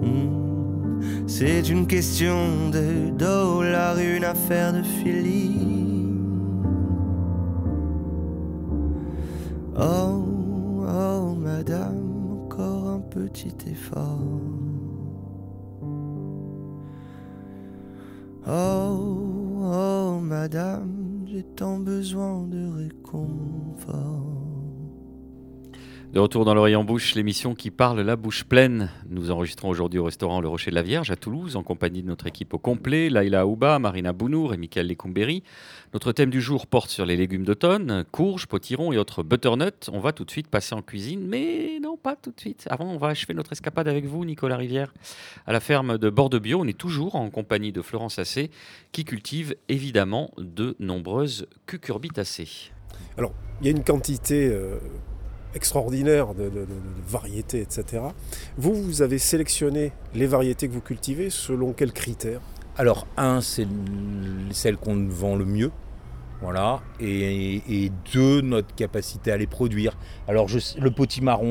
Hmm, 0.00 1.26
c'est 1.26 1.68
une 1.68 1.88
question 1.88 2.70
de 2.70 3.10
dollars, 3.18 3.98
une 3.98 4.24
affaire 4.24 4.72
de 4.72 4.82
feeling. 4.82 5.89
De 26.12 26.18
retour 26.18 26.44
dans 26.44 26.54
l'oreille 26.54 26.74
en 26.74 26.82
bouche, 26.82 27.14
l'émission 27.14 27.54
qui 27.54 27.70
parle 27.70 28.00
la 28.00 28.16
bouche 28.16 28.42
pleine. 28.42 28.90
Nous 29.08 29.30
enregistrons 29.30 29.68
aujourd'hui 29.68 30.00
au 30.00 30.04
restaurant 30.04 30.40
Le 30.40 30.48
Rocher 30.48 30.72
de 30.72 30.74
la 30.74 30.82
Vierge 30.82 31.12
à 31.12 31.16
Toulouse 31.16 31.54
en 31.54 31.62
compagnie 31.62 32.02
de 32.02 32.08
notre 32.08 32.26
équipe 32.26 32.52
au 32.52 32.58
complet, 32.58 33.08
Laila 33.10 33.42
Aouba, 33.42 33.78
Marina 33.78 34.12
Bounour 34.12 34.52
et 34.52 34.56
Michael 34.56 34.88
Lecumberi. 34.88 35.44
Notre 35.94 36.10
thème 36.10 36.30
du 36.30 36.40
jour 36.40 36.66
porte 36.66 36.90
sur 36.90 37.06
les 37.06 37.16
légumes 37.16 37.44
d'automne, 37.44 38.04
courges, 38.10 38.48
potirons 38.48 38.92
et 38.92 38.98
autres 38.98 39.22
butternut. 39.22 39.88
On 39.92 40.00
va 40.00 40.12
tout 40.12 40.24
de 40.24 40.32
suite 40.32 40.48
passer 40.48 40.74
en 40.74 40.82
cuisine, 40.82 41.24
mais 41.28 41.78
non, 41.80 41.96
pas 41.96 42.16
tout 42.16 42.32
de 42.32 42.40
suite. 42.40 42.66
Avant, 42.70 42.86
on 42.86 42.98
va 42.98 43.06
achever 43.06 43.32
notre 43.32 43.52
escapade 43.52 43.86
avec 43.86 44.04
vous, 44.06 44.24
Nicolas 44.24 44.56
Rivière, 44.56 44.92
à 45.46 45.52
la 45.52 45.60
ferme 45.60 45.96
de 45.96 46.10
Bordebio. 46.10 46.58
On 46.60 46.66
est 46.66 46.76
toujours 46.76 47.14
en 47.14 47.30
compagnie 47.30 47.70
de 47.70 47.82
Florence 47.82 48.18
Assé, 48.18 48.50
qui 48.90 49.04
cultive 49.04 49.54
évidemment 49.68 50.32
de 50.38 50.74
nombreuses 50.80 51.46
cucurbitacées. 51.66 52.72
Alors, 53.16 53.32
il 53.60 53.66
y 53.66 53.68
a 53.68 53.72
une 53.72 53.84
quantité 53.84 54.48
euh, 54.48 54.78
extraordinaire 55.54 56.34
de, 56.34 56.50
variétés, 57.06 57.60
etc. 57.60 58.02
Vous, 58.56 58.74
vous 58.74 59.02
avez 59.02 59.18
sélectionné 59.18 59.92
les 60.14 60.26
variétés 60.26 60.68
que 60.68 60.72
vous 60.72 60.80
cultivez 60.80 61.30
selon 61.30 61.72
quels 61.72 61.92
critères? 61.92 62.40
Alors, 62.76 63.06
un, 63.16 63.40
c'est 63.40 63.66
celle 64.52 64.76
qu'on 64.76 65.06
vend 65.08 65.36
le 65.36 65.44
mieux. 65.44 65.70
Voilà, 66.42 66.80
et, 66.98 67.92
deux, 68.14 68.40
notre 68.40 68.74
capacité 68.74 69.30
à 69.30 69.36
les 69.36 69.46
produire. 69.46 69.98
Alors 70.26 70.46
le 70.48 70.90
potimarron, 70.90 71.44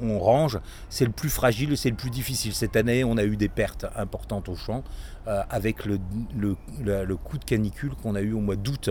on, 0.00 0.06
on 0.06 0.20
range, 0.20 0.60
c'est 0.88 1.04
le 1.04 1.10
plus 1.10 1.30
fragile, 1.30 1.76
c'est 1.76 1.90
le 1.90 1.96
plus 1.96 2.10
difficile. 2.10 2.54
Cette 2.54 2.76
année, 2.76 3.02
on 3.02 3.16
a 3.16 3.24
eu 3.24 3.36
des 3.36 3.48
pertes 3.48 3.86
importantes 3.96 4.48
au 4.48 4.54
champ 4.54 4.84
euh, 5.26 5.42
avec 5.50 5.84
le, 5.84 5.98
coup 7.16 7.38
de 7.38 7.44
canicule 7.44 7.90
qu'on 8.00 8.14
a 8.14 8.20
eu 8.20 8.32
au 8.32 8.40
mois 8.40 8.56
d'août 8.56 8.90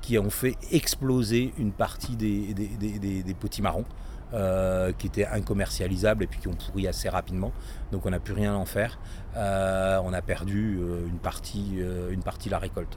qui 0.00 0.18
ont 0.18 0.30
fait 0.30 0.56
exploser 0.70 1.52
une 1.58 1.72
partie 1.72 2.16
des, 2.16 2.54
des, 2.54 3.22
des 3.22 3.34
potimarrons. 3.34 3.84
Euh, 4.32 4.92
qui 4.92 5.08
étaient 5.08 5.26
incommercialisables 5.26 6.22
et 6.22 6.28
puis 6.28 6.38
qui 6.38 6.46
ont 6.46 6.54
pourri 6.54 6.86
assez 6.86 7.08
rapidement. 7.08 7.50
Donc 7.90 8.06
on 8.06 8.10
n'a 8.10 8.20
plus 8.20 8.32
rien 8.32 8.54
à 8.54 8.56
en 8.56 8.64
faire. 8.64 9.00
Euh, 9.36 9.98
on 10.04 10.12
a 10.12 10.22
perdu 10.22 10.78
euh, 10.80 11.04
une, 11.08 11.18
partie, 11.18 11.80
une 12.10 12.22
partie 12.22 12.48
de 12.48 12.52
la 12.52 12.60
récolte. 12.60 12.96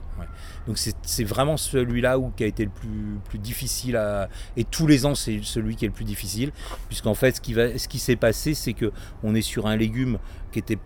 Donc 0.68 0.78
c'est 0.78 1.24
vraiment 1.24 1.56
celui-là 1.56 2.18
qui 2.36 2.44
a 2.44 2.46
été 2.46 2.64
le 2.64 2.70
plus, 2.70 3.38
difficile. 3.40 4.00
Et 4.56 4.62
tous 4.62 4.86
les 4.86 5.06
ans 5.06 5.16
c'est 5.16 5.40
celui 5.42 5.74
qui 5.74 5.86
est 5.86 5.88
le 5.88 5.94
plus 5.94 6.04
difficile. 6.04 6.52
Puisqu'en 6.86 7.14
fait 7.14 7.34
ce 7.34 7.40
qui, 7.40 7.56
qui 7.88 7.98
s'est 7.98 8.14
passé 8.14 8.54
c'est 8.54 8.74
qu'on 8.74 9.34
est 9.34 9.42
sur 9.42 9.66
un 9.66 9.74
légume 9.74 10.18
qui 10.52 10.60
était 10.60 10.78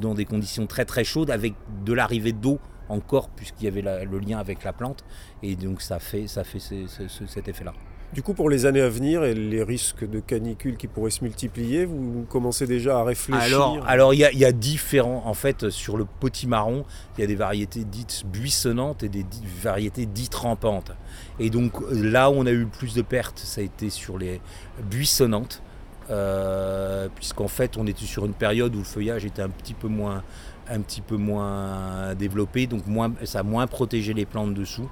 dans 0.00 0.14
des 0.14 0.26
conditions 0.26 0.68
très 0.68 0.84
très 0.84 1.02
chaudes 1.02 1.30
avec 1.30 1.54
de 1.84 1.92
l'arrivée 1.92 2.32
d'eau 2.32 2.60
encore 2.92 3.28
puisqu'il 3.30 3.64
y 3.64 3.68
avait 3.68 3.82
le 4.04 4.18
lien 4.18 4.38
avec 4.38 4.64
la 4.64 4.72
plante 4.72 5.04
et 5.42 5.56
donc 5.56 5.82
ça 5.82 5.98
fait, 5.98 6.26
ça 6.26 6.44
fait 6.44 6.60
cet 6.60 7.48
effet-là. 7.48 7.72
Du 8.12 8.22
coup, 8.22 8.34
pour 8.34 8.50
les 8.50 8.66
années 8.66 8.82
à 8.82 8.90
venir 8.90 9.24
et 9.24 9.32
les 9.32 9.62
risques 9.62 10.06
de 10.06 10.20
canicule 10.20 10.76
qui 10.76 10.86
pourraient 10.86 11.10
se 11.10 11.24
multiplier, 11.24 11.86
vous 11.86 12.26
commencez 12.28 12.66
déjà 12.66 12.98
à 12.98 13.04
réfléchir 13.04 13.42
Alors, 13.42 13.82
alors 13.86 14.12
il 14.12 14.20
y, 14.20 14.44
a 14.44 14.52
différents. 14.52 15.22
En 15.24 15.32
fait, 15.32 15.70
sur 15.70 15.96
le 15.96 16.04
potimarron, 16.04 16.84
il 17.16 17.22
y 17.22 17.24
a 17.24 17.26
des 17.26 17.34
variétés 17.34 17.84
dites 17.84 18.24
buissonnantes 18.26 19.02
et 19.02 19.08
des 19.08 19.24
variétés 19.62 20.04
dites 20.04 20.34
rampantes. 20.34 20.92
Et 21.40 21.48
donc 21.48 21.72
là 21.90 22.30
où 22.30 22.34
on 22.34 22.44
a 22.44 22.50
eu 22.50 22.60
le 22.60 22.66
plus 22.66 22.94
de 22.94 23.00
pertes, 23.00 23.38
ça 23.38 23.62
a 23.62 23.64
été 23.64 23.88
sur 23.88 24.18
les 24.18 24.42
buissonnantes. 24.90 25.62
Euh, 26.10 27.08
puisqu'en 27.14 27.46
fait 27.46 27.76
on 27.76 27.86
était 27.86 28.04
sur 28.04 28.26
une 28.26 28.34
période 28.34 28.74
où 28.74 28.78
le 28.78 28.84
feuillage 28.84 29.24
était 29.24 29.40
un 29.40 29.48
petit 29.48 29.72
peu 29.72 29.86
moins 29.86 30.24
un 30.68 30.80
petit 30.80 31.00
peu 31.00 31.16
moins 31.16 32.14
développé, 32.14 32.66
donc 32.66 32.86
moins, 32.86 33.12
ça 33.24 33.40
a 33.40 33.42
moins 33.42 33.66
protégé 33.66 34.14
les 34.14 34.26
plantes 34.26 34.54
dessous 34.54 34.88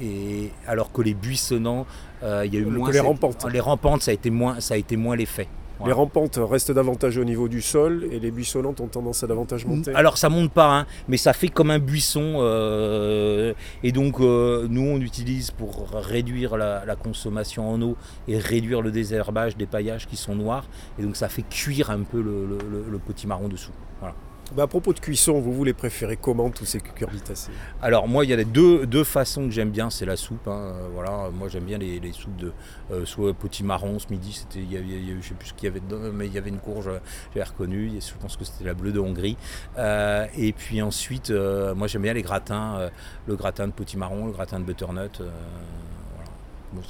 et 0.00 0.50
alors 0.66 0.92
que 0.92 1.02
les 1.02 1.14
buissonnants, 1.14 1.86
euh, 2.22 2.44
il 2.46 2.54
y 2.54 2.56
a 2.56 2.60
eu 2.60 2.64
moins. 2.64 2.90
Les 2.90 3.00
rampantes. 3.00 3.46
Les 3.52 3.60
rampantes, 3.60 4.02
ça 4.02 4.10
a 4.10 4.14
été 4.14 4.30
moins, 4.30 4.60
ça 4.60 4.74
a 4.74 4.76
été 4.76 4.96
moins 4.96 5.16
l'effet. 5.16 5.48
Les 5.86 5.92
rampantes 5.92 6.38
restent 6.38 6.72
davantage 6.72 7.16
au 7.16 7.24
niveau 7.24 7.48
du 7.48 7.62
sol 7.62 8.06
et 8.12 8.20
les 8.20 8.30
buissonnantes 8.30 8.82
ont 8.82 8.86
tendance 8.86 9.24
à 9.24 9.26
davantage 9.26 9.64
monter. 9.64 9.94
Alors 9.94 10.18
ça 10.18 10.28
monte 10.28 10.52
pas, 10.52 10.80
hein, 10.80 10.86
mais 11.08 11.16
ça 11.16 11.32
fait 11.32 11.48
comme 11.48 11.70
un 11.70 11.78
buisson. 11.78 12.34
Euh, 12.40 13.54
et 13.82 13.90
donc 13.90 14.20
euh, 14.20 14.66
nous 14.68 14.82
on 14.82 15.00
utilise 15.00 15.50
pour 15.50 15.88
réduire 15.94 16.58
la, 16.58 16.96
consommation 17.02 17.70
en 17.70 17.80
eau 17.80 17.96
et 18.28 18.36
réduire 18.36 18.82
le 18.82 18.90
désherbage 18.90 19.56
des 19.56 19.64
paillages 19.64 20.06
qui 20.06 20.18
sont 20.18 20.34
noirs. 20.34 20.66
Et 20.98 21.02
donc 21.02 21.16
ça 21.16 21.30
fait 21.30 21.44
cuire 21.48 21.88
un 21.88 22.02
peu 22.02 22.20
le, 22.20 22.46
le 22.46 22.98
petit 22.98 23.26
marron 23.26 23.48
dessous. 23.48 23.72
Voilà. 24.00 24.14
Bah, 24.52 24.64
à 24.64 24.66
propos 24.66 24.92
de 24.92 24.98
cuisson, 24.98 25.40
vous 25.40 25.64
les 25.64 25.72
préférez 25.72 26.16
comment 26.16 26.50
tous 26.50 26.64
ces 26.64 26.80
cucurbitacées? 26.80 27.52
Alors 27.80 28.08
moi 28.08 28.24
il 28.24 28.30
y 28.30 28.32
a 28.32 28.44
deux, 28.44 28.84
deux 28.86 29.04
façons 29.04 29.44
que 29.44 29.50
j'aime 29.50 29.70
bien, 29.70 29.90
c'est 29.90 30.06
la 30.06 30.16
soupe. 30.16 30.48
Hein, 30.48 30.74
voilà, 30.92 31.30
moi 31.32 31.48
j'aime 31.48 31.64
bien 31.64 31.78
les, 31.78 32.12
soupes 32.12 32.36
de 32.36 32.52
euh, 32.90 33.04
soit 33.04 33.32
marron. 33.62 33.98
Ce 33.98 34.08
midi 34.10 34.32
c'était, 34.32 34.60
il 34.60 35.22
sais 35.22 35.34
plus 35.34 35.48
ce 35.48 35.54
qu'il 35.54 35.64
y 35.64 35.68
avait 35.68 35.80
dedans, 35.80 36.10
mais 36.12 36.26
il 36.26 36.32
y 36.32 36.38
avait 36.38 36.50
une 36.50 36.58
courge, 36.58 36.90
j'ai 37.34 37.42
reconnu. 37.42 37.92
Je 38.00 38.14
pense 38.20 38.36
que 38.36 38.44
c'était 38.44 38.64
la 38.64 38.74
bleue 38.74 38.92
de 38.92 38.98
Hongrie. 38.98 39.36
Euh, 39.78 40.26
et 40.36 40.52
puis 40.52 40.82
ensuite, 40.82 41.30
euh, 41.30 41.74
moi 41.74 41.86
j'aime 41.86 42.02
bien 42.02 42.14
les 42.14 42.22
gratins, 42.22 42.76
euh, 42.78 42.90
le 43.26 43.36
gratin 43.36 43.68
de 43.68 43.96
marron, 43.96 44.26
le 44.26 44.32
gratin 44.32 44.58
de 44.60 44.64
butternut 44.64 45.22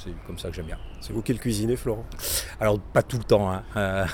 c'est 0.03 0.11
comme 0.25 0.37
ça 0.37 0.49
que 0.49 0.55
j'aime 0.55 0.65
bien. 0.65 0.77
C'est 0.99 1.13
vous 1.13 1.21
qui 1.21 1.33
le 1.33 1.39
cuisinez, 1.39 1.75
Florent 1.75 2.05
Alors, 2.59 2.79
pas 2.79 3.03
tout 3.03 3.17
le 3.17 3.23
temps. 3.23 3.51
Hein. 3.51 3.63
Euh... 3.75 4.05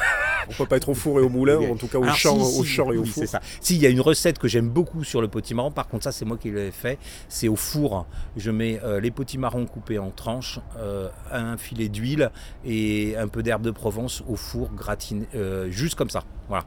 On 0.49 0.53
peut 0.53 0.65
pas 0.65 0.77
être 0.77 0.89
au 0.89 0.93
four 0.93 1.19
et 1.19 1.23
au 1.23 1.29
moulin, 1.29 1.59
en 1.71 1.75
tout 1.75 1.87
cas 1.87 1.97
au, 1.97 2.07
champ, 2.09 2.37
au 2.37 2.63
champ 2.63 2.91
et 2.91 2.97
au 2.97 3.05
four. 3.05 3.25
Ça. 3.25 3.41
Si, 3.61 3.75
il 3.75 3.81
y 3.81 3.85
a 3.85 3.89
une 3.89 4.01
recette 4.01 4.39
que 4.39 4.47
j'aime 4.47 4.69
beaucoup 4.69 5.03
sur 5.03 5.21
le 5.21 5.27
potimarron, 5.27 5.71
par 5.71 5.87
contre, 5.87 6.05
ça, 6.05 6.11
c'est 6.11 6.25
moi 6.25 6.37
qui 6.37 6.51
l'ai 6.51 6.71
fait. 6.71 6.97
C'est 7.27 7.47
au 7.47 7.55
four. 7.55 8.05
Je 8.35 8.51
mets 8.51 8.79
euh, 8.83 8.99
les 8.99 9.11
potimarrons 9.11 9.65
coupés 9.65 9.99
en 9.99 10.11
tranches, 10.11 10.59
euh, 10.77 11.09
un 11.31 11.57
filet 11.57 11.89
d'huile 11.89 12.31
et 12.65 13.15
un 13.17 13.27
peu 13.27 13.43
d'herbe 13.43 13.61
de 13.61 13.71
Provence 13.71 14.23
au 14.27 14.35
four 14.35 14.71
gratiné, 14.73 15.27
euh, 15.35 15.69
juste 15.69 15.95
comme 15.95 16.09
ça. 16.09 16.23
Voilà. 16.47 16.65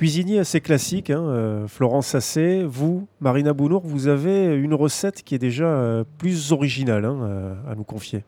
Cuisinier 0.00 0.38
assez 0.38 0.62
classique, 0.62 1.10
hein, 1.10 1.20
euh, 1.20 1.68
Florence 1.68 2.14
Assé, 2.14 2.64
vous, 2.64 3.06
Marina 3.20 3.52
Bounour, 3.52 3.82
vous 3.84 4.08
avez 4.08 4.46
une 4.56 4.72
recette 4.72 5.22
qui 5.22 5.34
est 5.34 5.38
déjà 5.38 5.66
euh, 5.66 6.04
plus 6.16 6.52
originale 6.52 7.04
hein, 7.04 7.18
euh, 7.20 7.54
à 7.70 7.74
nous 7.74 7.84
confier. 7.84 8.24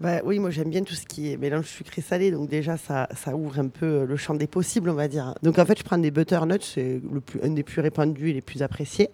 Bah, 0.00 0.22
oui, 0.24 0.38
moi 0.38 0.48
j'aime 0.48 0.70
bien 0.70 0.82
tout 0.82 0.94
ce 0.94 1.04
qui 1.04 1.30
est 1.30 1.36
mélange 1.36 1.66
sucré-salé, 1.66 2.30
donc 2.30 2.48
déjà 2.48 2.78
ça, 2.78 3.06
ça, 3.14 3.36
ouvre 3.36 3.58
un 3.58 3.68
peu 3.68 4.06
le 4.06 4.16
champ 4.16 4.34
des 4.34 4.46
possibles, 4.46 4.88
on 4.88 4.94
va 4.94 5.08
dire. 5.08 5.34
Donc 5.42 5.58
en 5.58 5.66
fait, 5.66 5.78
je 5.78 5.84
prends 5.84 5.98
des 5.98 6.10
butternuts, 6.10 6.62
c'est 6.62 7.02
un 7.42 7.50
des 7.50 7.62
plus 7.62 7.82
répandus 7.82 8.30
et 8.30 8.32
les 8.32 8.40
plus 8.40 8.62
appréciés, 8.62 9.10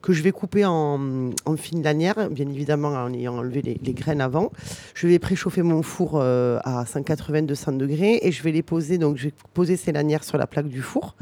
que 0.00 0.12
je 0.12 0.22
vais 0.22 0.30
couper 0.30 0.64
en, 0.64 1.30
en 1.44 1.56
fines 1.56 1.82
lanières, 1.82 2.30
bien 2.30 2.48
évidemment 2.48 2.90
en 2.90 3.12
ayant 3.12 3.38
enlevé 3.38 3.62
les, 3.62 3.94
graines 3.94 4.20
avant. 4.20 4.52
Je 4.94 5.08
vais 5.08 5.18
préchauffer 5.18 5.62
mon 5.62 5.82
four 5.82 6.22
à 6.22 6.84
180-200 6.84 7.76
degrés 7.76 8.20
et 8.22 8.30
je 8.30 8.40
vais 8.44 8.52
les 8.52 8.62
poser, 8.62 8.98
donc 8.98 9.16
je 9.16 9.24
vais 9.24 9.34
poser 9.54 9.76
ces 9.76 9.90
lanières 9.90 10.22
sur 10.22 10.38
la 10.38 10.46
plaque 10.46 10.68
du 10.68 10.82
four. 10.82 11.16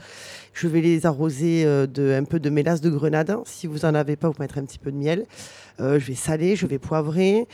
Je 0.57 0.69
vais 0.69 0.81
les 0.81 1.05
arroser 1.05 1.67
euh, 1.67 1.87
de 1.87 2.15
un 2.19 2.25
peu 2.25 2.41
de 2.41 2.49
mélasse 2.49 2.81
de 2.81 2.89
grenade. 2.89 3.37
Si 3.45 3.67
vous 3.67 3.85
en 3.85 3.95
avez 3.95 4.17
pas, 4.17 4.29
vous 4.29 4.37
mettrez 4.41 4.59
un 4.59 4.65
petit 4.65 4.79
peu 4.79 4.91
de 4.91 4.97
miel. 4.97 5.27
Euh, 5.81 5.99
je 5.99 6.07
vais 6.07 6.15
saler, 6.15 6.57
je 6.57 6.67
vais 6.67 6.79
poivrer. 6.79 7.47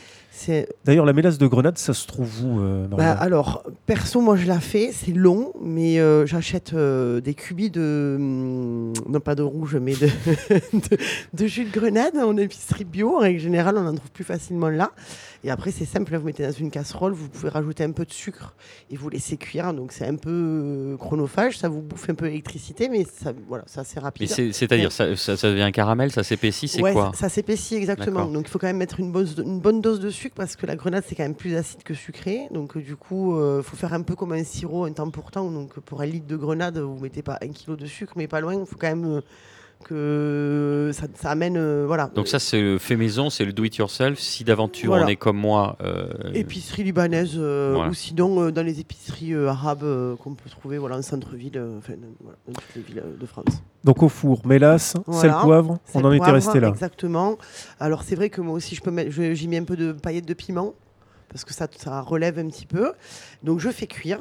D'ailleurs, 0.85 1.05
la 1.05 1.13
mélasse 1.13 1.37
de 1.37 1.45
grenade, 1.45 1.77
ça 1.77 1.93
se 1.93 2.07
trouve 2.07 2.43
où 2.43 2.59
euh, 2.59 2.87
bah, 2.87 3.11
Alors, 3.11 3.63
perso, 3.85 4.19
moi 4.19 4.35
je 4.35 4.47
la 4.47 4.59
fais, 4.59 4.91
c'est 4.91 5.11
long, 5.11 5.53
mais 5.61 5.99
euh, 5.99 6.25
j'achète 6.25 6.73
des 6.73 7.33
cubis 7.33 7.69
de. 7.69 8.15
Hum, 8.17 8.93
non, 9.07 9.19
pas 9.19 9.35
de 9.35 9.43
rouge, 9.43 9.75
mais 9.75 9.93
de, 9.95 10.09
de, 11.33 11.47
jus 11.47 11.65
de 11.65 11.71
grenade 11.71 12.17
en 12.17 12.35
épicerie 12.37 12.85
bio. 12.85 13.17
En 13.17 13.19
règle 13.19 13.39
générale, 13.39 13.77
on 13.77 13.85
en 13.85 13.93
trouve 13.93 14.11
plus 14.11 14.23
facilement 14.23 14.69
là. 14.69 14.91
Et 15.45 15.51
après, 15.51 15.71
c'est 15.71 15.85
simple, 15.85 16.15
vous 16.15 16.25
mettez 16.25 16.43
dans 16.43 16.53
une 16.53 16.71
casserole, 16.71 17.11
vous 17.11 17.27
pouvez 17.27 17.49
rajouter 17.49 17.83
un 17.83 17.91
peu 17.91 18.05
de 18.05 18.13
sucre 18.13 18.55
et 18.89 18.95
vous 18.95 19.09
laissez 19.09 19.35
cuire. 19.35 19.73
Donc, 19.73 19.91
c'est 19.91 20.07
un 20.07 20.15
peu 20.15 20.95
chronophage, 20.97 21.57
ça 21.57 21.67
vous 21.67 21.81
bouffe 21.81 22.09
un 22.09 22.15
peu 22.15 22.27
d'électricité, 22.27 22.87
mais 22.87 23.03
ça, 23.03 23.33
voilà, 23.49 23.65
c'est 23.67 23.81
assez 23.81 23.99
rapide. 23.99 24.29
C'est-à-dire, 24.29 24.91
ça, 24.91 25.17
ça, 25.17 25.35
devient 25.49 25.63
un 25.63 25.71
caramel, 25.71 26.11
ça 26.11 26.23
s'épaissit, 26.23 26.69
c'est 26.69 26.81
ouais, 26.81 26.93
quoi? 26.93 27.11
Ça 27.13 27.27
s'épaissit, 27.27 27.75
exactement. 27.75 28.12
Donc 28.13 28.47
il 28.47 28.49
faut 28.49 28.59
quand 28.59 28.67
même 28.67 28.77
mettre 28.77 28.99
une 28.99 29.11
bonne, 29.11 29.27
une 29.37 29.59
bonne 29.59 29.81
dose 29.81 29.99
de 29.99 30.09
sucre 30.09 30.35
parce 30.35 30.55
que 30.55 30.65
la 30.65 30.75
grenade 30.75 31.03
c'est 31.07 31.15
quand 31.15 31.23
même 31.23 31.35
plus 31.35 31.55
acide 31.55 31.83
que 31.83 31.93
sucré. 31.93 32.47
Donc 32.51 32.77
euh, 32.77 32.81
du 32.81 32.95
coup, 32.95 33.35
il 33.35 33.41
euh, 33.41 33.63
faut 33.63 33.75
faire 33.75 33.93
un 33.93 34.01
peu 34.01 34.15
comme 34.15 34.31
un 34.31 34.43
sirop, 34.43 34.85
un 34.85 34.93
temps 34.93 35.09
pour 35.09 35.31
temps. 35.31 35.49
Donc 35.51 35.79
pour 35.79 36.01
un 36.01 36.05
litre 36.05 36.27
de 36.27 36.35
grenade, 36.35 36.77
vous 36.77 36.99
mettez 36.99 37.21
pas 37.21 37.37
un 37.41 37.49
kilo 37.49 37.75
de 37.75 37.85
sucre, 37.85 38.13
mais 38.15 38.27
pas 38.27 38.41
loin. 38.41 38.55
Il 38.55 38.65
faut 38.65 38.77
quand 38.77 38.87
même 38.87 39.05
euh, 39.05 39.21
que 39.83 40.91
ça, 40.93 41.29
amène. 41.29 41.85
voilà. 41.85 42.09
Donc 42.15 42.27
ça 42.27 42.39
c'est 42.39 42.79
fait 42.79 42.95
maison, 42.95 43.29
c'est 43.29 43.45
le 43.45 43.53
do 43.53 43.63
it 43.63 43.75
yourself. 43.77 44.19
Si 44.19 44.43
d'aventure 44.43 44.93
on 44.93 45.07
est 45.07 45.15
comme 45.15 45.37
moi. 45.37 45.77
Épicerie 46.33 46.83
libanaise 46.83 47.37
ou 47.37 47.93
sinon 47.93 48.49
dans 48.51 48.63
les 48.65 48.79
épiceries 48.79 49.35
arabes 49.35 50.15
qu'on 50.17 50.35
peut 50.35 50.49
trouver 50.49 50.77
voilà, 50.77 50.97
en 50.97 51.01
centre-ville, 51.01 51.61
enfin 51.77 51.93
dans 51.93 52.53
toutes 52.53 52.75
les 52.75 52.81
villes 52.81 53.03
de 53.19 53.25
France. 53.25 53.63
Donc 53.83 54.01
au 54.01 54.09
four, 54.09 54.45
mélasse, 54.45 54.95
sel, 55.11 55.33
poivre, 55.41 55.77
on 55.93 56.03
en 56.05 56.11
était 56.13 56.31
resté 56.31 56.59
là. 56.59 56.69
Exactement. 56.69 57.37
Alors 57.79 58.03
c'est 58.03 58.15
vrai 58.15 58.29
que 58.29 58.41
moi 58.41 58.55
aussi 58.55 58.75
je 58.75 58.81
peux 58.81 58.91
mettre, 58.91 59.11
j'y 59.11 59.47
mets 59.47 59.57
un 59.57 59.65
peu 59.65 59.75
de 59.75 59.91
paillettes 59.91 60.27
de 60.27 60.33
piment 60.33 60.73
parce 61.29 61.43
que 61.43 61.53
ça, 61.53 61.67
ça 61.75 62.01
relève 62.01 62.39
un 62.39 62.47
petit 62.47 62.65
peu. 62.65 62.93
Donc 63.43 63.59
je 63.59 63.69
fais 63.69 63.87
cuire 63.87 64.19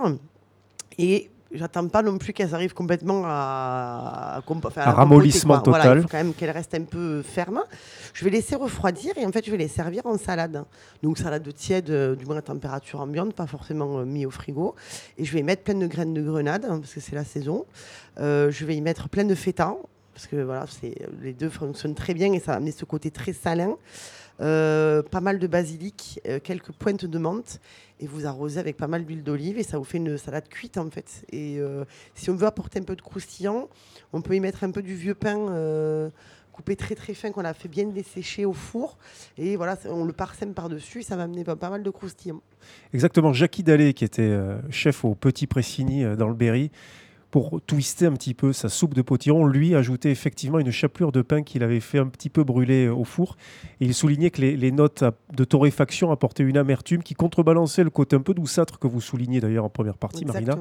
et 0.99 1.31
j'attends 1.55 1.87
pas 1.89 2.03
non 2.03 2.19
plus 2.19 2.33
qu'elles 2.33 2.55
arrivent 2.55 2.75
complètement 2.75 3.23
à, 3.25 4.43
à, 4.77 4.91
ramollissement 4.93 5.61
total. 5.61 5.99
il 5.99 6.03
faut 6.03 6.09
quand 6.09 6.17
même 6.17 6.35
qu'elles 6.35 6.51
restent 6.51 6.75
un 6.75 6.85
peu 6.85 7.23
fermes. 7.23 7.63
Je 8.15 8.25
vais 8.25 8.31
laisser 8.31 8.55
refroidir 8.57 9.17
et 9.17 9.27
en 9.27 9.33
fait 9.33 9.45
je 9.45 9.51
vais 9.51 9.57
les 9.57 9.69
servir 9.69 10.07
en 10.07 10.19
salade. 10.19 10.65
Donc 11.03 11.19
salade 11.19 11.47
tiède, 11.55 11.91
euh, 11.91 12.15
du 12.15 12.27
moins 12.27 12.37
à 12.37 12.43
température 12.43 13.01
ambiante, 13.01 13.35
pas 13.35 13.47
forcément 13.47 13.99
euh, 13.99 14.05
mis 14.05 14.27
au 14.27 14.31
frigo. 14.31 14.75
Et 15.19 15.25
je 15.25 15.33
vais 15.33 15.43
mettre 15.43 15.63
plein 15.63 15.75
de 15.75 15.87
graines 15.87 16.15
de 16.15 16.23
grenade 16.23 16.67
parce 16.67 16.95
que 16.95 17.01
c'est 17.01 17.15
la 17.15 17.25
saison. 17.25 17.67
Euh, 18.19 18.51
je 18.51 18.65
vais 18.65 18.77
y 18.77 18.81
mettre 18.81 19.09
plein 19.09 19.25
de 19.25 19.35
feta 19.35 19.75
parce 20.15 20.27
que 20.27 20.37
voilà, 20.37 20.67
les 21.23 21.33
deux 21.33 21.49
fonctionnent 21.49 21.95
très 21.95 22.13
bien 22.13 22.33
et 22.35 22.39
ça 22.39 22.53
va 22.53 22.57
amener 22.59 22.73
ce 22.73 22.85
côté 22.85 23.11
très 23.11 23.33
salin. 23.33 23.77
Euh, 24.41 25.03
pas 25.03 25.21
mal 25.21 25.39
de 25.39 25.47
basilic, 25.47 26.21
quelques 26.43 26.73
pointes 26.73 27.05
de 27.05 27.19
menthe 27.19 27.61
et 28.03 28.07
vous 28.07 28.27
arrosez 28.27 28.59
avec 28.59 28.77
pas 28.77 28.89
mal 28.89 29.05
d'huile 29.05 29.23
d'olive 29.23 29.59
et 29.59 29.63
ça 29.63 29.79
vous 29.79 29.85
fait 29.85 29.99
une 29.99 30.19
salade 30.19 30.49
cuite 30.49 30.77
en 30.77 30.91
fait. 30.91 31.25
Et 31.31 31.59
euh, 31.59 31.85
si 32.15 32.31
on 32.31 32.35
veut 32.35 32.47
apporter 32.47 32.81
un 32.81 32.83
peu 32.83 32.97
de 32.97 33.01
croustillant, 33.01 33.69
on 34.13 34.21
peut 34.21 34.35
y 34.35 34.41
mettre 34.41 34.65
un 34.65 34.71
peu 34.71 34.83
du 34.83 34.95
vieux 34.95 35.15
pain 35.15 36.11
coupé 36.53 36.77
très 36.77 36.95
très 36.95 37.15
fin 37.15 37.31
qu'on 37.31 37.47
a 37.47 37.55
fait 37.55 37.69
bien 37.69 37.87
dessécher 37.87 38.45
au 38.45 38.53
four 38.53 38.99
et 39.39 39.57
voilà 39.57 39.79
on 39.87 40.05
le 40.05 40.13
parsème 40.13 40.53
par 40.53 40.69
dessus 40.69 41.01
et 41.01 41.03
ça 41.03 41.17
va 41.17 41.23
amener 41.23 41.45
pas, 41.45 41.57
mal 41.71 41.83
de 41.83 41.89
croustillant. 41.89 42.43
Exactement, 42.93 43.33
Jackie 43.33 43.63
Dallet 43.63 43.95
qui 43.95 44.05
était 44.05 44.37
chef 44.69 45.03
au 45.05 45.15
Petit 45.15 45.47
Pressigny 45.47 46.05
dans 46.17 46.29
le 46.29 46.35
Berry 46.35 46.71
pour 47.33 47.63
twister 47.67 48.05
un 48.05 48.13
petit 48.13 48.35
peu 48.35 48.53
sa 48.53 48.69
soupe 48.69 48.93
de 48.93 49.01
potiron, 49.01 49.47
lui 49.47 49.75
ajoutait 49.75 50.11
effectivement 50.11 50.59
une 50.59 50.71
chapelure 50.71 51.13
de 51.13 51.23
pain 51.23 51.43
qu'il 51.43 51.63
avait 51.63 51.81
fait 51.81 51.99
un 51.99 52.07
petit 52.07 52.29
peu 52.29 52.45
brûler 52.45 52.89
au 52.89 53.05
four. 53.05 53.39
Et 53.81 53.87
il 53.87 53.95
soulignait 53.95 54.29
que 54.29 54.43
les, 54.43 54.71
notes 54.71 55.03
de 55.35 55.45
torréfaction 55.45 56.13
apportaient 56.13 56.43
une 56.43 56.59
amertume 56.59 57.03
qui 57.03 57.15
contrebalançait 57.15 57.85
le 57.85 57.91
côté 57.91 58.17
un 58.17 58.21
peu 58.21 58.35
douceâtre 58.35 58.79
que 58.79 58.87
vous 58.87 59.01
soulignez 59.01 59.41
d'ailleurs 59.41 59.65
en 59.65 59.71
première 59.71 59.97
partie, 59.97 60.27
Marina. 60.27 60.59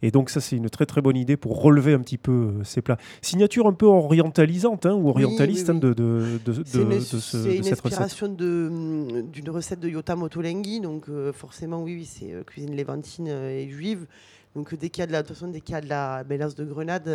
Et 0.00 0.10
donc 0.10 0.30
ça, 0.30 0.40
c'est 0.40 0.56
une 0.56 0.70
très 0.70 0.86
très 0.86 1.02
bonne 1.02 1.18
idée 1.18 1.36
pour 1.36 1.60
relever 1.60 1.92
un 1.92 2.00
petit 2.00 2.16
peu 2.16 2.32
euh, 2.32 2.64
ces 2.64 2.80
plats. 2.80 2.96
Signature 3.20 3.66
un 3.66 3.74
peu 3.74 3.84
orientalisante 3.84 4.86
hein, 4.86 4.94
ou 4.94 5.10
orientaliste 5.10 5.68
hein, 5.68 5.74
de, 5.74 5.92
de, 5.92 6.40
de, 6.42 6.64
C'est 6.64 7.58
une, 7.58 7.68
inspiration 7.68 8.28
d'une 8.28 9.50
recette 9.50 9.80
de 9.80 9.90
Yota 9.90 10.16
Motolenghi, 10.16 10.80
donc 10.80 11.10
euh, 11.10 11.34
forcément 11.34 11.82
oui, 11.82 11.96
oui 11.96 12.06
c'est 12.06 12.32
euh, 12.32 12.44
cuisine 12.44 12.74
lévantine 12.74 13.28
et 13.28 13.68
juive. 13.68 14.06
Donc 14.54 14.74
dès 14.74 14.88
qu'il 14.88 15.02
y 15.02 15.04
a 15.04 15.06
de 15.06 15.12
la, 15.12 15.22
de 15.22 15.46
dès 15.52 15.60
qu'il 15.60 15.74
y 15.74 15.78
a 15.78 15.80
de 15.80 15.88
la 15.88 16.24
mélasse 16.28 16.54
de 16.54 16.64
grenade, 16.64 17.10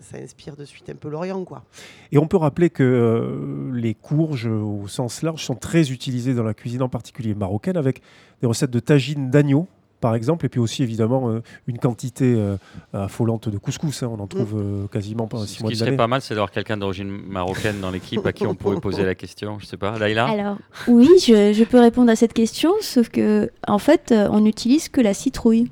ça 0.00 0.16
inspire 0.16 0.56
de 0.56 0.64
suite 0.64 0.88
un 0.88 0.94
peu 0.94 1.08
l'Orient. 1.08 1.44
quoi. 1.44 1.64
Et 2.12 2.18
on 2.18 2.26
peut 2.26 2.38
rappeler 2.38 2.70
que 2.70 3.70
les 3.74 3.94
courges 3.94 4.46
au 4.46 4.88
sens 4.88 5.22
large 5.22 5.44
sont 5.44 5.54
très 5.54 5.90
utilisées 5.90 6.34
dans 6.34 6.44
la 6.44 6.54
cuisine 6.54 6.82
en 6.82 6.88
particulier 6.88 7.34
marocaine 7.34 7.76
avec 7.76 8.00
des 8.40 8.46
recettes 8.46 8.70
de 8.70 8.80
tagine 8.80 9.30
d'agneau 9.30 9.68
par 10.02 10.14
exemple, 10.14 10.44
et 10.44 10.48
puis 10.50 10.60
aussi 10.60 10.82
évidemment 10.82 11.30
euh, 11.30 11.42
une 11.66 11.78
quantité 11.78 12.34
euh, 12.36 12.56
affolante 12.92 13.48
de 13.48 13.56
couscous. 13.56 14.02
Hein. 14.02 14.10
on 14.12 14.20
en 14.20 14.26
trouve 14.26 14.54
euh, 14.56 14.86
quasiment 14.88 15.28
pas 15.28 15.46
six 15.46 15.62
mois 15.62 15.70
Ce 15.70 15.74
qui 15.74 15.78
serait 15.78 15.96
pas 15.96 16.08
mal, 16.08 16.20
c'est 16.20 16.34
d'avoir 16.34 16.50
quelqu'un 16.50 16.76
d'origine 16.76 17.08
marocaine 17.08 17.80
dans 17.80 17.90
l'équipe 17.90 18.26
à 18.26 18.32
qui 18.34 18.46
on 18.46 18.54
pourrait 18.54 18.80
poser 18.80 19.04
la 19.04 19.14
question. 19.14 19.58
Je 19.60 19.66
sais 19.66 19.78
pas, 19.78 19.98
Laïla? 19.98 20.26
Alors, 20.26 20.58
oui, 20.88 21.08
je, 21.24 21.52
je, 21.52 21.64
peux 21.64 21.80
répondre 21.80 22.10
à 22.10 22.16
cette 22.16 22.34
question, 22.34 22.72
sauf 22.80 23.08
que 23.08 23.50
en 23.66 23.78
fait, 23.78 24.12
on 24.12 24.40
n'utilise 24.40 24.88
que 24.88 25.00
la 25.00 25.14
citrouille. 25.14 25.70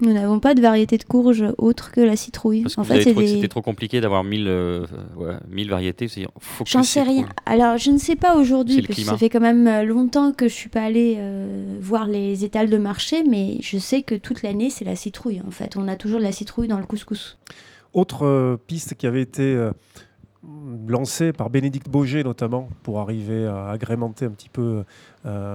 Nous 0.00 0.12
n'avons 0.12 0.40
pas 0.40 0.54
de 0.54 0.60
variété 0.60 0.98
de 0.98 1.04
courge 1.04 1.44
autre 1.56 1.92
que 1.92 2.00
la 2.00 2.16
citrouille. 2.16 2.62
Parce 2.62 2.74
que 2.74 2.80
en 2.80 2.84
fait, 2.84 3.02
c'était 3.02 3.48
trop 3.48 3.62
compliqué 3.62 4.00
d'avoir 4.00 4.24
1000 4.24 4.46
euh, 4.48 4.86
variétés. 5.68 6.08
J'en 6.66 6.82
sais 6.82 7.02
rien. 7.02 7.28
Alors, 7.46 7.78
je 7.78 7.90
ne 7.90 7.98
sais 7.98 8.16
pas 8.16 8.36
aujourd'hui, 8.36 8.82
parce 8.82 8.98
que 8.98 9.04
ça 9.04 9.16
fait 9.16 9.28
quand 9.28 9.40
même 9.40 9.68
euh, 9.68 9.84
longtemps 9.84 10.32
que 10.32 10.48
je 10.48 10.54
suis 10.54 10.68
pas 10.68 10.82
allée 10.82 11.16
euh, 11.18 11.78
voir 11.80 12.06
les 12.06 12.44
étals 12.44 12.70
de 12.70 12.78
marché, 12.78 13.22
mais 13.22 13.58
je 13.60 13.78
sais 13.78 14.02
que 14.02 14.16
toute 14.16 14.42
l'année, 14.42 14.68
c'est 14.68 14.84
la 14.84 14.96
citrouille. 14.96 15.40
En 15.46 15.52
fait, 15.52 15.76
on 15.76 15.86
a 15.86 15.94
toujours 15.94 16.18
de 16.18 16.24
la 16.24 16.32
citrouille 16.32 16.68
dans 16.68 16.78
le 16.78 16.86
couscous. 16.86 17.38
Autre 17.92 18.58
piste 18.66 18.94
qui 18.94 19.06
avait 19.06 19.22
été 19.22 19.70
lancée 20.88 21.32
par 21.32 21.48
Bénédicte 21.48 21.88
Boger 21.88 22.24
notamment 22.24 22.68
pour 22.82 22.98
arriver 22.98 23.46
à 23.46 23.68
agrémenter 23.68 24.24
un 24.24 24.30
petit 24.30 24.48
peu 24.48 24.82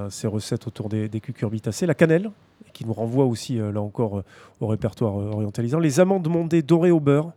ces 0.10 0.28
recettes 0.28 0.66
autour 0.66 0.88
des, 0.88 1.10
des 1.10 1.20
cucurbitacées, 1.20 1.86
la 1.86 1.94
cannelle 1.94 2.32
qui 2.80 2.86
nous 2.86 2.94
renvoie 2.94 3.26
aussi, 3.26 3.60
euh, 3.60 3.74
là 3.74 3.82
encore, 3.82 4.20
euh, 4.20 4.24
au 4.62 4.68
répertoire 4.68 5.20
euh, 5.20 5.32
orientalisant. 5.32 5.80
Les 5.80 6.00
amandes 6.00 6.30
mondées 6.30 6.62
dorées 6.62 6.92
au 6.92 7.02
beurre. 7.02 7.34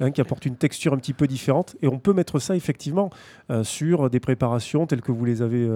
Hein, 0.00 0.10
qui 0.10 0.22
apportent 0.22 0.46
une 0.46 0.56
texture 0.56 0.94
un 0.94 0.96
petit 0.96 1.12
peu 1.12 1.26
différente. 1.28 1.76
Et 1.80 1.86
on 1.86 1.98
peut 1.98 2.14
mettre 2.14 2.40
ça 2.40 2.56
effectivement 2.56 3.10
sur 3.62 4.10
des 4.10 4.18
préparations 4.20 4.86
telles 4.86 5.02
que 5.02 5.12
vous 5.12 5.24
les 5.24 5.42
avez 5.42 5.68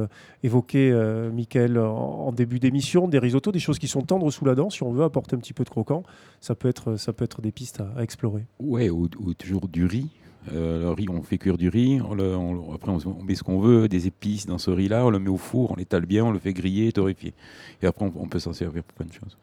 évoquées, 0.42 0.90
Michael, 1.32 1.78
en, 1.78 2.32
début 2.32 2.58
d'émission, 2.58 3.06
des 3.06 3.18
risottos, 3.20 3.52
des 3.52 3.60
choses 3.60 3.78
qui 3.78 3.86
sont 3.86 4.00
tendres 4.00 4.28
sous 4.32 4.44
la 4.46 4.56
dent. 4.56 4.68
Si 4.70 4.82
on 4.82 4.90
veut 4.90 5.04
apporter 5.04 5.36
un 5.36 5.38
petit 5.38 5.52
peu 5.52 5.62
de 5.62 5.68
croquant, 5.68 6.02
ça 6.40 6.56
peut 6.56 6.68
être, 6.68 6.96
ça 6.96 7.12
peut 7.12 7.24
être 7.24 7.40
des 7.40 7.52
pistes 7.52 7.80
à, 7.80 8.02
explorer. 8.02 8.46
Ouais, 8.58 8.90
ou, 8.90 9.06
toujours 9.34 9.68
du 9.68 9.84
riz. 9.84 10.08
Le 10.52 10.90
riz, 10.90 11.06
on 11.08 11.22
fait 11.22 11.38
cuire 11.38 11.56
du 11.56 11.68
riz, 11.68 11.98
après 11.98 12.90
on, 12.90 13.22
met 13.24 13.34
ce 13.34 13.42
qu'on 13.42 13.58
veut, 13.58 13.88
des 13.88 14.06
épices 14.06 14.46
dans 14.46 14.58
ce 14.58 14.70
riz-là, 14.70 15.04
on 15.04 15.10
le 15.10 15.18
met 15.18 15.28
au 15.28 15.36
four, 15.36 15.72
on 15.72 15.76
l'étale 15.76 16.06
bien, 16.06 16.24
on 16.24 16.30
le 16.30 16.38
fait 16.38 16.52
griller, 16.52 16.92
torréfier. 16.92 17.34
Et 17.82 17.86
après 17.86 18.04
on, 18.14 18.28
peut 18.28 18.38
s'en 18.38 18.52
servir 18.52 18.84
pour 18.84 18.94
plein 18.94 19.06
de 19.06 19.12
choses. 19.12 19.36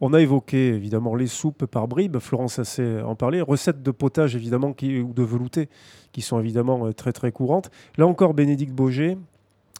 On 0.00 0.14
a 0.14 0.20
évoqué 0.20 0.68
évidemment 0.68 1.14
les 1.14 1.26
soupes 1.26 1.66
par 1.66 1.88
bribes, 1.88 2.18
Florence 2.18 2.58
a 2.58 2.62
assez 2.62 3.00
en 3.00 3.14
parler, 3.16 3.40
recettes 3.40 3.82
de 3.82 3.90
potage 3.90 4.34
évidemment 4.34 4.72
qui, 4.72 5.00
ou 5.00 5.12
de 5.12 5.22
velouté 5.22 5.68
qui 6.12 6.22
sont 6.22 6.40
évidemment 6.40 6.86
euh, 6.86 6.92
très 6.92 7.12
très 7.12 7.32
courantes. 7.32 7.70
Là 7.98 8.06
encore, 8.06 8.34
Bénédicte 8.34 8.72
Boger, 8.72 9.18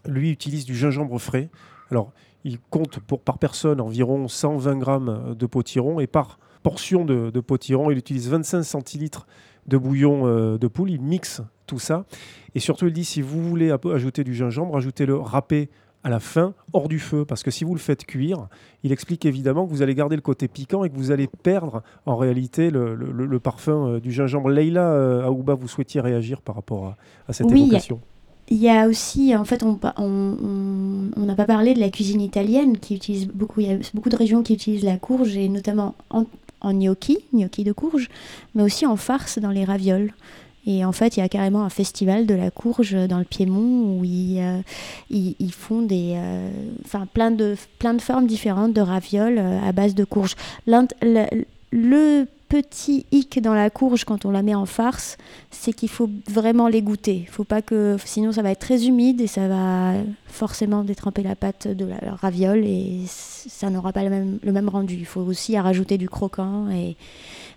lui, 0.06 0.30
utilise 0.30 0.64
du 0.64 0.74
gingembre 0.74 1.18
frais. 1.18 1.48
Alors, 1.90 2.12
il 2.44 2.58
compte 2.70 3.00
pour, 3.00 3.20
par 3.20 3.38
personne 3.38 3.80
environ 3.80 4.28
120 4.28 4.78
grammes 4.78 5.34
de 5.38 5.46
potiron 5.46 6.00
et 6.00 6.06
par 6.06 6.38
portion 6.62 7.04
de 7.04 7.40
potiron, 7.40 7.90
il 7.90 7.98
utilise 7.98 8.28
25 8.28 8.62
centilitres 8.62 9.26
de 9.66 9.76
bouillon 9.76 10.26
euh, 10.26 10.58
de 10.58 10.66
poule, 10.66 10.90
il 10.90 11.00
mixe 11.00 11.42
tout 11.66 11.78
ça. 11.78 12.04
Et 12.54 12.60
surtout, 12.60 12.86
il 12.86 12.92
dit 12.92 13.04
si 13.04 13.22
vous 13.22 13.42
voulez 13.42 13.70
ajouter 13.70 14.24
du 14.24 14.34
gingembre, 14.34 14.76
ajoutez-le 14.76 15.16
râpé 15.16 15.70
à 16.02 16.08
la 16.08 16.18
fin, 16.18 16.54
hors 16.72 16.88
du 16.88 16.98
feu. 16.98 17.24
Parce 17.24 17.42
que 17.42 17.50
si 17.50 17.64
vous 17.64 17.74
le 17.74 17.80
faites 17.80 18.04
cuire, 18.04 18.48
il 18.82 18.92
explique 18.92 19.26
évidemment 19.26 19.66
que 19.66 19.70
vous 19.70 19.82
allez 19.82 19.94
garder 19.94 20.16
le 20.16 20.22
côté 20.22 20.48
piquant 20.48 20.82
et 20.84 20.90
que 20.90 20.96
vous 20.96 21.10
allez 21.10 21.26
perdre 21.26 21.82
en 22.06 22.16
réalité 22.16 22.70
le, 22.70 23.38
parfum 23.38 23.86
euh, 23.86 24.00
du 24.00 24.10
gingembre. 24.10 24.48
Leïla 24.48 24.90
euh, 24.92 25.24
Aouba, 25.24 25.54
vous 25.54 25.68
souhaitiez 25.68 26.00
réagir 26.00 26.40
par 26.40 26.54
rapport 26.54 26.94
à, 27.28 27.32
cette 27.32 27.46
oui, 27.50 27.62
évocation 27.62 28.00
il 28.50 28.56
y 28.56 28.68
a 28.68 28.88
aussi, 28.88 29.34
en 29.36 29.44
fait, 29.44 29.62
on 29.62 29.78
n'a 29.80 29.94
on, 29.96 31.34
pas 31.36 31.44
parlé 31.44 31.72
de 31.72 31.78
la 31.78 31.88
cuisine 31.88 32.20
italienne 32.20 32.78
qui 32.78 32.96
utilise 32.96 33.28
beaucoup. 33.28 33.60
Il 33.60 33.68
y 33.68 33.72
a 33.72 33.78
beaucoup 33.94 34.08
de 34.08 34.16
régions 34.16 34.42
qui 34.42 34.54
utilisent 34.54 34.84
la 34.84 34.96
courge 34.96 35.36
et 35.36 35.48
notamment 35.48 35.94
en, 36.10 36.24
en 36.60 36.72
gnocchi, 36.72 37.18
gnocchi 37.32 37.64
de 37.64 37.72
courge, 37.72 38.08
mais 38.54 38.62
aussi 38.62 38.86
en 38.86 38.96
farce 38.96 39.38
dans 39.38 39.50
les 39.50 39.64
ravioles. 39.64 40.12
Et 40.66 40.84
en 40.84 40.92
fait, 40.92 41.16
il 41.16 41.20
y 41.20 41.22
a 41.22 41.28
carrément 41.28 41.62
un 41.62 41.70
festival 41.70 42.26
de 42.26 42.34
la 42.34 42.50
courge 42.50 42.92
dans 42.92 43.18
le 43.18 43.24
Piémont 43.24 43.98
où 43.98 44.04
ils, 44.04 44.38
euh, 44.40 45.50
font 45.50 45.82
des, 45.82 46.14
euh, 46.16 46.50
plein 47.14 47.30
de 47.30 47.56
plein 47.78 47.94
de 47.94 48.02
formes 48.02 48.26
différentes 48.26 48.74
de 48.74 48.80
ravioles 48.80 49.38
euh, 49.38 49.58
à 49.66 49.72
base 49.72 49.94
de 49.94 50.04
courge. 50.04 50.36
Petit 52.50 53.06
hic 53.12 53.40
dans 53.40 53.54
la 53.54 53.70
courge 53.70 54.04
quand 54.04 54.24
on 54.26 54.30
la 54.30 54.42
met 54.42 54.56
en 54.56 54.66
farce, 54.66 55.16
c'est 55.50 55.72
qu'il 55.72 55.88
faut 55.88 56.10
vraiment 56.28 56.66
les 56.66 56.82
goûter. 56.82 57.24
Faut 57.30 57.44
pas 57.44 57.62
que, 57.62 57.96
sinon 58.04 58.32
ça 58.32 58.42
va 58.42 58.50
être 58.50 58.58
très 58.58 58.86
humide 58.86 59.20
et 59.20 59.28
ça 59.28 59.46
va 59.46 59.94
forcément 60.26 60.82
détremper 60.82 61.22
la 61.22 61.36
pâte 61.36 61.68
de 61.68 61.86
la, 61.86 62.14
raviole 62.16 62.64
et 62.66 63.02
ça 63.06 63.70
n'aura 63.70 63.92
pas 63.92 64.02
le 64.02 64.10
même, 64.52 64.68
rendu. 64.68 64.96
Il 64.96 65.06
faut 65.06 65.20
aussi 65.20 65.56
à 65.56 65.62
rajouter 65.62 65.96
du 65.96 66.08
croquant 66.08 66.68
et 66.68 66.96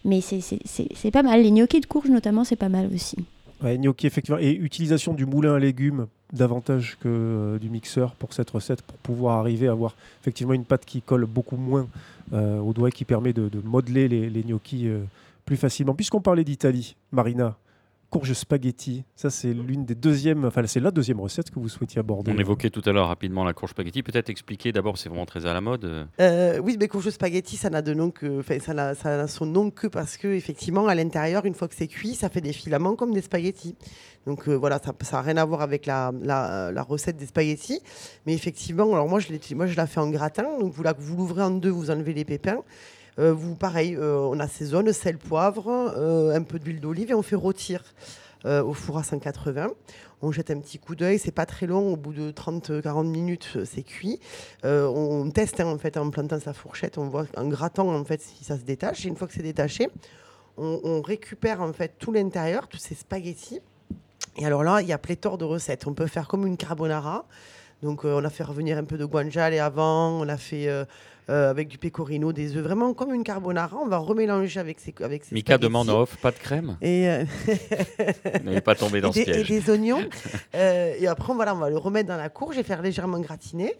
mais 0.05 0.21
c'est 0.21 1.11
pas 1.11 1.23
mal. 1.23 1.41
Les 1.41 1.51
gnocchis 1.51 1.81
de 1.81 1.85
courge 1.87 2.09
notamment, 2.09 2.43
c'est 2.43 2.55
pas 2.55 2.69
mal 2.69 2.87
aussi. 2.93 3.17
Et 3.65 4.53
utilisation 4.53 5.13
du 5.13 5.25
moulin 5.25 5.55
à 5.55 5.59
légumes 5.59 6.07
davantage 6.33 6.97
que 6.99 7.07
euh, 7.07 7.59
du 7.59 7.69
mixeur 7.69 8.15
pour 8.15 8.33
cette 8.33 8.49
recette 8.49 8.81
pour 8.81 8.97
pouvoir 8.97 9.39
arriver 9.39 9.67
à 9.67 9.71
avoir 9.71 9.95
effectivement 10.21 10.53
une 10.53 10.65
pâte 10.65 10.83
qui 10.85 11.01
colle 11.01 11.25
beaucoup 11.25 11.55
moins 11.55 11.87
euh, 12.33 12.59
au 12.59 12.73
doigt 12.73 12.91
qui 12.91 13.05
permet 13.05 13.31
de, 13.31 13.49
modeler 13.63 14.07
les, 14.07 14.29
les 14.29 14.43
gnocchis 14.43 14.87
euh, 14.87 15.03
plus 15.45 15.57
facilement. 15.57 15.93
Puisqu'on 15.93 16.21
parlait 16.21 16.43
d'Italie, 16.43 16.95
Marina, 17.11 17.55
courge 18.13 18.33
spaghetti. 18.33 19.03
Ça, 19.15 19.31
c'est 19.31 19.51
l'une 19.53 19.85
des 19.85 19.95
deuxièmes, 19.95 20.45
enfin, 20.45 20.61
c'est 20.67 20.79
la 20.79 20.91
deuxième 20.91 21.19
recette 21.19 21.49
que 21.49 21.59
vous 21.59 21.67
souhaitiez 21.67 21.99
aborder. 21.99 22.31
On 22.31 22.37
évoquait 22.37 22.69
tout 22.69 22.83
à 22.85 22.91
l'heure 22.91 23.07
rapidement 23.07 23.43
la 23.43 23.53
courge 23.53 23.71
spaghetti. 23.71 24.03
Peut-être 24.03 24.29
expliquer 24.29 24.71
d'abord, 24.71 24.99
c'est 24.99 25.09
vraiment 25.09 25.25
très 25.25 25.47
à 25.47 25.53
la 25.53 25.61
mode. 25.61 26.05
Euh, 26.19 26.59
oui, 26.59 26.77
mais 26.79 26.87
courge 26.87 27.09
spaghetti, 27.09 27.57
ça 27.57 27.71
n'a 27.71 27.81
de 27.81 27.91
nom 27.95 28.11
que, 28.11 28.41
enfin, 28.41 28.59
ça 28.59 28.75
n'a, 28.75 28.93
ça 28.93 29.27
son 29.27 29.47
nom 29.47 29.71
que 29.71 29.87
parce 29.87 30.17
que 30.17 30.27
effectivement, 30.27 30.87
à 30.87 30.93
l'intérieur, 30.93 31.45
une 31.45 31.55
fois 31.55 31.67
que 31.67 31.73
c'est 31.73 31.87
cuit, 31.87 32.13
ça 32.13 32.29
fait 32.29 32.41
des 32.41 32.53
filaments 32.53 32.95
comme 32.95 33.15
des 33.15 33.21
spaghettis. 33.21 33.75
Donc 34.27 34.47
euh, 34.47 34.53
voilà, 34.53 34.79
ça 34.79 34.93
n'a 35.17 35.21
rien 35.21 35.37
à 35.37 35.45
voir 35.45 35.61
avec 35.61 35.87
la, 35.87 36.11
la, 36.21 36.83
recette 36.83 37.17
des 37.17 37.25
spaghettis. 37.25 37.81
Mais 38.27 38.35
effectivement, 38.35 38.93
alors 38.93 39.09
moi, 39.09 39.21
je, 39.21 39.55
moi, 39.55 39.65
je 39.65 39.75
la 39.75 39.87
fais 39.87 39.99
en 39.99 40.11
gratin. 40.11 40.45
Donc 40.59 40.71
vous, 40.71 40.83
là, 40.83 40.93
vous 40.95 41.17
l'ouvrez 41.17 41.41
en 41.41 41.49
deux, 41.49 41.71
vous 41.71 41.89
enlevez 41.89 42.13
les 42.13 42.25
pépins. 42.25 42.61
Euh, 43.19 43.33
vous, 43.33 43.55
pareil, 43.55 43.95
euh, 43.95 44.17
on 44.17 44.39
assaisonne, 44.39 44.91
sel, 44.91 45.17
poivre, 45.17 45.67
euh, 45.67 46.35
un 46.35 46.41
peu 46.43 46.59
d'huile 46.59 46.79
d'olive 46.79 47.11
et 47.11 47.13
on 47.13 47.21
fait 47.21 47.35
rôtir 47.35 47.83
au 48.45 48.73
four 48.73 48.97
à 48.97 49.03
180. 49.03 49.69
On 50.21 50.33
jette 50.33 50.51
un 50.51 50.59
petit 50.59 50.77
coup 50.77 50.95
d'œil, 50.95 51.17
c'est 51.17 51.31
pas 51.31 51.45
très 51.45 51.65
long, 51.65 51.93
au 51.93 51.95
bout 51.95 52.11
de 52.11 52.29
30-40 52.29 53.07
minutes, 53.07 53.57
c'est 53.63 53.83
cuit. 53.83 54.19
on 54.65 55.31
teste 55.31 55.61
hein, 55.61 55.67
en 55.67 55.77
fait 55.77 55.95
en 55.95 56.09
plantant 56.09 56.41
sa 56.41 56.51
fourchette, 56.51 56.97
on 56.97 57.07
voit 57.07 57.25
en 57.37 57.47
grattant 57.47 57.87
en 57.87 58.03
fait 58.03 58.21
si 58.21 58.43
ça 58.43 58.57
se 58.57 58.63
détache. 58.63 59.05
Et 59.05 59.07
une 59.07 59.15
fois 59.15 59.29
que 59.29 59.33
c'est 59.33 59.43
détaché, 59.43 59.87
on, 60.57 61.01
récupère 61.01 61.61
en 61.61 61.71
fait 61.71 61.93
tout 61.97 62.11
l'intérieur, 62.11 62.67
tous 62.67 62.79
ces 62.79 62.95
spaghettis. 62.95 63.61
Et 64.35 64.45
alors 64.45 64.65
là, 64.65 64.81
il 64.81 64.89
y 64.89 64.93
a 64.93 64.97
pléthore 64.97 65.37
de 65.37 65.45
recettes. 65.45 65.87
On 65.87 65.93
peut 65.93 66.07
faire 66.07 66.27
comme 66.27 66.45
une 66.45 66.57
carbonara. 66.57 67.25
Donc 67.81 68.03
on 68.03 68.25
a 68.25 68.29
fait 68.29 68.43
revenir 68.43 68.77
un 68.77 68.83
peu 68.83 68.97
de 68.97 69.05
guanciale 69.05 69.57
avant, 69.57 70.19
on 70.19 70.27
a 70.27 70.37
fait 70.37 70.67
avec 71.27 71.67
du 71.67 71.77
pecorino, 71.77 72.33
des 72.33 72.55
œufs, 72.55 72.63
vraiment 72.63 72.93
comme 72.93 73.13
une 73.13 73.23
carbonara. 73.23 73.77
On 73.77 73.87
va 73.87 73.97
remélanger 73.97 74.59
avec 74.59 74.79
ces 74.79 74.93
avec 75.01 75.23
ces 75.23 75.35
Mika 75.35 75.57
demande 75.57 75.89
off, 75.89 76.17
pas 76.17 76.31
de 76.31 76.37
crème? 76.37 76.77
Et 76.81 77.07
euh... 77.07 77.23
n'allez 78.43 78.61
pas 78.61 78.75
tomber 78.75 79.01
dans 79.01 79.11
ce 79.11 79.21
piège. 79.21 79.49
Et 79.51 79.59
des 79.59 79.69
oignons. 79.69 80.03
Euh, 80.55 80.93
et 80.99 81.07
après, 81.07 81.33
voilà, 81.33 81.55
on 81.55 81.57
va 81.57 81.69
le 81.69 81.77
remettre 81.77 82.07
dans 82.07 82.17
la 82.17 82.29
courge 82.29 82.57
et 82.57 82.63
faire 82.63 82.81
légèrement 82.81 83.19
gratiner. 83.19 83.73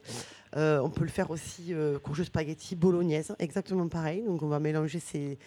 Euh, 0.56 0.80
on 0.80 0.90
peut 0.90 1.04
le 1.04 1.10
faire 1.10 1.32
aussi 1.32 1.74
euh, 1.74 1.98
courge 1.98 2.24
spaghetti 2.24 2.76
bolognaise, 2.76 3.34
exactement 3.40 3.88
pareil. 3.88 4.24
Donc 4.24 4.44
on 4.44 4.48
va 4.48 4.60
mélanger 4.60 5.00
ces, 5.00 5.38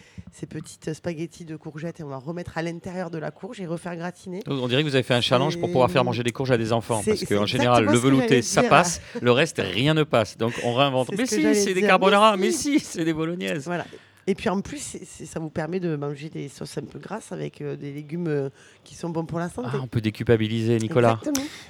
petites 0.49 0.93
spaghettis 0.93 1.45
de 1.45 1.55
courgettes 1.55 1.99
et 2.01 2.03
on 2.03 2.09
va 2.09 2.17
remettre 2.17 2.57
à 2.57 2.61
l'intérieur 2.61 3.09
de 3.09 3.17
la 3.17 3.31
courge 3.31 3.61
et 3.61 3.65
refaire 3.65 3.95
gratiner. 3.95 4.41
On 4.47 4.67
dirait 4.67 4.83
que 4.83 4.87
vous 4.89 4.95
avez 4.95 5.03
fait 5.03 5.13
un 5.13 5.21
challenge 5.21 5.57
pour 5.59 5.69
pouvoir 5.69 5.89
faire 5.89 6.03
manger 6.03 6.23
des 6.23 6.31
courges 6.31 6.51
à 6.51 6.57
des 6.57 6.73
enfants. 6.73 7.01
Parce 7.05 7.23
qu'en 7.25 7.45
général, 7.45 7.85
le 7.85 7.97
velouté, 7.97 8.41
ça 8.41 8.63
passe, 8.63 9.01
le 9.21 9.31
reste, 9.31 9.61
rien 9.63 9.93
ne 9.93 10.03
passe. 10.03 10.37
Donc 10.37 10.53
on 10.63 10.73
réinvente. 10.73 11.11
Mais 11.17 11.25
si, 11.25 11.55
c'est 11.55 11.73
des 11.73 11.81
carbonara, 11.81 12.35
mais 12.35 12.51
si, 12.51 12.79
c'est 12.79 13.05
des 13.05 13.13
bolognaises. 13.13 13.65
Voilà. 13.65 13.85
Et 14.29 14.35
puis 14.35 14.49
en 14.49 14.59
plus, 14.59 14.97
ça 15.25 15.39
vous 15.39 15.49
permet 15.49 15.79
de 15.79 15.95
manger 15.95 16.29
des 16.29 16.49
sauces 16.49 16.77
un 16.77 16.83
peu 16.83 16.99
grasses 16.99 17.31
avec 17.31 17.61
euh, 17.61 17.77
des 17.77 17.93
légumes 17.93 18.27
euh, 18.27 18.49
qui 18.83 18.93
sont 18.93 19.09
bons 19.09 19.25
pour 19.25 19.39
la 19.39 19.47
santé. 19.47 19.69
Ah, 19.71 19.79
on 19.81 19.87
peut 19.87 20.01
déculpabiliser, 20.01 20.77
Nicolas. 20.79 21.19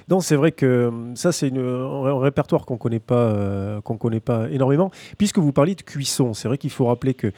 Non, 0.08 0.20
c'est 0.20 0.34
vrai 0.34 0.50
que 0.50 0.92
ça, 1.14 1.30
c'est 1.30 1.52
un 1.56 2.18
répertoire 2.18 2.66
qu'on 2.66 2.76
connaît 2.76 2.98
pas, 2.98 3.80
qu'on 3.84 3.96
connaît 3.96 4.20
pas 4.20 4.50
énormément. 4.50 4.90
Puisque 5.18 5.38
vous 5.38 5.52
parliez 5.52 5.76
de 5.76 5.82
cuisson, 5.82 6.34
c'est 6.34 6.48
vrai 6.48 6.58
qu'il 6.58 6.70
faut 6.70 6.86
rappeler 6.86 7.14
que 7.14 7.32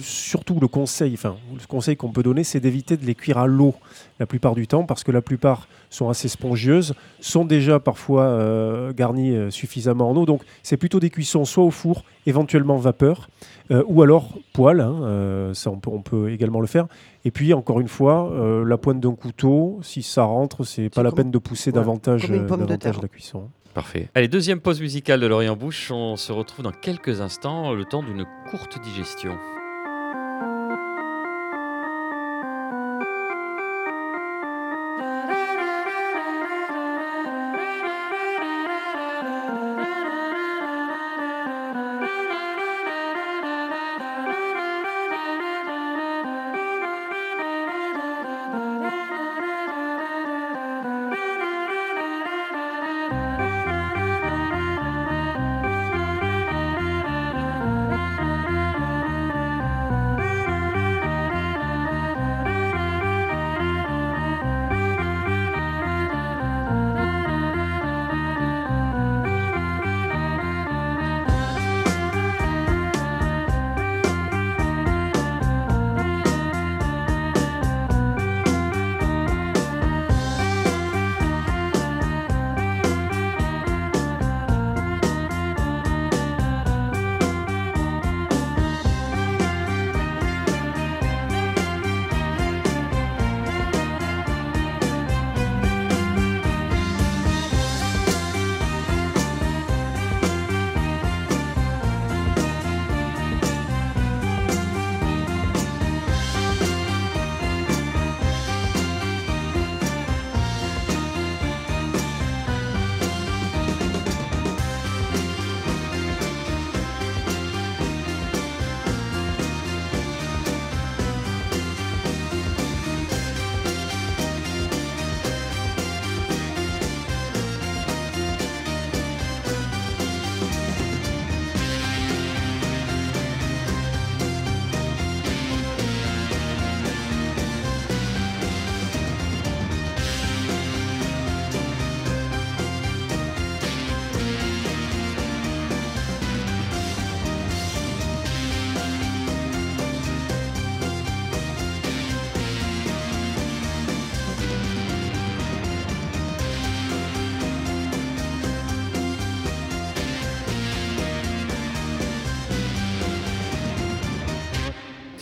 surtout 0.00 0.58
le 0.60 0.66
conseil, 0.66 1.14
enfin 1.14 1.36
le 1.52 1.66
conseil 1.66 1.96
qu'on 1.96 2.10
peut 2.10 2.22
donner, 2.22 2.42
c'est 2.42 2.60
d'éviter 2.60 2.96
de 2.96 3.06
les 3.06 3.14
cuire 3.14 3.38
à 3.38 3.46
l'eau 3.46 3.74
la 4.18 4.26
plupart 4.26 4.54
du 4.54 4.66
temps, 4.66 4.84
parce 4.84 5.04
que 5.04 5.12
la 5.12 5.22
plupart 5.22 5.68
sont 5.90 6.08
assez 6.08 6.28
spongieuses, 6.28 6.94
sont 7.20 7.44
déjà 7.44 7.78
parfois 7.78 8.24
euh, 8.24 8.92
garnies 8.92 9.34
euh, 9.34 9.50
suffisamment 9.50 10.10
en 10.10 10.16
eau. 10.16 10.26
Donc 10.26 10.42
c'est 10.62 10.76
plutôt 10.76 10.98
des 10.98 11.10
cuissons 11.10 11.44
soit 11.44 11.64
au 11.64 11.70
four, 11.70 12.04
éventuellement 12.26 12.76
vapeur, 12.76 13.30
euh, 13.70 13.84
ou 13.86 14.02
alors 14.02 14.38
poêle. 14.52 14.80
Hein, 14.80 15.52
ça 15.54 15.70
on 15.70 15.78
peut, 15.78 15.90
on 15.90 16.02
peut, 16.02 16.30
également 16.30 16.60
le 16.60 16.66
faire. 16.66 16.86
Et 17.24 17.30
puis 17.30 17.54
encore 17.54 17.80
une 17.80 17.88
fois, 17.88 18.32
la 18.66 18.76
pointe 18.76 19.00
d'un 19.00 19.14
couteau, 19.14 19.78
si 19.82 20.02
ça 20.02 20.24
rentre, 20.24 20.64
c'est 20.64 20.90
pas 20.90 21.02
la 21.02 21.12
peine 21.12 21.30
de 21.30 21.38
pousser 21.38 21.70
davantage, 21.70 22.28
davantage 22.28 23.00
la 23.00 23.08
cuisson. 23.08 23.48
Parfait. 23.74 24.08
Allez, 24.16 24.26
deuxième 24.26 24.60
pause 24.60 24.80
musicale 24.80 25.20
de 25.20 25.26
Lorient 25.26 25.54
Bouche. 25.54 25.92
On 25.92 26.16
se 26.16 26.32
retrouve 26.32 26.64
dans 26.64 26.72
quelques 26.72 27.20
instants, 27.20 27.72
le 27.72 27.84
temps 27.84 28.02
d'une 28.02 28.26
courte 28.50 28.80
digestion. 28.82 29.38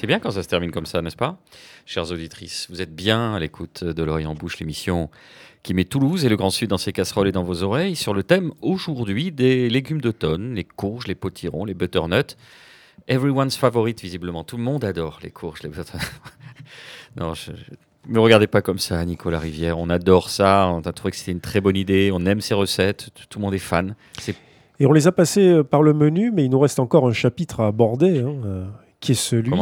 Bien 0.06 0.20
quand 0.20 0.30
ça 0.30 0.42
se 0.42 0.48
termine 0.48 0.70
comme 0.70 0.86
ça, 0.86 1.02
n'est-ce 1.02 1.16
pas? 1.16 1.38
Chères 1.86 2.10
auditrices, 2.10 2.66
vous 2.70 2.80
êtes 2.80 2.94
bien 2.94 3.34
à 3.34 3.38
l'écoute 3.38 3.84
de 3.84 4.02
L'Orient 4.02 4.34
Bouche, 4.34 4.58
l'émission 4.58 5.10
qui 5.62 5.74
met 5.74 5.84
Toulouse 5.84 6.24
et 6.24 6.28
le 6.28 6.36
Grand 6.36 6.50
Sud 6.50 6.70
dans 6.70 6.78
ses 6.78 6.92
casseroles 6.92 7.28
et 7.28 7.32
dans 7.32 7.42
vos 7.42 7.62
oreilles, 7.62 7.96
sur 7.96 8.14
le 8.14 8.22
thème 8.22 8.52
aujourd'hui 8.62 9.32
des 9.32 9.68
légumes 9.68 10.00
d'automne, 10.00 10.54
les 10.54 10.64
courges, 10.64 11.06
les 11.06 11.14
potirons, 11.14 11.64
les 11.64 11.74
butternuts. 11.74 12.36
Everyone's 13.08 13.56
favorite, 13.56 14.00
visiblement. 14.00 14.44
Tout 14.44 14.56
le 14.56 14.62
monde 14.62 14.84
adore 14.84 15.18
les 15.22 15.30
courges, 15.30 15.62
les 15.62 15.68
butternuts. 15.68 16.04
non, 17.16 17.32
ne 18.06 18.14
me 18.14 18.20
regardez 18.20 18.46
pas 18.46 18.62
comme 18.62 18.78
ça, 18.78 19.04
Nicolas 19.04 19.38
Rivière. 19.38 19.78
On 19.78 19.90
adore 19.90 20.30
ça. 20.30 20.68
On 20.68 20.80
a 20.80 20.92
trouvé 20.92 21.10
que 21.10 21.16
c'était 21.16 21.32
une 21.32 21.40
très 21.40 21.60
bonne 21.60 21.76
idée. 21.76 22.10
On 22.12 22.24
aime 22.26 22.40
ces 22.40 22.54
recettes. 22.54 23.10
Tout 23.28 23.38
le 23.38 23.44
monde 23.44 23.54
est 23.54 23.58
fan. 23.58 23.94
Et 24.80 24.86
on 24.86 24.92
les 24.92 25.06
a 25.06 25.12
passés 25.12 25.48
euh, 25.48 25.64
par 25.64 25.82
le 25.82 25.92
menu, 25.92 26.30
mais 26.30 26.44
il 26.44 26.50
nous 26.50 26.60
reste 26.60 26.78
encore 26.78 27.06
un 27.06 27.12
chapitre 27.12 27.60
à 27.60 27.66
aborder. 27.66 28.20
Hein, 28.20 28.34
euh, 28.44 28.66
qui 29.00 29.12
est 29.12 29.14
celui. 29.14 29.52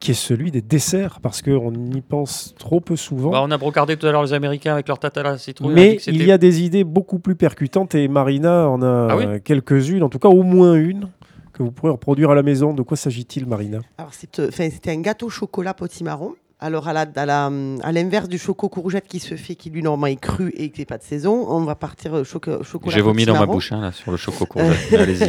Qui 0.00 0.10
est 0.10 0.14
celui 0.14 0.50
des 0.50 0.60
desserts, 0.60 1.20
parce 1.22 1.40
qu'on 1.40 1.72
y 1.72 2.02
pense 2.02 2.54
trop 2.58 2.80
peu 2.80 2.94
souvent. 2.94 3.30
Bah, 3.30 3.40
on 3.42 3.50
a 3.50 3.56
brocardé 3.56 3.96
tout 3.96 4.06
à 4.06 4.12
l'heure 4.12 4.22
les 4.22 4.34
Américains 4.34 4.74
avec 4.74 4.86
leur 4.86 4.98
tata 4.98 5.20
à 5.20 5.22
la 5.22 5.38
citrouille. 5.38 5.72
Mais 5.72 5.96
il 6.06 6.22
y 6.26 6.30
a 6.32 6.36
des 6.36 6.62
idées 6.62 6.84
beaucoup 6.84 7.18
plus 7.18 7.36
percutantes 7.36 7.94
et 7.94 8.06
Marina 8.06 8.68
en 8.68 8.82
a 8.82 9.08
ah 9.10 9.38
quelques-unes, 9.38 10.02
en 10.02 10.10
tout 10.10 10.18
cas 10.18 10.28
au 10.28 10.42
moins 10.42 10.74
une 10.74 11.08
que 11.54 11.62
vous 11.62 11.70
pourrez 11.70 11.92
reproduire 11.92 12.30
à 12.30 12.34
la 12.34 12.42
maison. 12.42 12.74
De 12.74 12.82
quoi 12.82 12.98
s'agit-il, 12.98 13.46
Marina? 13.46 13.78
Alors, 13.96 14.10
euh, 14.38 14.50
c'était 14.50 14.90
un 14.90 15.00
gâteau 15.00 15.30
chocolat 15.30 15.72
potimarron 15.72 16.34
alors, 16.64 16.88
à 16.88 17.92
l'inverse 17.92 18.26
du 18.26 18.38
choco 18.38 18.70
courgette 18.70 19.06
qui 19.06 19.20
se 19.20 19.34
fait, 19.34 19.54
qui 19.54 19.68
lui 19.68 19.82
normalement 19.82 20.06
est 20.06 20.18
cru 20.18 20.50
et 20.56 20.70
qui 20.70 20.80
n'est 20.80 20.86
pas 20.86 20.96
de 20.96 21.02
saison, 21.02 21.44
on 21.46 21.60
va 21.64 21.74
partir 21.74 22.16
euh, 22.16 22.24
chocolat. 22.24 22.62
J'ai 22.86 23.02
vomi 23.02 23.26
dans 23.26 23.38
ma 23.38 23.44
bouche 23.44 23.70
hein, 23.72 23.92
sur 23.92 24.10
le 24.10 24.16
choco 24.16 24.46
courgette. 24.46 24.92
Allez-y. 24.98 25.28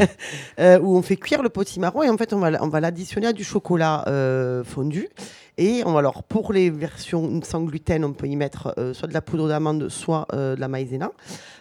Euh, 0.60 0.80
où 0.80 0.96
on 0.96 1.02
fait 1.02 1.18
cuire 1.18 1.44
le 1.44 1.50
potimarron 1.50 2.04
et 2.04 2.10
en 2.10 2.16
fait 2.18 2.32
on 2.32 2.40
va, 2.40 2.52
on 2.64 2.70
va 2.70 2.80
l'additionner 2.80 3.28
à 3.28 3.34
du 3.34 3.44
chocolat 3.44 4.06
euh, 4.08 4.64
fondu. 4.64 5.10
Et 5.58 5.84
alors 5.84 6.24
pour 6.24 6.52
les 6.52 6.70
versions 6.70 7.42
sans 7.44 7.62
gluten, 7.64 8.04
on 8.04 8.14
peut 8.14 8.28
y 8.28 8.36
mettre 8.36 8.76
soit 8.94 9.08
de 9.08 9.14
la 9.14 9.22
poudre 9.22 9.48
d'amande, 9.48 9.90
soit 9.90 10.28
de 10.34 10.60
la 10.60 10.68
maïzena. 10.68 11.12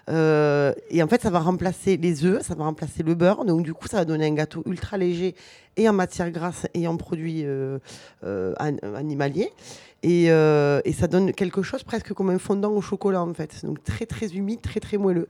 et 0.08 1.02
en 1.02 1.08
fait, 1.08 1.22
ça 1.22 1.30
va 1.30 1.38
remplacer 1.38 1.96
les 1.96 2.24
œufs, 2.24 2.42
ça 2.42 2.54
va 2.54 2.64
remplacer 2.64 3.02
le 3.02 3.14
beurre. 3.14 3.44
Donc 3.44 3.62
du 3.62 3.72
coup, 3.72 3.86
ça 3.86 3.98
va 3.98 4.04
donner 4.04 4.26
un 4.26 4.34
gâteau 4.34 4.62
ultra 4.66 4.98
léger 4.98 5.36
et 5.76 5.88
en 5.88 5.92
matière 5.92 6.30
grasse 6.30 6.66
et 6.74 6.86
en 6.86 6.96
produits 6.96 7.42
euh, 7.44 7.78
euh, 8.24 8.54
animaliers. 8.94 9.50
Euh, 10.04 10.82
et, 10.84 10.92
ça 10.92 11.06
donne 11.06 11.32
quelque 11.32 11.62
chose 11.62 11.82
presque 11.82 12.12
comme 12.12 12.28
un 12.28 12.38
fondant 12.38 12.72
au 12.72 12.82
chocolat 12.82 13.22
en 13.22 13.32
fait. 13.32 13.64
Donc 13.64 13.82
très 13.82 14.06
très 14.06 14.34
humide, 14.34 14.60
très 14.60 14.80
très 14.80 14.98
moelleux. 14.98 15.28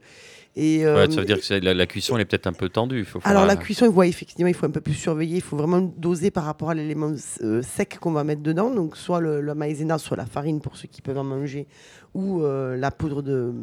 Et, 0.57 0.83
ça 0.83 1.05
veut 1.05 1.25
dire 1.25 1.41
que 1.41 1.53
la, 1.53 1.85
cuisson 1.85 2.15
elle 2.15 2.21
est 2.21 2.25
peut-être 2.25 2.47
un 2.47 2.53
peu 2.53 2.69
tendue. 2.69 3.03
Faut 3.03 3.19
alors 3.25 3.45
la 3.45 3.57
cuisson, 3.57 3.89
voit 3.89 4.07
effectivement, 4.07 4.47
il 4.47 4.53
faut 4.53 4.65
un 4.65 4.71
peu 4.71 4.81
plus 4.81 4.93
surveiller. 4.93 5.37
Il 5.37 5.41
faut 5.41 5.57
vraiment 5.57 5.81
doser 5.81 6.31
par 6.31 6.45
rapport 6.45 6.69
à 6.69 6.73
l'élément 6.73 7.13
sec 7.61 7.97
qu'on 7.99 8.13
va 8.13 8.23
mettre 8.23 8.41
dedans. 8.41 8.69
Donc 8.69 8.95
soit 8.95 9.19
le, 9.19 9.53
maïzena, 9.53 9.97
soit 9.97 10.15
la 10.15 10.25
farine 10.25 10.61
pour 10.61 10.77
ceux 10.77 10.87
qui 10.87 11.01
peuvent 11.01 11.17
en 11.17 11.25
manger, 11.25 11.67
ou 12.13 12.41
la 12.41 12.91
poudre 12.91 13.21
de 13.21 13.53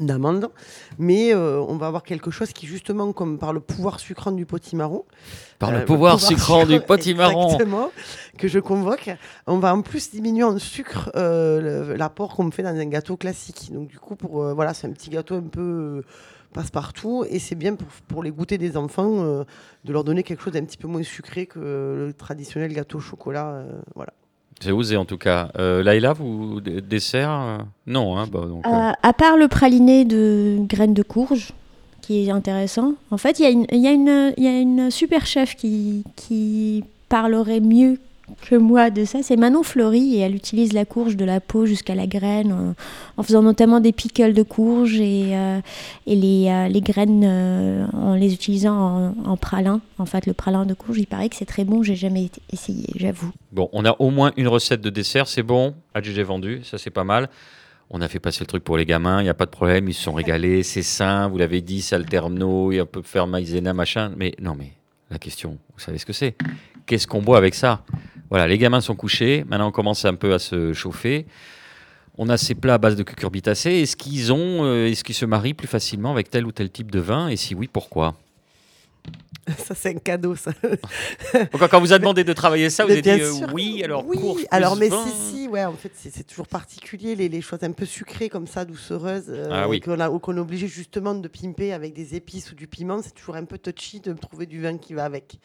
d'amande, 0.00 0.50
mais 0.98 1.34
euh, 1.34 1.60
on 1.60 1.76
va 1.76 1.86
avoir 1.86 2.02
quelque 2.02 2.30
chose 2.30 2.52
qui 2.52 2.66
justement, 2.66 3.12
comme 3.12 3.38
par 3.38 3.52
le 3.52 3.60
pouvoir 3.60 4.00
sucrant 4.00 4.32
du 4.32 4.46
potimarron, 4.46 5.04
par 5.58 5.70
le 5.70 5.78
euh, 5.78 5.84
pouvoir, 5.84 6.20
sucrant 6.20 6.66
du 6.66 6.80
potimarron, 6.80 7.44
exactement, 7.44 7.90
que 8.38 8.48
je 8.48 8.58
convoque, 8.58 9.10
on 9.46 9.58
va 9.58 9.74
en 9.74 9.82
plus 9.82 10.10
diminuer 10.10 10.44
en 10.44 10.58
sucre 10.58 11.10
euh, 11.16 11.96
l'apport 11.96 12.34
qu'on 12.34 12.50
fait 12.50 12.62
dans 12.62 12.76
un 12.76 12.86
gâteau 12.86 13.16
classique. 13.16 13.70
Donc 13.72 13.88
du 13.88 13.98
coup, 13.98 14.16
pour 14.16 14.42
voilà, 14.54 14.74
c'est 14.74 14.86
un 14.86 14.92
petit 14.92 15.10
gâteau 15.10 15.36
un 15.36 15.42
peu 15.42 16.02
passe 16.52 16.70
partout 16.70 17.24
et 17.28 17.40
c'est 17.40 17.56
bien 17.56 17.76
pour, 18.06 18.22
les 18.22 18.30
goûter 18.30 18.58
des 18.58 18.76
enfants 18.76 19.24
de 19.84 19.92
leur 19.92 20.04
donner 20.04 20.22
quelque 20.22 20.42
chose 20.42 20.52
d'un 20.52 20.64
petit 20.64 20.76
peu 20.78 20.86
moins 20.86 21.02
sucré 21.02 21.46
que 21.46 21.58
le 21.58 22.12
traditionnel 22.16 22.72
gâteau 22.72 22.98
au 22.98 23.00
chocolat. 23.00 23.64
voilà. 23.96 24.12
C'est 24.64 24.72
osé 24.72 24.96
en 24.96 25.04
tout 25.04 25.18
cas. 25.18 25.50
Euh, 25.58 25.82
Laïla, 25.82 26.14
vous 26.14 26.62
dessert 26.62 27.58
Non, 27.86 28.16
hein, 28.16 28.26
bah, 28.32 28.96
À 29.02 29.12
part 29.12 29.36
le 29.36 29.46
praliné 29.46 30.06
de 30.06 30.56
graines 30.60 30.94
de 30.94 31.02
courge, 31.02 31.52
qui 32.00 32.26
est 32.26 32.30
intéressant. 32.30 32.94
En 33.10 33.18
fait, 33.18 33.40
il 33.40 33.44
y, 33.46 33.76
y, 33.76 34.42
y, 34.42 34.48
a 34.48 34.58
une 34.58 34.90
super 34.90 35.26
chef 35.26 35.54
qui, 35.54 36.02
qui 36.16 36.82
parlerait 37.10 37.60
mieux 37.60 37.98
que 38.48 38.54
moi 38.54 38.90
de 38.90 39.04
ça, 39.04 39.22
c'est 39.22 39.36
Manon 39.36 39.62
Fleury 39.62 40.16
et 40.16 40.20
elle 40.20 40.34
utilise 40.34 40.72
la 40.72 40.84
courge 40.84 41.16
de 41.16 41.24
la 41.24 41.40
peau 41.40 41.66
jusqu'à 41.66 41.94
la 41.94 42.06
graine 42.06 42.74
en, 43.16 43.22
faisant 43.22 43.42
notamment 43.42 43.80
des 43.80 43.92
pickles 43.92 44.32
de 44.32 44.42
courge 44.42 44.98
et, 44.98 45.36
euh, 45.36 45.60
les, 46.06 46.48
euh, 46.48 46.68
les, 46.68 46.80
graines 46.80 47.22
euh, 47.24 47.86
en 47.92 48.14
les 48.14 48.32
utilisant 48.32 49.14
en, 49.24 49.36
pralin. 49.36 49.80
En 49.98 50.06
fait, 50.06 50.26
le 50.26 50.32
pralin 50.32 50.64
de 50.64 50.74
courge, 50.74 50.98
il 50.98 51.06
paraît 51.06 51.28
que 51.28 51.36
c'est 51.36 51.44
très 51.44 51.64
bon, 51.64 51.82
j'ai 51.82 51.96
jamais 51.96 52.30
essayé, 52.52 52.86
j'avoue. 52.96 53.30
Bon, 53.52 53.68
on 53.72 53.84
a 53.84 53.94
au 53.98 54.10
moins 54.10 54.32
une 54.36 54.48
recette 54.48 54.80
de 54.80 54.90
dessert, 54.90 55.28
c'est 55.28 55.42
bon, 55.42 55.74
adjugé 55.92 56.22
vendu, 56.22 56.62
ça 56.64 56.78
c'est 56.78 56.90
pas 56.90 57.04
mal. 57.04 57.28
On 57.90 58.00
a 58.00 58.08
fait 58.08 58.18
passer 58.18 58.40
le 58.40 58.46
truc 58.46 58.64
pour 58.64 58.78
les 58.78 58.86
gamins, 58.86 59.20
il 59.20 59.24
n'y 59.24 59.30
a 59.30 59.34
pas 59.34 59.44
de 59.44 59.50
problème, 59.50 59.88
ils 59.88 59.94
se 59.94 60.02
sont 60.02 60.14
régalés, 60.14 60.62
c'est 60.62 60.82
sain, 60.82 61.28
vous 61.28 61.36
l'avez 61.36 61.60
dit, 61.60 61.82
c'est 61.82 61.94
alterno, 61.94 62.72
il 62.72 62.84
peut 62.86 63.02
faire 63.02 63.26
maïzena, 63.26 63.74
machin. 63.74 64.12
Mais 64.16 64.34
non, 64.40 64.54
mais 64.58 64.72
la 65.10 65.18
question, 65.18 65.58
vous 65.74 65.80
savez 65.80 65.98
ce 65.98 66.06
que 66.06 66.14
c'est? 66.14 66.34
Qu'est-ce 66.86 67.06
qu'on 67.06 67.22
boit 67.22 67.38
avec 67.38 67.54
ça? 67.54 67.84
Voilà, 68.34 68.48
les 68.48 68.58
gamins 68.58 68.80
sont 68.80 68.96
couchés, 68.96 69.44
maintenant 69.46 69.68
on 69.68 69.70
commence 69.70 70.04
un 70.04 70.16
peu 70.16 70.34
à 70.34 70.40
se 70.40 70.72
chauffer. 70.72 71.24
On 72.18 72.28
a 72.28 72.36
ces 72.36 72.56
plats 72.56 72.74
à 72.74 72.78
base 72.78 72.96
de 72.96 73.04
cucurbitacées. 73.04 73.74
Est-ce 73.74 73.94
qu'ils 73.94 74.32
ont, 74.32 74.64
euh, 74.64 74.88
est-ce 74.88 75.04
qu'ils 75.04 75.14
se 75.14 75.24
marient 75.24 75.54
plus 75.54 75.68
facilement 75.68 76.10
avec 76.10 76.30
tel 76.30 76.44
ou 76.44 76.50
tel 76.50 76.68
type 76.68 76.90
de 76.90 76.98
vin? 76.98 77.28
Et 77.28 77.36
si 77.36 77.54
oui, 77.54 77.68
pourquoi? 77.72 78.16
Ça, 79.56 79.76
c'est 79.76 79.90
un 79.90 79.98
cadeau, 80.00 80.34
ça. 80.34 80.50
quand 81.70 81.78
vous 81.78 81.92
a 81.92 81.98
demandé 82.00 82.24
de 82.24 82.32
travailler 82.32 82.70
ça, 82.70 82.84
vous 82.84 82.90
avez 82.90 83.02
dit 83.02 83.10
euh, 83.10 83.46
oui, 83.52 83.84
alors 83.84 84.04
oui, 84.04 84.44
alors 84.50 84.74
mais 84.74 84.90
si, 84.90 85.10
si, 85.30 85.48
ouais, 85.48 85.64
en 85.64 85.74
fait, 85.74 85.92
c'est 85.94 86.26
toujours 86.26 86.48
particulier, 86.48 87.14
les, 87.14 87.28
les, 87.28 87.40
choses 87.40 87.62
un 87.62 87.70
peu 87.70 87.86
sucrées 87.86 88.30
comme 88.30 88.48
ça, 88.48 88.64
doucereuses, 88.64 89.26
euh, 89.28 89.48
ah 89.52 90.18
qu'on 90.18 90.36
est 90.36 90.40
obligé 90.40 90.66
justement 90.66 91.14
de 91.14 91.28
pimper 91.28 91.72
avec 91.72 91.92
des 91.92 92.16
épices 92.16 92.50
ou 92.50 92.56
du 92.56 92.66
piment, 92.66 93.00
c'est 93.00 93.14
toujours 93.14 93.36
un 93.36 93.44
peu 93.44 93.58
touchy 93.58 94.00
de 94.00 94.12
trouver 94.12 94.46
du 94.46 94.60
vin 94.60 94.76
qui 94.76 94.92
va 94.92 95.04
avec. 95.04 95.38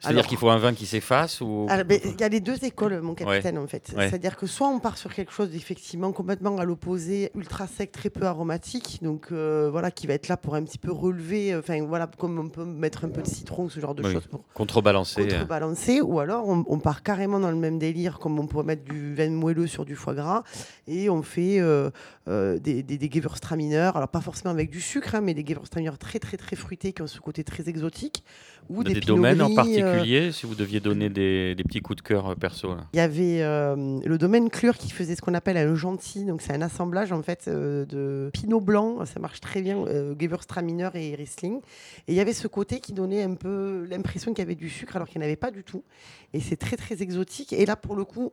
C'est-à-dire 0.00 0.26
qu'il 0.26 0.38
faut 0.38 0.48
un 0.48 0.58
vin 0.58 0.74
qui 0.74 0.86
s'efface 0.86 1.40
ou... 1.40 1.66
Ben, 1.68 2.00
il 2.04 2.20
y 2.20 2.24
a 2.24 2.28
les 2.28 2.40
deux 2.40 2.64
écoles, 2.64 3.00
mon 3.00 3.14
capitaine, 3.14 3.58
en 3.58 3.66
fait. 3.66 3.92
C'est-à-dire 3.96 4.36
que 4.36 4.46
soit 4.46 4.68
on 4.68 4.78
part 4.78 4.98
sur 4.98 5.12
quelque 5.12 5.32
chose 5.32 5.50
d'effectivement 5.50 6.12
complètement 6.12 6.56
à 6.58 6.64
l'opposé, 6.64 7.30
ultra 7.34 7.66
sec, 7.66 7.92
très 7.92 8.10
peu 8.10 8.24
aromatique, 8.24 9.00
donc 9.02 9.28
euh, 9.32 9.68
voilà, 9.70 9.90
qui 9.90 10.06
va 10.06 10.14
être 10.14 10.28
là 10.28 10.36
pour 10.36 10.54
un 10.54 10.62
petit 10.62 10.78
peu 10.78 10.92
relever, 10.92 11.52
euh, 11.52 11.60
enfin 11.60 11.84
voilà, 11.84 12.08
comme 12.18 12.38
on 12.38 12.48
peut 12.48 12.64
mettre 12.64 13.04
un 13.04 13.08
peu 13.08 13.22
de 13.22 13.26
citron, 13.26 13.68
ce 13.68 13.80
genre 13.80 13.94
de 13.94 14.02
choses. 14.02 14.26
Pour 14.26 14.44
contrebalancer. 14.54 15.22
Contrebalancer, 15.22 16.00
ou 16.00 16.20
alors 16.20 16.48
on, 16.48 16.78
part 16.78 17.02
carrément 17.02 17.40
dans 17.40 17.50
le 17.50 17.56
même 17.56 17.78
délire, 17.78 18.18
comme 18.18 18.38
on 18.38 18.46
pourrait 18.46 18.64
mettre 18.64 18.84
du 18.84 19.14
vin 19.14 19.30
moelleux 19.30 19.66
sur 19.66 19.84
du 19.84 19.96
foie 19.96 20.14
gras, 20.14 20.42
et 20.86 21.10
on 21.10 21.22
fait 21.22 21.58
euh, 21.60 21.90
des, 22.26 22.82
des, 22.82 22.98
des 22.98 23.10
Gewürztraminer, 23.10 23.90
alors 23.94 24.08
pas 24.08 24.20
forcément 24.20 24.52
avec 24.52 24.70
du 24.70 24.80
sucre, 24.80 25.14
hein, 25.14 25.20
mais 25.20 25.34
des 25.34 25.44
Gewürztraminer 25.44 25.96
très 25.98 26.18
très 26.18 26.36
très 26.36 26.56
fruités 26.56 26.92
qui 26.92 27.02
ont 27.02 27.06
ce 27.06 27.20
côté 27.20 27.42
très 27.44 27.68
exotique, 27.68 28.24
ou 28.68 28.84
des, 28.84 28.94
des 28.94 29.00
domaines 29.00 29.40
en 29.42 29.54
particulier 29.54 30.28
euh, 30.28 30.32
si 30.32 30.46
vous 30.46 30.54
deviez 30.54 30.80
donner 30.80 31.08
des, 31.08 31.54
petits 31.66 31.80
coups 31.80 31.96
de 31.96 32.02
cœur 32.02 32.28
euh, 32.28 32.34
perso 32.34 32.74
Il 32.92 32.96
y 32.96 33.00
avait 33.00 33.42
euh, 33.42 33.98
le 34.04 34.18
domaine 34.18 34.50
Clure 34.50 34.76
qui 34.76 34.90
faisait 34.90 35.16
ce 35.16 35.22
qu'on 35.22 35.34
appelle 35.34 35.56
un 35.56 35.74
gentil, 35.74 36.24
donc 36.24 36.42
c'est 36.42 36.52
un 36.52 36.62
assemblage 36.62 37.12
en 37.12 37.22
fait 37.22 37.48
de 37.48 38.30
pinot 38.32 38.60
blanc, 38.60 39.04
ça 39.06 39.20
marche 39.20 39.40
très 39.40 39.62
bien, 39.62 39.84
Gewürztraminer 40.18 40.90
et 40.94 41.14
Riesling. 41.14 41.60
Et 42.06 42.12
il 42.12 42.14
y 42.14 42.20
avait 42.20 42.32
ce 42.32 42.48
côté 42.48 42.80
qui 42.80 42.92
donnait 42.92 43.22
un 43.22 43.34
peu 43.34 43.86
l'impression 43.88 44.32
qu'il 44.32 44.42
y 44.42 44.46
avait 44.46 44.54
du 44.54 44.68
sucre 44.68 44.96
alors 44.96 45.08
qu'il 45.08 45.20
n'y 45.20 45.24
en 45.24 45.28
avait 45.28 45.36
pas 45.36 45.50
du 45.50 45.64
tout. 45.64 45.84
Et 46.32 46.40
c'est 46.40 46.56
très 46.56 46.76
très 46.76 47.02
exotique. 47.02 47.52
Et 47.52 47.64
là 47.66 47.76
pour 47.76 47.96
le 47.96 48.04
coup, 48.04 48.32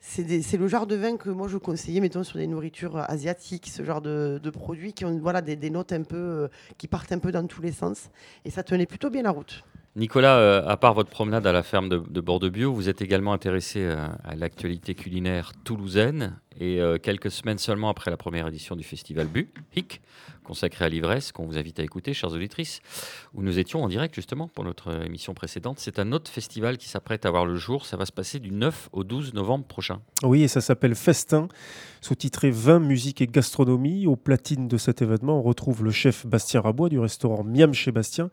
c'est 0.00 0.56
le 0.56 0.68
genre 0.68 0.86
de 0.86 0.96
vin 0.96 1.16
que 1.16 1.30
moi 1.30 1.48
je 1.48 1.58
conseillais, 1.58 2.00
mettons, 2.00 2.22
sur 2.22 2.38
des 2.38 2.46
nourritures 2.46 2.96
asiatiques, 2.96 3.68
ce 3.68 3.82
genre 3.82 4.00
de, 4.00 4.40
produits 4.50 4.92
qui 4.92 5.04
ont 5.04 5.18
voilà, 5.18 5.42
des, 5.42 5.70
notes 5.70 5.92
un 5.92 6.02
peu, 6.02 6.48
qui 6.78 6.88
partent 6.88 7.12
un 7.12 7.18
peu 7.18 7.32
dans 7.32 7.46
tous 7.46 7.62
les 7.62 7.72
sens. 7.72 8.10
Et 8.44 8.50
ça 8.50 8.62
tenait 8.62 8.86
plutôt 8.86 9.10
bien 9.10 9.22
la 9.22 9.30
route. 9.30 9.64
Nicolas, 9.96 10.36
euh, 10.36 10.62
à 10.66 10.76
part 10.76 10.92
votre 10.92 11.08
promenade 11.08 11.46
à 11.46 11.52
la 11.52 11.62
ferme 11.62 11.88
de, 11.88 11.96
de 11.96 12.20
Bordeaux-Bio, 12.20 12.70
vous 12.70 12.90
êtes 12.90 13.00
également 13.00 13.32
intéressé 13.32 13.80
euh, 13.80 14.06
à, 14.24 14.34
l'actualité 14.34 14.94
culinaire 14.94 15.52
toulousaine. 15.64 16.38
Et 16.60 16.82
euh, 16.82 16.98
quelques 16.98 17.30
semaines 17.30 17.56
seulement 17.56 17.88
après 17.88 18.10
la 18.10 18.18
première 18.18 18.46
édition 18.46 18.76
du 18.76 18.84
festival 18.84 19.26
Bu, 19.26 19.48
HIC, 19.74 20.02
consacré 20.46 20.84
à 20.84 20.88
l'ivresse, 20.88 21.32
qu'on 21.32 21.44
vous 21.44 21.58
invite 21.58 21.80
à 21.80 21.82
écouter, 21.82 22.14
chères 22.14 22.32
auditrices, 22.32 22.80
où 23.34 23.42
nous 23.42 23.58
étions 23.58 23.82
en 23.82 23.88
direct 23.88 24.14
justement 24.14 24.48
pour 24.48 24.64
notre 24.64 25.04
émission 25.04 25.34
précédente. 25.34 25.78
C'est 25.80 25.98
un 25.98 26.12
autre 26.12 26.30
festival 26.30 26.78
qui 26.78 26.88
s'apprête 26.88 27.26
à 27.26 27.30
voir 27.30 27.44
le 27.44 27.56
jour. 27.56 27.84
Ça 27.84 27.96
va 27.96 28.06
se 28.06 28.12
passer 28.12 28.38
du 28.38 28.52
9 28.52 28.90
au 28.92 29.04
12 29.04 29.34
novembre 29.34 29.66
prochain. 29.66 30.00
Oui, 30.22 30.42
et 30.42 30.48
ça 30.48 30.60
s'appelle 30.60 30.94
Festin, 30.94 31.48
sous-titré 32.00 32.50
20 32.50 32.78
musique 32.78 33.20
et 33.20 33.26
gastronomie. 33.26 34.06
Au 34.06 34.16
platine 34.16 34.68
de 34.68 34.76
cet 34.76 35.02
événement, 35.02 35.40
on 35.40 35.42
retrouve 35.42 35.84
le 35.84 35.90
chef 35.90 36.26
Bastien 36.26 36.60
Rabois 36.60 36.88
du 36.88 36.98
restaurant 36.98 37.44
Miam 37.44 37.74
chez 37.74 37.92
Bastien 37.92 38.30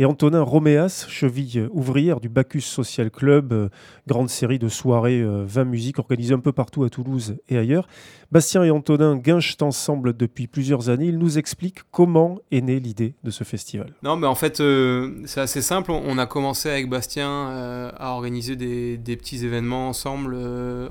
et 0.00 0.06
Antonin 0.06 0.40
Roméas, 0.40 1.04
cheville 1.10 1.68
ouvrière 1.72 2.20
du 2.20 2.30
Bacchus 2.30 2.62
Social 2.62 3.10
Club, 3.10 3.52
euh, 3.52 3.68
grande 4.06 4.30
série 4.30 4.58
de 4.58 4.70
soirées 4.70 5.22
20 5.22 5.60
euh, 5.60 5.64
musiques 5.66 5.98
organisées 5.98 6.32
un 6.32 6.38
peu 6.38 6.52
partout 6.52 6.84
à 6.84 6.88
Toulouse 6.88 7.36
et 7.50 7.58
ailleurs. 7.58 7.86
Bastien 8.32 8.64
et 8.64 8.70
Antonin 8.70 9.16
guinchent 9.16 9.58
ensemble 9.60 10.16
depuis 10.16 10.46
plusieurs 10.46 10.88
années. 10.88 11.08
Ils 11.08 11.18
nous 11.18 11.36
expliquent 11.36 11.80
comment 11.90 12.38
est 12.50 12.62
née 12.62 12.80
l'idée 12.80 13.12
de 13.24 13.30
ce 13.30 13.44
festival. 13.44 13.92
Non, 14.02 14.16
mais 14.16 14.26
en 14.26 14.34
fait, 14.34 14.60
euh, 14.60 15.20
c'est 15.26 15.42
assez 15.42 15.60
simple. 15.60 15.90
On 15.90 16.16
a 16.16 16.24
commencé 16.24 16.70
avec 16.70 16.88
Bastien 16.88 17.92
à 17.94 18.12
organiser 18.12 18.56
des, 18.56 18.96
des, 18.96 19.18
petits 19.18 19.44
événements 19.44 19.90
ensemble 19.90 20.34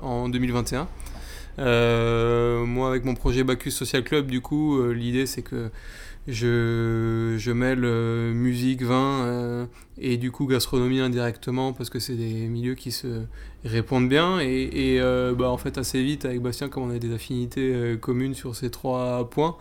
en 0.03 0.29
2021. 0.29 0.87
moi, 1.57 2.89
avec 2.89 3.05
mon 3.05 3.15
projet 3.15 3.43
Bacchus 3.43 3.71
Social 3.71 4.03
Club, 4.03 4.27
du 4.27 4.41
coup, 4.41 4.79
l'idée 4.91 5.25
c'est 5.25 5.41
que 5.41 5.71
je, 6.29 7.35
je 7.37 7.51
mêle 7.51 7.83
euh, 7.83 8.33
musique, 8.33 8.83
vin 8.83 9.23
euh, 9.25 9.65
et 9.97 10.17
du 10.17 10.31
coup 10.31 10.45
gastronomie 10.45 10.99
indirectement 10.99 11.73
parce 11.73 11.89
que 11.89 11.99
c'est 11.99 12.13
des 12.13 12.47
milieux 12.47 12.75
qui 12.75 12.91
se 12.91 13.23
répondent 13.65 14.07
bien. 14.07 14.39
Et, 14.39 14.93
et 14.93 15.01
euh, 15.01 15.33
bah, 15.33 15.49
en 15.49 15.57
fait, 15.57 15.77
assez 15.77 16.01
vite, 16.03 16.25
avec 16.25 16.41
Bastien, 16.41 16.69
comme 16.69 16.83
on 16.83 16.95
a 16.95 16.99
des 16.99 17.13
affinités 17.13 17.97
communes 17.99 18.35
sur 18.35 18.55
ces 18.55 18.69
trois 18.69 19.29
points, 19.29 19.57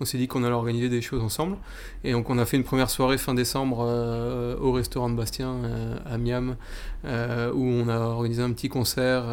on 0.00 0.04
s'est 0.04 0.18
dit 0.18 0.28
qu'on 0.28 0.44
allait 0.44 0.54
organiser 0.54 0.88
des 0.88 1.02
choses 1.02 1.22
ensemble. 1.22 1.56
Et 2.04 2.12
donc, 2.12 2.30
on 2.30 2.38
a 2.38 2.46
fait 2.46 2.56
une 2.56 2.64
première 2.64 2.90
soirée 2.90 3.18
fin 3.18 3.34
décembre 3.34 3.78
au 4.60 4.72
restaurant 4.72 5.10
de 5.10 5.14
Bastien 5.14 5.56
à 6.06 6.18
Miam 6.18 6.56
où 7.04 7.64
on 7.64 7.88
a 7.88 7.98
organisé 7.98 8.42
un 8.42 8.50
petit 8.52 8.68
concert 8.68 9.24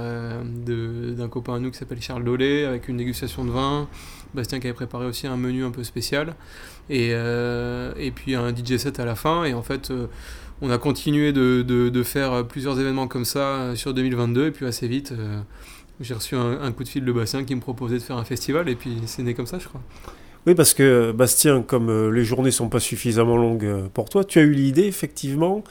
d'un 0.43 1.27
copain 1.29 1.55
à 1.55 1.59
nous 1.59 1.71
qui 1.71 1.77
s'appelle 1.77 2.01
Charles 2.01 2.23
Dolé 2.23 2.65
avec 2.65 2.87
une 2.87 2.97
dégustation 2.97 3.45
de 3.45 3.51
vin. 3.51 3.87
Bastien 4.33 4.59
qui 4.59 4.67
avait 4.67 4.75
préparé 4.75 5.05
aussi 5.05 5.25
un 5.25 5.37
menu 5.37 5.63
un 5.63 5.71
peu 5.71 5.83
spécial. 5.83 6.35
Et, 6.89 7.11
euh, 7.13 7.93
et 7.97 8.11
puis 8.11 8.35
un 8.35 8.53
DJ 8.53 8.77
set 8.77 8.99
à 8.99 9.05
la 9.05 9.15
fin. 9.15 9.43
Et 9.45 9.53
en 9.53 9.61
fait, 9.61 9.91
euh, 9.91 10.07
on 10.61 10.69
a 10.69 10.77
continué 10.77 11.31
de, 11.31 11.61
de, 11.61 12.03
faire 12.03 12.45
plusieurs 12.47 12.79
événements 12.79 13.07
comme 13.07 13.25
ça 13.25 13.39
euh, 13.39 13.75
sur 13.75 13.93
2022. 13.93 14.47
Et 14.47 14.51
puis 14.51 14.65
assez 14.65 14.87
vite, 14.87 15.13
j'ai 15.99 16.13
reçu 16.13 16.35
un, 16.35 16.61
un, 16.61 16.71
coup 16.71 16.83
de 16.83 16.89
fil 16.89 17.05
de 17.05 17.11
Bastien 17.11 17.43
qui 17.43 17.55
me 17.55 17.61
proposait 17.61 17.97
de 17.97 18.03
faire 18.03 18.17
un 18.17 18.25
festival. 18.25 18.69
Et 18.69 18.75
puis 18.75 18.97
c'est 19.05 19.23
né 19.23 19.33
comme 19.33 19.47
ça, 19.47 19.59
je 19.59 19.67
crois. 19.67 19.81
Oui, 20.47 20.55
parce 20.55 20.73
que 20.73 21.11
Bastien, 21.11 21.61
comme 21.61 22.11
les 22.11 22.23
journées 22.23 22.51
sont 22.51 22.69
pas 22.69 22.79
suffisamment 22.79 23.35
longues 23.35 23.89
pour 23.93 24.09
toi, 24.09 24.23
tu 24.23 24.39
as 24.39 24.41
eu 24.41 24.53
l'idée 24.53 24.85
effectivement 24.85 25.63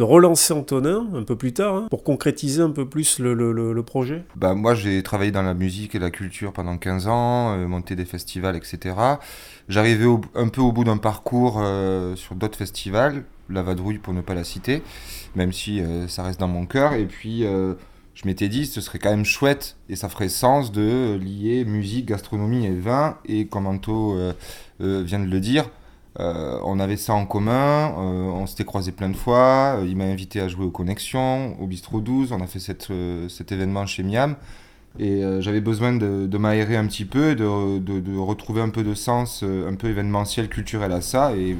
de 0.00 0.04
relancer 0.04 0.54
Antonin 0.54 1.06
un 1.14 1.24
peu 1.24 1.36
plus 1.36 1.52
tard 1.52 1.74
hein, 1.74 1.86
pour 1.90 2.04
concrétiser 2.04 2.62
un 2.62 2.70
peu 2.70 2.88
plus 2.88 3.18
le, 3.18 3.34
le, 3.34 3.82
projet? 3.82 4.24
Bah, 4.34 4.54
moi, 4.54 4.74
j'ai 4.74 5.02
travaillé 5.02 5.30
dans 5.30 5.42
la 5.42 5.52
musique 5.52 5.94
et 5.94 5.98
la 5.98 6.10
culture 6.10 6.54
pendant 6.54 6.78
15 6.78 7.06
ans, 7.06 7.54
euh, 7.54 7.66
monté 7.66 7.96
des 7.96 8.06
festivals, 8.06 8.56
etc. 8.56 8.94
J'arrivais 9.70 10.06
un 10.34 10.48
peu 10.48 10.60
au 10.60 10.72
bout 10.72 10.84
d'un 10.84 10.98
parcours 10.98 11.62
sur 12.16 12.34
d'autres 12.34 12.58
festivals, 12.58 13.24
la 13.48 13.62
Vadrouille 13.62 13.98
pour 13.98 14.12
ne 14.12 14.20
pas 14.20 14.34
la 14.34 14.44
citer, 14.44 14.82
même 15.34 15.52
si 15.52 15.80
ça 16.08 16.24
reste 16.24 16.40
dans 16.40 16.48
mon 16.48 16.66
cœur. 16.66 16.92
Et 16.92 17.06
puis 17.06 17.46
je 18.14 18.26
m'étais 18.26 18.48
dit, 18.48 18.66
ce 18.66 18.82
serait 18.82 18.98
quand 18.98 19.10
même 19.10 19.24
chouette 19.24 19.76
et 19.88 19.96
ça 19.96 20.10
ferait 20.10 20.28
sens 20.28 20.72
de 20.72 21.18
lier 21.22 21.64
musique, 21.64 22.06
gastronomie 22.06 22.66
et 22.66 22.74
vin. 22.74 23.16
Et 23.24 23.46
comme 23.46 23.66
Anto 23.66 24.14
euh, 24.14 24.34
euh, 24.82 25.02
vient 25.02 25.20
de 25.20 25.24
le 25.24 25.40
dire, 25.40 25.70
euh, 26.18 26.58
on 26.64 26.80
avait 26.80 26.98
ça 26.98 27.14
en 27.14 27.24
commun, 27.24 27.94
on 27.96 28.46
s'était 28.46 28.64
croisé 28.64 28.92
plein 28.92 29.08
de 29.08 29.16
fois. 29.16 29.80
il 29.86 29.96
m'a 29.96 30.04
invité 30.04 30.40
à 30.40 30.48
jouer 30.48 30.66
aux 30.66 30.70
Connexions, 30.70 31.56
au 31.60 31.66
Bistro 31.66 32.00
12. 32.00 32.32
On 32.32 32.42
a 32.42 32.46
fait 32.46 32.58
cet 32.58 33.52
événement 33.52 33.86
chez 33.86 34.02
Miam. 34.02 34.36
Et 34.98 35.22
j'avais 35.40 35.60
besoin 35.60 35.92
de, 35.94 36.26
de 36.26 36.38
m'aérer 36.38 36.76
un 36.76 36.86
petit 36.86 37.04
peu, 37.04 37.34
de, 37.34 37.78
de, 37.78 38.18
retrouver 38.18 38.60
un 38.60 38.68
peu 38.70 38.82
de 38.82 38.92
sens, 38.94 39.42
un 39.42 39.74
peu 39.74 39.88
événementiel, 39.88 40.48
culturel 40.48 40.92
à 40.92 41.00
ça. 41.00 41.34
Et 41.36 41.56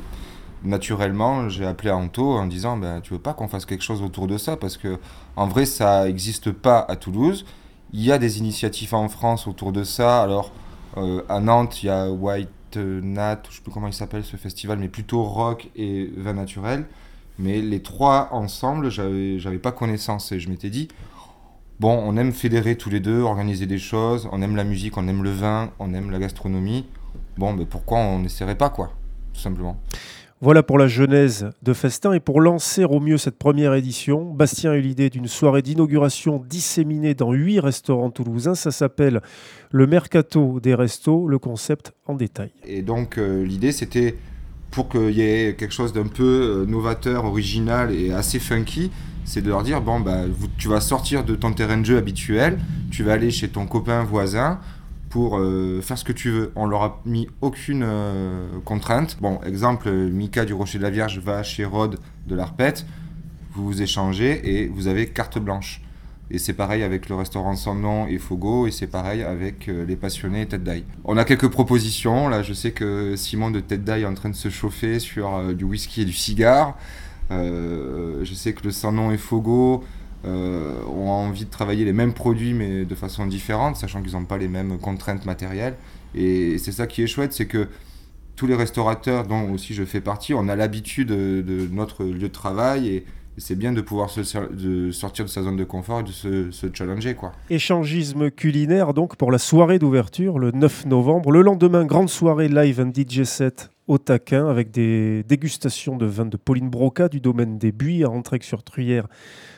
naturellement, 0.64 1.48
j'ai 1.48 1.64
appelé 1.64 1.90
Anto 1.90 2.32
en 2.32 2.46
disant 2.46 2.76
ben, 2.76 3.00
Tu 3.00 3.12
veux 3.12 3.20
pas 3.20 3.32
qu'on 3.32 3.48
fasse 3.48 3.66
quelque 3.66 3.84
chose 3.84 4.02
autour 4.02 4.26
de 4.26 4.36
ça? 4.36 4.56
Parce 4.56 4.76
que 4.76 4.98
en 5.36 5.46
vrai, 5.46 5.64
ça 5.64 6.04
n'existe 6.04 6.50
pas 6.50 6.80
à 6.80 6.96
Toulouse. 6.96 7.46
Il 7.92 8.04
y 8.04 8.12
a 8.12 8.18
des 8.18 8.38
initiatives 8.38 8.94
en 8.94 9.08
France 9.08 9.46
autour 9.46 9.72
de 9.72 9.84
ça. 9.84 10.22
Alors, 10.22 10.52
euh, 10.96 11.22
à 11.28 11.40
Nantes, 11.40 11.82
il 11.82 11.86
y 11.86 11.90
a 11.90 12.10
White 12.10 12.76
Nat, 12.76 13.42
je 13.48 13.56
sais 13.56 13.62
plus 13.62 13.72
comment 13.72 13.88
il 13.88 13.92
s'appelle 13.92 14.24
ce 14.24 14.36
festival, 14.36 14.78
mais 14.78 14.88
plutôt 14.88 15.22
rock 15.22 15.70
et 15.76 16.10
vin 16.16 16.34
naturel. 16.34 16.86
Mais 17.38 17.60
les 17.62 17.80
trois 17.80 18.28
ensemble, 18.32 18.90
j'avais 18.90 19.58
pas 19.58 19.72
connaissance 19.72 20.30
et 20.30 20.38
je 20.38 20.50
m'étais 20.50 20.70
dit, 20.70 20.88
bon, 21.80 22.00
on 22.04 22.16
aime 22.16 22.32
fédérer 22.32 22.76
tous 22.76 22.90
les 22.90 23.00
deux, 23.00 23.20
organiser 23.20 23.66
des 23.66 23.78
choses, 23.78 24.28
on 24.30 24.42
aime 24.42 24.54
la 24.54 24.64
musique, 24.64 24.96
on 24.96 25.08
aime 25.08 25.24
le 25.24 25.30
vin, 25.30 25.70
on 25.78 25.92
aime 25.94 26.10
la 26.10 26.18
gastronomie. 26.18 26.86
Bon, 27.38 27.54
mais 27.54 27.64
pourquoi 27.64 27.98
on 27.98 28.20
n'essaierait 28.20 28.58
pas, 28.58 28.68
quoi, 28.68 28.92
tout 29.32 29.40
simplement. 29.40 29.80
Voilà 30.42 30.62
pour 30.62 30.78
la 30.78 30.88
genèse 30.88 31.50
de 31.62 31.74
Festin 31.74 32.14
et 32.14 32.20
pour 32.20 32.40
lancer 32.40 32.84
au 32.84 32.98
mieux 32.98 33.18
cette 33.18 33.36
première 33.36 33.74
édition, 33.74 34.24
Bastien 34.32 34.70
a 34.70 34.76
eu 34.76 34.80
l'idée 34.80 35.10
d'une 35.10 35.26
soirée 35.26 35.60
d'inauguration 35.60 36.42
disséminée 36.48 37.14
dans 37.14 37.32
huit 37.32 37.60
restaurants 37.60 38.10
toulousains. 38.10 38.54
Ça 38.54 38.70
s'appelle 38.70 39.20
le 39.70 39.86
Mercato 39.86 40.58
des 40.58 40.74
Restos, 40.74 41.28
le 41.28 41.38
concept 41.38 41.92
en 42.06 42.14
détail. 42.14 42.52
Et 42.66 42.80
donc 42.80 43.18
euh, 43.18 43.44
l'idée 43.44 43.70
c'était 43.70 44.16
pour 44.70 44.88
qu'il 44.88 45.10
y 45.10 45.20
ait 45.20 45.56
quelque 45.56 45.74
chose 45.74 45.92
d'un 45.92 46.06
peu 46.06 46.62
euh, 46.62 46.64
novateur, 46.64 47.26
original 47.26 47.92
et 47.92 48.10
assez 48.10 48.38
funky, 48.38 48.90
c'est 49.24 49.42
de 49.42 49.48
leur 49.48 49.62
dire 49.62 49.80
bon 49.80 50.00
bah 50.00 50.22
tu 50.58 50.68
vas 50.68 50.80
sortir 50.80 51.24
de 51.24 51.34
ton 51.34 51.52
terrain 51.52 51.78
de 51.78 51.84
jeu 51.84 51.98
habituel, 51.98 52.58
tu 52.90 53.02
vas 53.02 53.12
aller 53.12 53.30
chez 53.30 53.48
ton 53.48 53.66
copain 53.66 54.02
voisin 54.02 54.58
pour 55.10 55.38
euh, 55.38 55.80
faire 55.82 55.98
ce 55.98 56.04
que 56.04 56.12
tu 56.12 56.30
veux. 56.30 56.52
On 56.56 56.66
leur 56.66 56.82
a 56.82 57.02
mis 57.04 57.28
aucune 57.42 57.82
euh, 57.84 58.46
contrainte. 58.64 59.18
Bon, 59.20 59.40
exemple, 59.44 59.90
Mika 59.90 60.44
du 60.44 60.54
Rocher 60.54 60.78
de 60.78 60.84
la 60.84 60.90
Vierge 60.90 61.18
va 61.18 61.42
chez 61.42 61.64
Rod 61.64 61.98
de 62.26 62.34
l'Arpette, 62.34 62.86
vous 63.52 63.66
vous 63.66 63.82
échangez 63.82 64.62
et 64.62 64.68
vous 64.68 64.86
avez 64.86 65.08
carte 65.08 65.38
blanche. 65.38 65.82
Et 66.32 66.38
c'est 66.38 66.52
pareil 66.52 66.84
avec 66.84 67.08
le 67.08 67.16
restaurant 67.16 67.56
Sans 67.56 67.74
Nom 67.74 68.06
et 68.06 68.18
Fogo, 68.18 68.68
et 68.68 68.70
c'est 68.70 68.86
pareil 68.86 69.24
avec 69.24 69.68
euh, 69.68 69.84
les 69.84 69.96
passionnés 69.96 70.46
Tête 70.46 70.62
d'Aille. 70.62 70.84
On 71.04 71.16
a 71.16 71.24
quelques 71.24 71.48
propositions. 71.48 72.28
Là, 72.28 72.44
je 72.44 72.52
sais 72.52 72.70
que 72.70 73.16
Simon 73.16 73.50
de 73.50 73.58
Tête 73.58 73.82
d'Aille 73.82 74.02
est 74.02 74.06
en 74.06 74.14
train 74.14 74.30
de 74.30 74.36
se 74.36 74.48
chauffer 74.48 75.00
sur 75.00 75.52
du 75.54 75.64
whisky 75.64 76.02
et 76.02 76.04
du 76.04 76.12
cigare. 76.12 76.78
Je 77.30 78.34
sais 78.34 78.52
que 78.52 78.64
le 78.64 78.70
Sans 78.70 78.92
Nom 78.92 79.10
et 79.10 79.18
Fogo 79.18 79.84
euh, 80.26 80.82
ont 80.86 81.08
envie 81.08 81.46
de 81.46 81.50
travailler 81.50 81.86
les 81.86 81.94
mêmes 81.94 82.12
produits 82.12 82.52
mais 82.52 82.84
de 82.84 82.94
façon 82.94 83.24
différente, 83.24 83.76
sachant 83.76 84.02
qu'ils 84.02 84.12
n'ont 84.12 84.26
pas 84.26 84.36
les 84.36 84.48
mêmes 84.48 84.76
contraintes 84.78 85.24
matérielles. 85.24 85.76
Et 86.14 86.58
c'est 86.58 86.72
ça 86.72 86.86
qui 86.86 87.02
est 87.02 87.06
chouette, 87.06 87.32
c'est 87.32 87.46
que 87.46 87.68
tous 88.36 88.46
les 88.46 88.54
restaurateurs 88.54 89.26
dont 89.26 89.50
aussi 89.50 89.72
je 89.72 89.82
fais 89.82 90.02
partie, 90.02 90.34
on 90.34 90.48
a 90.48 90.56
l'habitude 90.56 91.08
de, 91.08 91.68
notre 91.72 92.04
lieu 92.04 92.18
de 92.18 92.26
travail 92.28 92.88
et, 92.88 93.04
c'est 93.38 93.56
bien 93.56 93.72
de 93.72 93.80
pouvoir 93.80 94.10
se, 94.10 94.22
sortir 94.92 95.24
de 95.24 95.30
sa 95.30 95.42
zone 95.42 95.56
de 95.56 95.64
confort 95.64 96.00
et 96.00 96.02
de 96.02 96.08
se, 96.10 96.50
se, 96.50 96.66
challenger. 96.74 97.14
Quoi. 97.14 97.32
Échangisme 97.48 98.30
culinaire 98.30 98.92
donc 98.92 99.16
pour 99.16 99.32
la 99.32 99.38
soirée 99.38 99.78
d'ouverture 99.78 100.38
le 100.38 100.50
9 100.50 100.84
novembre. 100.84 101.30
Le 101.30 101.40
lendemain, 101.40 101.86
grande 101.86 102.10
soirée 102.10 102.48
live 102.48 102.80
and 102.80 102.92
DJ 102.94 103.22
set 103.22 103.70
au 103.90 103.98
taquin 103.98 104.46
avec 104.46 104.70
des 104.70 105.24
dégustations 105.24 105.96
de 105.96 106.06
vin 106.06 106.24
de 106.24 106.36
Pauline 106.36 106.70
Broca 106.70 107.08
du 107.08 107.18
domaine 107.18 107.58
des 107.58 107.72
Buis 107.72 108.04
à 108.04 108.08
Entraigue-sur-Truyère 108.08 109.08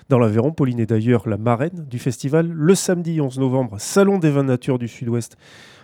dans 0.08 0.18
l'Aveyron. 0.18 0.52
Pauline 0.52 0.80
est 0.80 0.86
d'ailleurs 0.86 1.28
la 1.28 1.36
marraine 1.36 1.84
du 1.90 1.98
festival. 1.98 2.48
Le 2.48 2.74
samedi 2.74 3.20
11 3.20 3.38
novembre, 3.38 3.76
Salon 3.78 4.18
des 4.18 4.30
vins 4.30 4.42
nature 4.42 4.78
du 4.78 4.88
Sud-Ouest, 4.88 5.36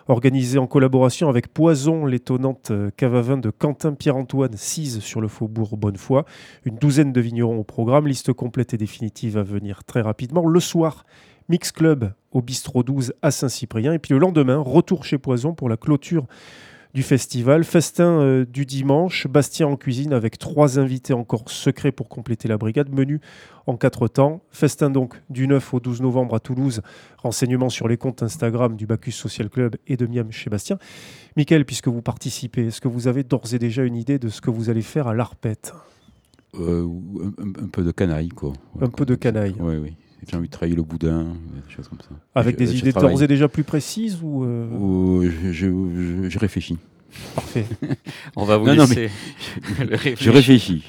organisé 0.06 0.56
en 0.58 0.66
collaboration 0.66 1.28
avec 1.28 1.52
Poison, 1.52 2.06
l'étonnante 2.06 2.70
euh, 2.70 2.88
cave 2.96 3.16
à 3.16 3.20
vin 3.20 3.36
de 3.36 3.50
Quentin 3.50 3.92
Pierre-Antoine, 3.92 4.56
Cise 4.56 5.00
sur 5.00 5.20
le 5.20 5.28
faubourg 5.28 5.76
Bonnefoy. 5.76 6.22
Une 6.64 6.76
douzaine 6.76 7.12
de 7.12 7.20
vignerons 7.20 7.58
au 7.58 7.64
programme, 7.64 8.06
liste 8.06 8.32
complète 8.32 8.72
et 8.72 8.78
définitive 8.78 9.36
à 9.36 9.42
venir 9.42 9.84
très 9.84 10.00
rapidement. 10.00 10.46
Le 10.46 10.60
soir, 10.60 11.04
Mix 11.50 11.70
Club 11.70 12.14
au 12.32 12.40
Bistrot 12.40 12.82
12 12.82 13.12
à 13.20 13.30
Saint-Cyprien. 13.30 13.92
Et 13.92 13.98
puis 13.98 14.14
le 14.14 14.20
lendemain, 14.20 14.56
retour 14.56 15.04
chez 15.04 15.18
Poison 15.18 15.52
pour 15.52 15.68
la 15.68 15.76
clôture 15.76 16.26
du 16.94 17.02
festival. 17.02 17.64
Festin 17.64 18.20
euh, 18.20 18.44
du 18.44 18.66
dimanche, 18.66 19.26
Bastien 19.26 19.66
en 19.66 19.76
cuisine 19.76 20.12
avec 20.12 20.38
trois 20.38 20.78
invités 20.78 21.12
encore 21.12 21.48
secrets 21.48 21.92
pour 21.92 22.08
compléter 22.08 22.48
la 22.48 22.58
brigade. 22.58 22.92
Menu 22.92 23.20
en 23.66 23.76
quatre 23.76 24.08
temps. 24.08 24.40
Festin 24.50 24.90
donc 24.90 25.20
du 25.30 25.46
9 25.46 25.74
au 25.74 25.80
12 25.80 26.00
novembre 26.00 26.34
à 26.34 26.40
Toulouse. 26.40 26.82
Renseignements 27.18 27.68
sur 27.68 27.88
les 27.88 27.96
comptes 27.96 28.22
Instagram 28.22 28.76
du 28.76 28.86
Bacchus 28.86 29.12
Social 29.12 29.50
Club 29.50 29.76
et 29.86 29.96
de 29.96 30.06
Miam 30.06 30.30
chez 30.32 30.50
Bastien. 30.50 30.78
Michael, 31.36 31.64
puisque 31.64 31.88
vous 31.88 32.02
participez, 32.02 32.66
est-ce 32.66 32.80
que 32.80 32.88
vous 32.88 33.08
avez 33.08 33.22
d'ores 33.22 33.52
et 33.52 33.58
déjà 33.58 33.84
une 33.84 33.96
idée 33.96 34.18
de 34.18 34.28
ce 34.28 34.40
que 34.40 34.50
vous 34.50 34.70
allez 34.70 34.82
faire 34.82 35.06
à 35.06 35.14
l'Arpette? 35.14 35.74
Euh, 36.54 36.88
un, 37.38 37.68
peu 37.68 37.84
de 37.84 37.90
canaille, 37.90 38.30
quoi. 38.30 38.54
un 38.80 38.88
peu 38.88 39.04
de 39.04 39.14
canaille. 39.14 39.54
Oui, 39.60 39.76
oui. 39.76 39.94
J'ai 40.26 40.36
envie 40.36 40.48
de 40.48 40.52
travailler 40.52 40.76
le 40.76 40.82
boudin, 40.82 41.24
des 41.24 41.72
choses 41.72 41.88
comme 41.88 42.00
ça. 42.00 42.10
Avec 42.34 42.56
des 42.56 42.76
idées 42.76 42.92
d'ores 42.92 43.22
et 43.22 43.26
déjà 43.26 43.48
plus 43.48 43.64
précises 43.64 44.18
ou, 44.22 44.44
euh... 44.44 45.30
je, 45.52 46.38
réfléchis. 46.38 46.78
Parfait. 47.34 47.64
On 48.36 48.44
va 48.44 48.58
vous 48.58 48.66
laisser 48.66 49.10
Je 50.20 50.30
réfléchis, 50.30 50.84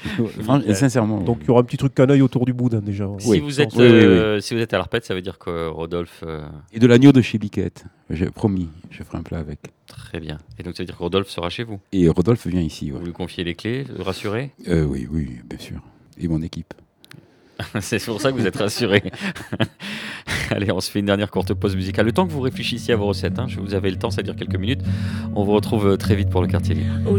sincèrement. 0.74 1.22
Donc 1.22 1.38
il 1.42 1.48
y 1.48 1.50
aura 1.50 1.60
un 1.60 1.64
petit 1.64 1.78
truc 1.78 1.94
canaille 1.94 2.20
autour 2.22 2.44
du 2.44 2.52
boudin 2.52 2.80
déjà. 2.80 3.08
Si, 3.18 3.40
vous, 3.40 3.60
êtes, 3.60 3.76
euh, 3.78 4.40
si 4.40 4.54
vous 4.54 4.60
êtes 4.60 4.74
à 4.74 4.78
l'arpète, 4.78 5.04
ça 5.04 5.14
veut 5.14 5.22
dire 5.22 5.38
que 5.38 5.68
Rodolphe... 5.68 6.22
Euh, 6.26 6.46
et 6.72 6.78
de 6.78 6.86
l'agneau 6.86 7.12
de 7.12 7.22
chez 7.22 7.38
Biquette. 7.38 7.84
J'ai 8.10 8.26
promis, 8.26 8.68
je 8.90 9.02
ferai 9.02 9.18
un 9.18 9.22
plat 9.22 9.38
avec. 9.38 9.60
Très 9.86 10.20
bien. 10.20 10.38
Et 10.58 10.62
donc 10.62 10.76
ça 10.76 10.82
veut 10.82 10.86
dire 10.86 10.96
que 10.96 11.02
Rodolphe 11.02 11.30
sera 11.30 11.48
chez 11.48 11.64
vous 11.64 11.80
Et 11.92 12.08
Rodolphe 12.08 12.46
vient 12.46 12.60
ici. 12.60 12.90
Vous 12.90 12.98
lui 12.98 13.12
confiez 13.12 13.44
les 13.44 13.54
clés, 13.54 13.86
rassurez? 13.98 14.52
Euh, 14.68 14.84
Oui, 14.84 15.08
oui, 15.10 15.38
bien 15.48 15.58
sûr. 15.58 15.80
Et 16.18 16.28
mon 16.28 16.42
équipe. 16.42 16.74
c'est 17.80 18.04
pour 18.04 18.20
ça 18.20 18.32
que 18.32 18.36
vous 18.36 18.46
êtes 18.46 18.56
rassuré. 18.56 19.02
Allez, 20.50 20.72
on 20.72 20.80
se 20.80 20.90
fait 20.90 21.00
une 21.00 21.06
dernière 21.06 21.30
courte 21.30 21.54
pause 21.54 21.76
musicale. 21.76 22.06
Le 22.06 22.12
temps 22.12 22.26
que 22.26 22.32
vous 22.32 22.40
réfléchissiez 22.40 22.94
à 22.94 22.96
vos 22.96 23.06
recettes, 23.06 23.38
hein, 23.38 23.46
vous 23.58 23.74
avez 23.74 23.90
le 23.90 23.96
temps, 23.96 24.08
dure 24.08 24.36
quelques 24.36 24.56
minutes. 24.56 24.80
On 25.34 25.44
vous 25.44 25.52
retrouve 25.52 25.88
euh, 25.88 25.96
très 25.96 26.16
vite 26.16 26.30
pour 26.30 26.42
le 26.42 26.48
quartier 26.48 26.74
libre. 26.74 26.92
Oh. 27.06 27.16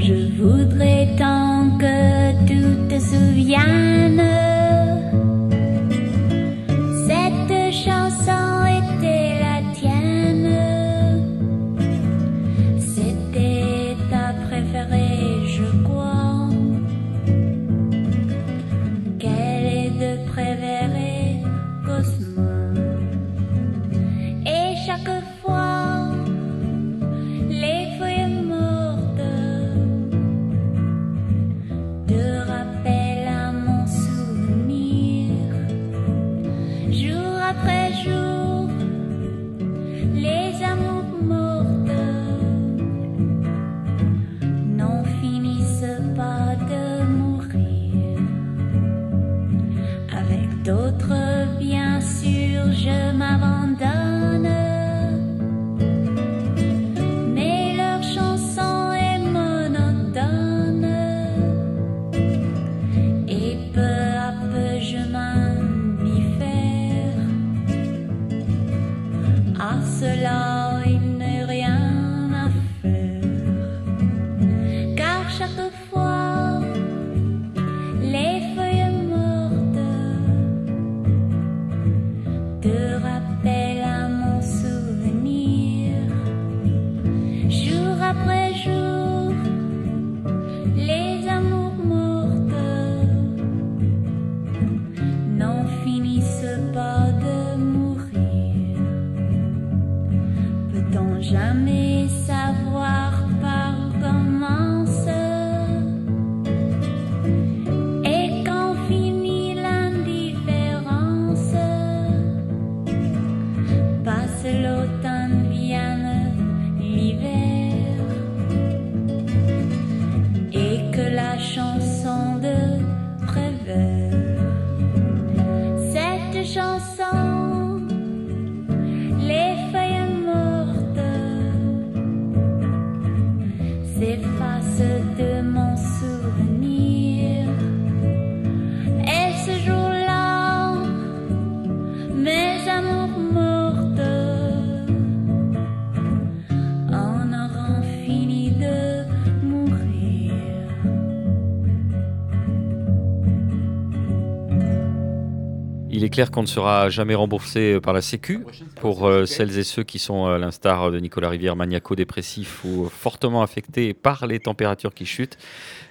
Clair 156.12 156.30
qu'on 156.30 156.44
ne 156.44 156.48
sera 156.48 156.90
jamais 156.90 157.16
remboursé 157.16 157.80
par 157.82 157.94
la 157.94 158.02
Sécu 158.02 158.46
pour 158.76 159.08
euh, 159.08 159.26
celles 159.26 159.58
et 159.58 159.64
ceux 159.64 159.84
qui 159.84 159.98
sont, 159.98 160.26
à 160.26 160.38
l'instar 160.38 160.92
de 160.92 161.00
Nicolas 161.00 161.30
Rivière, 161.30 161.56
maniaco-dépressifs 161.56 162.64
ou 162.64 162.88
fortement 162.90 163.42
affectés 163.42 163.96
par 163.96 164.28
les 164.28 164.40
températures 164.40 164.94
qui 164.94 165.06
chutent. 165.06 165.38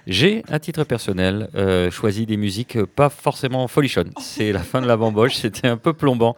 J'ai, 0.07 0.43
à 0.47 0.59
titre 0.59 0.85
personnel, 0.85 1.49
euh, 1.55 1.91
choisi 1.91 2.25
des 2.25 2.37
musiques 2.37 2.81
pas 2.83 3.09
forcément 3.09 3.67
folichonnes. 3.67 4.11
C'est 4.19 4.53
la 4.53 4.59
fin 4.59 4.81
de 4.81 4.87
la 4.87 4.95
bamboche, 4.95 5.35
c'était 5.35 5.67
un 5.67 5.77
peu 5.77 5.91
plombant. 5.91 6.37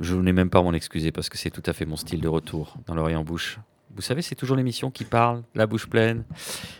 Je 0.00 0.16
n'ai 0.16 0.32
même 0.32 0.50
pas 0.50 0.58
à 0.58 0.62
m'en 0.62 0.72
excuser 0.72 1.12
parce 1.12 1.28
que 1.28 1.38
c'est 1.38 1.50
tout 1.50 1.62
à 1.66 1.72
fait 1.72 1.84
mon 1.84 1.96
style 1.96 2.20
de 2.20 2.28
retour 2.28 2.74
dans 2.86 2.94
l'oreille 2.94 3.16
en 3.16 3.24
bouche. 3.24 3.58
Vous 3.98 4.02
savez, 4.02 4.22
c'est 4.22 4.36
toujours 4.36 4.56
l'émission 4.56 4.92
qui 4.92 5.02
parle, 5.02 5.42
la 5.56 5.66
bouche 5.66 5.88
pleine. 5.88 6.22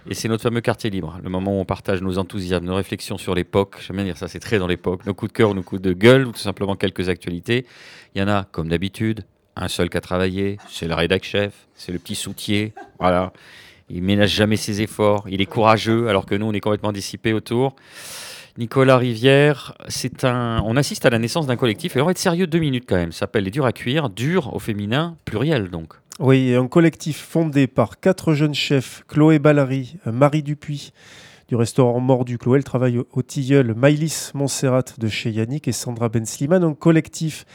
Et 0.09 0.15
c'est 0.15 0.29
notre 0.29 0.45
fameux 0.45 0.61
quartier 0.61 0.89
libre, 0.89 1.19
le 1.21 1.29
moment 1.29 1.51
où 1.51 1.61
on 1.61 1.65
partage 1.65 2.01
nos 2.01 2.17
enthousiasmes, 2.17 2.65
nos 2.65 2.77
réflexions 2.77 3.19
sur 3.19 3.35
l'époque. 3.35 3.79
J'aime 3.85 3.97
bien 3.97 4.05
dire 4.05 4.17
ça, 4.17 4.29
c'est 4.29 4.39
très 4.39 4.61
dans 4.61 4.69
l'époque. 4.69 5.05
Nos 5.05 5.15
coups 5.15 5.33
de 5.33 5.37
cœur, 5.37 5.53
nos 5.53 5.65
coups 5.65 5.83
de 5.83 5.93
gueule, 5.93 6.29
ou 6.29 6.31
tout 6.31 6.39
simplement 6.39 6.77
quelques 6.77 7.09
actualités. 7.09 7.67
Il 8.15 8.21
y 8.21 8.23
en 8.23 8.29
a, 8.29 8.45
comme 8.45 8.69
d'habitude, 8.69 9.25
un 9.57 9.67
seul 9.67 9.91
qui 9.91 9.97
a 9.97 10.01
travaillé, 10.01 10.59
c'est 10.69 10.87
le 10.87 10.95
rédac 10.95 11.25
chef, 11.25 11.67
c'est 11.75 11.91
le 11.91 11.99
petit 11.99 12.15
soutier. 12.15 12.73
Voilà. 13.01 13.33
Il 13.91 14.05
ménage 14.05 14.31
jamais 14.31 14.57
ses 14.57 14.81
efforts, 14.81 15.25
il 15.29 15.41
est 15.41 15.47
courageux, 15.47 16.07
alors 16.07 16.25
que 16.25 16.37
nous, 16.37 16.47
on 16.47 16.53
est 16.53 16.61
complètement 16.61 16.93
dissipés 16.93 17.33
autour. 17.33 17.75
Nicolas 18.59 18.99
Rivière, 18.99 19.75
c'est 19.87 20.25
un. 20.25 20.61
On 20.67 20.77
assiste 20.77 21.07
à 21.07 21.11
la 21.11 21.21
naissance 21.21 21.47
d'un 21.47 21.55
collectif, 21.55 21.97
et 21.97 22.01
on 22.01 22.07
va 22.07 22.11
être 22.11 22.19
sérieux 22.19 22.49
deux 22.49 22.59
minutes 22.59 22.87
quand 22.89 22.97
même. 22.97 23.13
Ça 23.13 23.21
s'appelle 23.21 23.45
Les 23.45 23.53
Durs 23.53 23.67
à 23.67 23.73
Cuire, 23.73 24.11
dur 24.11 24.53
au 24.53 24.59
féminin, 24.59 25.17
pluriel 25.25 25.71
donc. 25.71 25.95
Oui, 26.19 26.57
un 26.57 26.67
collectif 26.67 27.19
fondé 27.19 27.69
par 27.69 28.01
quatre 28.01 28.35
jeunes 28.35 28.57
chefs, 28.57 29.05
Chloé 29.07 29.39
Ballary, 29.39 29.95
Marie 30.07 30.43
Dupuis, 30.43 30.93
du 31.47 31.55
restaurant 31.55 32.01
Mordu. 32.01 32.37
Chloé, 32.37 32.59
elle 32.59 32.65
travaille 32.65 32.99
au, 32.99 33.23
Tilleul, 33.23 33.75
Maïlis 33.75 34.33
Montserrat 34.35 34.85
de 34.99 35.07
chez 35.07 35.31
Yannick 35.31 35.69
et 35.69 35.73
Sandra 35.73 36.09
Ben 36.09 36.27
Sliman, 36.27 36.65
un 36.65 36.75
collectif 36.75 37.47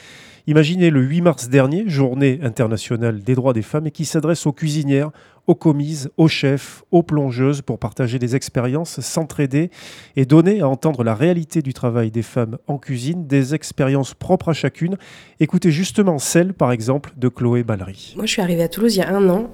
imaginé 0.47 0.89
le 0.89 1.01
8 1.01 1.21
mars 1.21 1.49
dernier, 1.49 1.83
journée 1.87 2.39
internationale 2.43 3.21
des 3.21 3.35
droits 3.35 3.53
des 3.53 3.61
femmes, 3.61 3.87
et 3.87 3.91
qui 3.91 4.05
s'adresse 4.05 4.45
aux 4.45 4.53
cuisinières, 4.53 5.11
aux 5.47 5.55
commises, 5.55 6.09
aux 6.17 6.27
chefs, 6.27 6.83
aux 6.91 7.03
plongeuses 7.03 7.61
pour 7.61 7.79
partager 7.79 8.19
des 8.19 8.35
expériences, 8.35 9.01
s'entraider 9.01 9.71
et 10.15 10.25
donner 10.25 10.61
à 10.61 10.69
entendre 10.69 11.03
la 11.03 11.15
réalité 11.15 11.61
du 11.61 11.73
travail 11.73 12.11
des 12.11 12.21
femmes 12.21 12.57
en 12.67 12.77
cuisine, 12.77 13.27
des 13.27 13.53
expériences 13.53 14.13
propres 14.13 14.49
à 14.49 14.53
chacune. 14.53 14.97
Écoutez 15.39 15.71
justement 15.71 16.17
celle, 16.17 16.53
par 16.53 16.71
exemple, 16.71 17.13
de 17.17 17.27
Chloé 17.27 17.63
Ballery. 17.63 18.13
Moi, 18.15 18.25
je 18.25 18.31
suis 18.31 18.41
arrivée 18.41 18.63
à 18.63 18.69
Toulouse 18.69 18.95
il 18.95 18.99
y 18.99 19.01
a 19.01 19.13
un 19.13 19.29
an. 19.29 19.51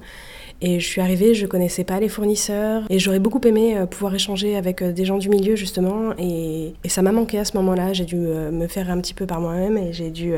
Et 0.62 0.78
je 0.78 0.86
suis 0.86 1.00
arrivée, 1.00 1.34
je 1.34 1.46
connaissais 1.46 1.84
pas 1.84 2.00
les 2.00 2.08
fournisseurs 2.08 2.82
et 2.90 2.98
j'aurais 2.98 3.18
beaucoup 3.18 3.40
aimé 3.46 3.76
euh, 3.76 3.86
pouvoir 3.86 4.14
échanger 4.14 4.56
avec 4.56 4.82
euh, 4.82 4.92
des 4.92 5.06
gens 5.06 5.16
du 5.16 5.30
milieu 5.30 5.56
justement 5.56 6.12
et, 6.18 6.74
ça 6.88 7.02
m'a 7.02 7.12
manqué 7.12 7.38
à 7.38 7.44
ce 7.44 7.56
moment-là. 7.56 7.92
J'ai 7.92 8.04
dû 8.04 8.16
euh, 8.18 8.50
me 8.50 8.66
faire 8.66 8.90
un 8.90 9.00
petit 9.00 9.14
peu 9.14 9.24
par 9.24 9.40
moi-même 9.40 9.78
et 9.78 9.92
j'ai 9.92 10.10
dû 10.10 10.32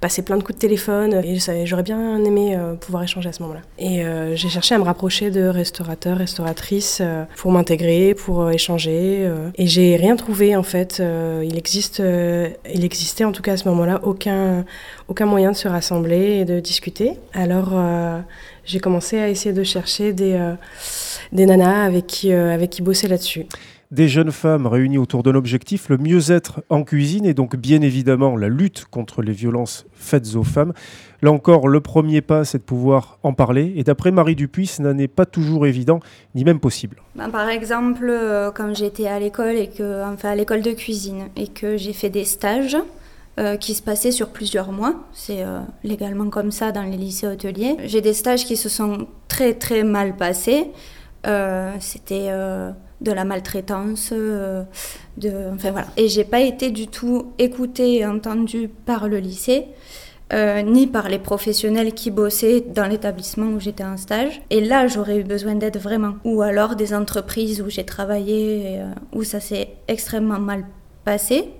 passer 0.00 0.22
plein 0.22 0.36
de 0.36 0.42
coups 0.42 0.56
de 0.56 0.60
téléphone 0.60 1.20
et 1.24 1.66
j'aurais 1.66 1.82
bien 1.82 2.24
aimé 2.24 2.56
pouvoir 2.80 3.02
échanger 3.02 3.28
à 3.28 3.32
ce 3.32 3.42
moment-là. 3.42 3.62
Et 3.78 4.04
j'ai 4.36 4.48
cherché 4.48 4.76
à 4.76 4.78
me 4.78 4.84
rapprocher 4.84 5.30
de 5.30 5.42
restaurateurs, 5.42 6.18
restauratrices 6.18 7.02
pour 7.36 7.50
m'intégrer, 7.50 8.14
pour 8.14 8.48
échanger 8.50 9.28
et 9.56 9.66
j'ai 9.66 9.96
rien 9.96 10.14
trouvé 10.14 10.54
en 10.54 10.62
fait. 10.62 11.02
Il 11.42 11.56
existe, 11.56 12.00
il 12.72 12.84
existait 12.84 13.24
en 13.24 13.32
tout 13.32 13.42
cas 13.42 13.54
à 13.54 13.56
ce 13.56 13.68
moment-là 13.68 14.00
aucun 14.04 14.64
aucun 15.08 15.26
moyen 15.26 15.50
de 15.50 15.56
se 15.56 15.68
rassembler 15.68 16.38
et 16.40 16.44
de 16.44 16.60
discuter. 16.60 17.14
Alors 17.32 17.70
euh, 17.72 18.20
j'ai 18.64 18.78
commencé 18.78 19.18
à 19.18 19.28
essayer 19.28 19.54
de 19.54 19.64
chercher 19.64 20.12
des, 20.12 20.34
euh, 20.34 20.54
des 21.32 21.46
nanas 21.46 21.84
avec 21.84 22.06
qui, 22.06 22.32
euh, 22.32 22.54
avec 22.54 22.70
qui 22.70 22.82
bosser 22.82 23.08
là-dessus. 23.08 23.46
Des 23.90 24.06
jeunes 24.06 24.32
femmes 24.32 24.66
réunies 24.66 24.98
autour 24.98 25.22
d'un 25.22 25.34
objectif, 25.34 25.88
le 25.88 25.96
mieux-être 25.96 26.62
en 26.68 26.84
cuisine 26.84 27.24
et 27.24 27.32
donc 27.32 27.56
bien 27.56 27.80
évidemment 27.80 28.36
la 28.36 28.50
lutte 28.50 28.84
contre 28.90 29.22
les 29.22 29.32
violences 29.32 29.86
faites 29.94 30.36
aux 30.36 30.44
femmes. 30.44 30.74
Là 31.22 31.32
encore, 31.32 31.68
le 31.68 31.80
premier 31.80 32.20
pas, 32.20 32.44
c'est 32.44 32.58
de 32.58 32.62
pouvoir 32.62 33.18
en 33.22 33.32
parler. 33.32 33.72
Et 33.76 33.84
d'après 33.84 34.10
Marie 34.10 34.36
Dupuis, 34.36 34.66
cela 34.66 34.92
n'est 34.92 35.08
pas 35.08 35.24
toujours 35.24 35.66
évident, 35.66 36.00
ni 36.34 36.44
même 36.44 36.60
possible. 36.60 36.98
Ben, 37.16 37.30
par 37.30 37.48
exemple, 37.48 38.06
euh, 38.10 38.50
quand 38.52 38.76
j'étais 38.76 39.06
à 39.06 39.18
l'école 39.18 39.56
et 39.56 39.68
que, 39.68 40.04
enfin, 40.04 40.28
à 40.28 40.34
l'école 40.36 40.60
de 40.60 40.72
cuisine 40.72 41.28
et 41.34 41.48
que 41.48 41.78
j'ai 41.78 41.94
fait 41.94 42.10
des 42.10 42.24
stages 42.24 42.76
euh, 43.38 43.56
qui 43.56 43.74
se 43.74 43.82
passaient 43.82 44.10
sur 44.10 44.30
plusieurs 44.30 44.72
mois, 44.72 44.96
c'est 45.12 45.44
euh, 45.44 45.60
légalement 45.84 46.28
comme 46.28 46.50
ça 46.50 46.72
dans 46.72 46.82
les 46.82 46.96
lycées 46.96 47.28
hôteliers. 47.28 47.76
J'ai 47.84 48.00
des 48.00 48.12
stages 48.12 48.44
qui 48.44 48.56
se 48.56 48.68
sont 48.68 49.06
très 49.28 49.54
très 49.54 49.84
mal 49.84 50.16
passés. 50.16 50.72
Euh, 51.24 51.70
C'était 51.78 52.30
de 53.00 53.12
la 53.12 53.24
maltraitance, 53.24 54.12
de, 54.12 54.64
enfin 55.54 55.70
voilà. 55.70 55.86
Et 55.96 56.08
j'ai 56.08 56.24
pas 56.24 56.40
été 56.40 56.70
du 56.72 56.88
tout 56.88 57.32
écoutée 57.38 57.98
et 57.98 58.06
entendue 58.06 58.68
par 58.86 59.06
le 59.06 59.18
lycée. 59.18 59.66
ni 60.64 60.88
par 60.88 61.08
les 61.08 61.20
professionnels 61.20 61.92
qui 61.94 62.10
bossaient 62.10 62.60
dans 62.60 62.88
l'établissement 62.88 63.46
où 63.52 63.60
j'étais 63.60 63.84
en 63.84 63.96
stage. 63.96 64.42
Et 64.50 64.60
là, 64.60 64.88
j'aurais 64.88 65.18
eu 65.20 65.24
besoin 65.24 65.54
d'aide 65.54 65.76
vraiment. 65.76 66.14
Ou 66.24 66.42
alors 66.42 66.74
des 66.74 66.92
entreprises 66.92 67.62
où 67.62 67.70
j'ai 67.70 67.84
travaillé, 67.84 68.80
où 69.12 69.22
ça 69.22 69.38
s'est 69.38 69.68
extrêmement 69.86 70.40
mal 70.40 70.64
passé. 71.04 71.50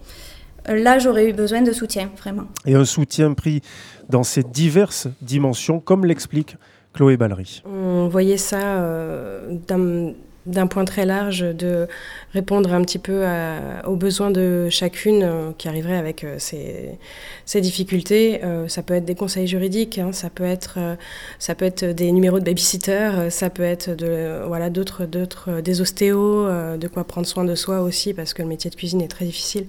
Là, 0.69 0.99
j'aurais 0.99 1.29
eu 1.29 1.33
besoin 1.33 1.63
de 1.63 1.73
soutien, 1.73 2.11
vraiment. 2.19 2.45
Et 2.67 2.75
un 2.75 2.85
soutien 2.85 3.33
pris 3.35 3.63
dans 4.09 4.23
ces 4.23 4.43
diverses 4.43 5.09
dimensions, 5.23 5.81
comme 5.81 6.05
l'explique 6.05 6.57
Chloé 6.95 7.17
Ballery. 7.17 7.63
On 7.67 8.09
voyait 8.09 8.37
ça 8.39 8.61
euh, 8.81 9.53
d'un 9.67 10.13
d'un 10.47 10.67
point 10.67 10.87
très 10.87 11.05
large, 11.05 11.41
de 11.41 11.87
répondre 12.33 12.73
un 12.73 12.81
petit 12.81 12.99
peu 12.99 13.27
à- 13.27 13.87
aux 13.87 13.97
besoins 13.97 14.31
de 14.31 14.69
chacune 14.71 15.23
euh, 15.23 15.51
qui 15.59 15.69
arriverait 15.69 15.99
avec 15.99 16.25
euh, 16.25 16.37
ses, 16.39 16.99
ses 17.45 17.61
difficultés. 17.61 18.41
Euh, 18.43 18.67
ça 18.67 18.83
peut 18.83 18.95
être 18.95 19.05
des 19.05 19.15
conseils 19.15 19.47
juridiques, 19.47 19.99
hein, 19.99 20.13
ça 20.13 20.31
peut 20.31 20.45
être 20.47 20.77
euh, 20.79 20.95
ça 21.39 21.55
peut 21.55 21.67
être 21.67 21.85
des 21.85 22.11
numéros 22.13 22.39
de 22.39 22.45
babysitter, 22.47 23.29
ça 23.29 23.51
peut 23.51 23.63
être 23.63 23.95
de 23.95 24.41
voilà 24.47 24.71
d'autres 24.71 25.05
d'autres 25.05 25.61
des 25.61 25.83
ostéos, 25.83 26.47
euh, 26.47 26.79
de 26.79 26.89
quoi 26.89 27.05
prendre 27.05 27.27
soin 27.27 27.45
de 27.45 27.55
soi 27.55 27.83
aussi 27.83 28.15
parce 28.15 28.33
que 28.33 28.41
le 28.41 28.49
métier 28.49 28.71
de 28.71 28.77
cuisine 28.77 29.03
est 29.03 29.09
très 29.09 29.27
difficile. 29.27 29.67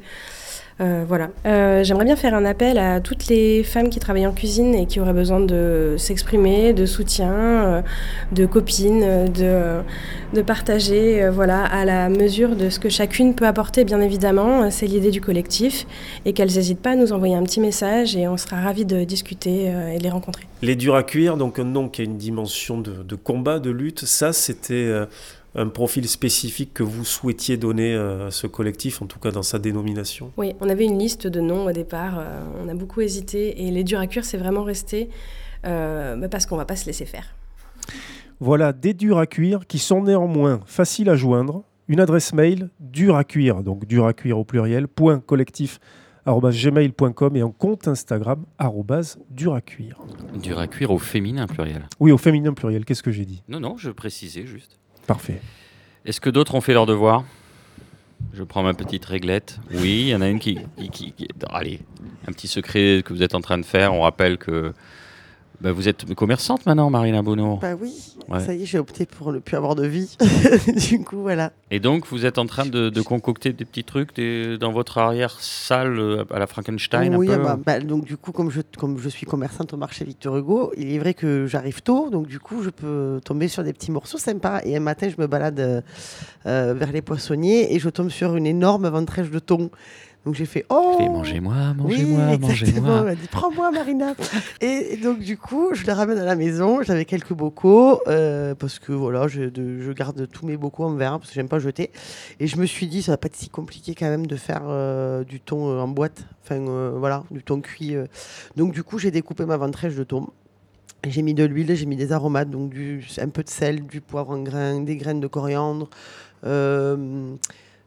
Euh, 0.81 1.03
voilà. 1.05 1.29
Euh, 1.45 1.83
J'aimerais 1.83 2.05
bien 2.05 2.15
faire 2.15 2.33
un 2.33 2.45
appel 2.45 2.77
à 2.77 3.01
toutes 3.01 3.27
les 3.27 3.63
femmes 3.63 3.89
qui 3.89 3.99
travaillent 3.99 4.27
en 4.27 4.33
cuisine 4.33 4.73
et 4.73 4.85
qui 4.85 4.99
auraient 4.99 5.13
besoin 5.13 5.41
de 5.41 5.95
s'exprimer, 5.97 6.71
de 6.73 6.85
soutien, 6.85 7.31
euh, 7.31 7.81
de 8.31 8.45
copines, 8.45 9.25
de, 9.31 10.41
partager, 10.41 11.27
voilà, 11.29 11.65
à 11.65 11.83
la 11.83 12.07
mesure 12.07 12.55
de 12.55 12.69
ce 12.69 12.79
que 12.79 12.87
chacune 12.87 13.35
peut 13.35 13.45
apporter, 13.45 13.83
bien 13.83 13.99
évidemment. 13.99 14.71
C'est 14.71 14.87
l'idée 14.87 15.11
du 15.11 15.19
collectif 15.19 15.85
et 16.25 16.31
qu'elles 16.31 16.53
n'hésitent 16.53 16.81
pas 16.81 16.91
à 16.91 16.95
nous 16.95 17.11
envoyer 17.11 17.35
un 17.35 17.43
petit 17.43 17.59
message 17.59 18.15
et 18.15 18.27
on 18.27 18.37
sera 18.37 18.61
ravis 18.61 18.85
de 18.85 19.03
discuter 19.03 19.65
et 19.93 19.97
de 19.97 20.03
les 20.03 20.09
rencontrer. 20.09 20.43
Les 20.61 20.75
durs 20.75 20.95
à 20.95 21.03
cuire, 21.03 21.35
donc 21.35 21.59
un 21.59 21.65
nom 21.65 21.89
qui 21.89 22.01
a 22.01 22.05
une 22.05 22.17
dimension 22.17 22.79
de, 22.79 23.15
combat, 23.15 23.59
de 23.59 23.69
lutte, 23.69 24.05
ça 24.05 24.31
c'était 24.31 24.89
un 25.55 25.67
profil 25.67 26.07
spécifique 26.07 26.73
que 26.73 26.83
vous 26.83 27.05
souhaitiez 27.05 27.57
donner 27.57 27.93
euh, 27.93 28.27
à 28.27 28.31
ce 28.31 28.47
collectif, 28.47 29.01
en 29.01 29.05
tout 29.05 29.19
cas 29.19 29.31
dans 29.31 29.43
sa 29.43 29.59
dénomination? 29.59 30.31
Oui, 30.37 30.53
on 30.59 30.69
avait 30.69 30.85
une 30.85 30.99
liste 30.99 31.27
de 31.27 31.39
noms 31.39 31.65
au 31.65 31.71
départ, 31.71 32.19
euh, 32.19 32.43
on 32.63 32.67
a 32.69 32.73
beaucoup 32.73 33.01
hésité 33.01 33.65
et 33.65 33.71
les 33.71 33.83
durs 33.83 33.99
à 33.99 34.07
cuire, 34.07 34.25
c'est 34.25 34.37
vraiment 34.37 34.63
resté 34.63 35.09
euh, 35.65 36.15
bah, 36.15 36.29
parce 36.29 36.45
qu'on 36.45 36.57
va 36.57 36.65
pas 36.65 36.75
se 36.75 36.85
laisser 36.85 37.05
faire. 37.05 37.35
Voilà 38.39 38.71
des 38.71 38.93
durs 38.93 39.17
à 39.17 39.27
cuire 39.27 39.67
qui 39.67 39.79
sont 39.79 40.03
néanmoins 40.03 40.61
faciles 40.65 41.09
à 41.09 41.15
joindre. 41.15 41.63
Une 41.87 41.99
adresse 41.99 42.33
mail 42.33 42.69
dur 42.79 43.15
à 43.15 43.23
cuire, 43.23 43.63
donc 43.63 43.85
dur 43.85 44.05
à 44.05 44.13
cuire 44.13 44.37
au 44.37 44.45
pluriel, 44.45 44.87
point 44.87 45.19
collectif 45.19 45.79
gmail.com 46.25 47.35
et 47.35 47.41
un 47.41 47.51
compte 47.51 47.87
Instagram 47.87 48.45
dur 49.31 49.53
à 49.53 49.61
cuire. 49.61 49.99
Dur 50.41 50.59
à 50.59 50.67
cuire 50.67 50.91
au 50.91 50.99
féminin 50.99 51.47
pluriel. 51.47 51.87
Oui, 51.99 52.11
au 52.11 52.17
féminin 52.17 52.53
pluriel, 52.53 52.85
qu'est-ce 52.85 53.03
que 53.03 53.11
j'ai 53.11 53.25
dit? 53.25 53.43
Non, 53.49 53.59
non, 53.59 53.77
je 53.77 53.89
précisais 53.89 54.45
juste. 54.45 54.79
Parfait. 55.09 55.41
Est-ce 56.05 56.21
que 56.21 56.29
d'autres 56.29 56.53
ont 56.53 56.61
fait 56.61 56.73
leur 56.73 56.85
devoir? 56.85 57.23
Je 58.31 58.43
prends 58.43 58.61
ma 58.61 58.75
petite 58.75 59.03
réglette. 59.05 59.57
Oui, 59.71 60.01
il 60.01 60.07
y 60.09 60.15
en 60.15 60.21
a 60.21 60.27
une 60.29 60.37
qui, 60.37 60.59
qui- 60.91 61.15
Allez, 61.49 61.79
un 62.27 62.31
petit 62.31 62.47
secret 62.47 63.01
que 63.03 63.11
vous 63.11 63.23
êtes 63.23 63.33
en 63.33 63.41
train 63.41 63.57
de 63.57 63.65
faire. 63.65 63.91
On 63.95 64.01
rappelle 64.01 64.37
que 64.37 64.71
bah, 65.61 65.71
vous 65.73 65.87
êtes 65.89 66.13
commerçante 66.15 66.65
maintenant, 66.65 66.89
Marina 66.89 67.21
Bono. 67.21 67.57
Bah 67.61 67.75
oui, 67.79 67.93
Ouais. 68.29 68.39
ça 68.39 68.53
y 68.53 68.61
est, 68.61 68.65
j'ai 68.65 68.77
opté 68.77 69.05
pour 69.05 69.33
ne 69.33 69.39
plus 69.39 69.57
avoir 69.57 69.75
de 69.75 69.85
vie. 69.87 70.15
du 70.89 71.03
coup, 71.03 71.21
voilà. 71.21 71.51
Et 71.71 71.79
donc, 71.79 72.05
vous 72.07 72.25
êtes 72.25 72.37
en 72.37 72.45
train 72.45 72.65
de, 72.65 72.89
de 72.89 73.01
concocter 73.01 73.53
des 73.53 73.65
petits 73.65 73.83
trucs 73.83 74.15
des- 74.15 74.57
dans 74.57 74.71
votre 74.71 74.99
arrière-salle 74.99 75.99
euh, 75.99 76.23
à 76.31 76.37
la 76.39 76.45
Frankenstein 76.47 77.15
oui, 77.15 77.29
un 77.31 77.33
ah 77.33 77.37
peu 77.37 77.43
bah, 77.43 77.59
bah, 77.65 77.79
donc 77.79 78.05
du 78.05 78.17
coup, 78.17 78.31
comme 78.31 78.51
je, 78.51 78.61
comme 78.77 78.99
je 78.99 79.09
suis 79.09 79.25
commerçante 79.25 79.73
au 79.73 79.77
marché 79.77 80.05
Victor 80.05 80.37
Hugo, 80.37 80.71
il 80.77 80.91
est 80.93 80.99
vrai 80.99 81.13
que 81.13 81.47
j'arrive 81.47 81.81
tôt, 81.81 82.09
donc 82.09 82.27
du 82.27 82.39
coup, 82.39 82.61
je 82.61 82.69
peux 82.69 83.19
tomber 83.25 83.47
sur 83.47 83.63
des 83.63 83.73
petits 83.73 83.91
morceaux 83.91 84.17
sympas. 84.19 84.61
Et 84.63 84.77
un 84.77 84.81
matin, 84.81 85.09
je 85.09 85.19
me 85.19 85.27
balade 85.27 85.59
euh, 86.45 86.73
vers 86.77 86.91
les 86.91 87.01
poissonniers 87.01 87.73
et 87.73 87.79
je 87.79 87.89
tombe 87.89 88.09
sur 88.09 88.35
une 88.35 88.45
énorme 88.45 88.87
ventrèche 88.87 89.29
de 89.29 89.39
thon. 89.39 89.69
Donc 90.29 90.35
j'ai 90.35 90.45
fait 90.45 90.63
oh. 90.69 90.99
mangez-moi, 90.99 91.73
mangez-moi, 91.73 92.37
mangez-moi. 92.37 93.05
Elle 93.09 93.17
dit 93.17 93.27
prends-moi 93.31 93.71
Marina. 93.71 94.13
et, 94.61 94.95
donc 94.97 95.17
du 95.17 95.37
coup, 95.39 95.73
je 95.73 95.87
la 95.87 95.95
ramène 95.95 96.19
à 96.19 96.23
la 96.23 96.35
maison. 96.35 96.83
J'avais 96.83 97.05
quelques 97.05 97.33
bocaux 97.33 97.99
euh, 98.05 98.53
parce 98.53 98.77
que 98.77 98.91
voilà, 98.91 99.27
je, 99.27 99.49
je, 99.51 99.91
garde 99.91 100.27
tous 100.31 100.45
mes 100.45 100.55
bocaux 100.55 100.83
en 100.83 100.93
verre 100.93 101.17
parce 101.17 101.29
que 101.29 101.33
j'aime 101.33 101.49
pas 101.49 101.57
jeter. 101.57 101.89
Et 102.39 102.45
je 102.45 102.57
me 102.57 102.67
suis 102.67 102.85
dit 102.85 103.01
ça 103.01 103.13
va 103.13 103.17
pas 103.17 103.25
être 103.25 103.37
si 103.37 103.49
compliqué 103.49 103.95
quand 103.95 104.05
même 104.05 104.27
de 104.27 104.35
faire 104.35 104.61
euh, 104.67 105.23
du 105.23 105.39
thon 105.39 105.79
en 105.79 105.87
boîte. 105.87 106.27
Enfin 106.43 106.59
voilà, 106.95 107.23
du 107.31 107.41
thon 107.41 107.59
cuit. 107.59 107.95
Donc 108.55 108.71
du 108.71 108.83
coup, 108.83 108.99
j'ai 108.99 109.09
découpé 109.09 109.45
ma 109.45 109.57
ventrèche 109.57 109.95
de 109.95 110.03
thon. 110.03 110.27
J'ai 111.07 111.23
mis 111.23 111.33
de 111.33 111.43
l'huile, 111.43 111.73
j'ai 111.75 111.87
mis 111.87 111.95
des 111.95 112.11
aromates, 112.11 112.51
donc 112.51 112.69
du, 112.69 113.03
un 113.19 113.29
peu 113.29 113.41
de 113.41 113.49
sel, 113.49 113.87
du 113.87 113.99
poivre 113.99 114.29
en 114.29 114.43
grain, 114.43 114.81
des 114.81 114.95
graines 114.95 115.21
de 115.21 115.27
coriandre. 115.27 115.89
Euh, 116.45 117.35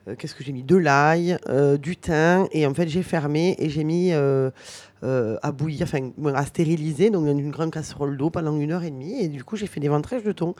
euh, 0.09 0.14
qu'est-ce 0.16 0.34
que 0.34 0.44
j'ai 0.44 0.53
mis? 0.53 0.62
De 0.62 0.76
l'ail, 0.76 1.36
euh, 1.48 1.76
du 1.76 1.96
thym, 1.96 2.46
et 2.53 2.66
en 2.66 2.74
fait 2.74 2.88
j'ai 2.88 3.03
fermé 3.03 3.57
et 3.59 3.68
j'ai 3.68 3.84
mis 3.84 4.12
à 4.12 5.53
bouillir, 5.53 5.82
enfin 5.82 6.11
à 6.34 6.46
stériliser, 6.46 7.11
donc 7.11 7.26
dans 7.26 7.36
une 7.36 7.50
grande 7.50 7.72
casserole 7.72 8.16
d'eau 8.16 8.30
pendant 8.30 8.57
une 8.57 8.72
heure 8.72 8.84
et 8.84 8.90
demie, 8.90 9.20
et 9.20 9.28
du 9.28 9.42
coup 9.44 9.57
j'ai 9.57 9.66
fait 9.66 9.80
des 9.80 9.88
ventrèches 9.88 10.22
de 10.22 10.32
thon. 10.32 10.55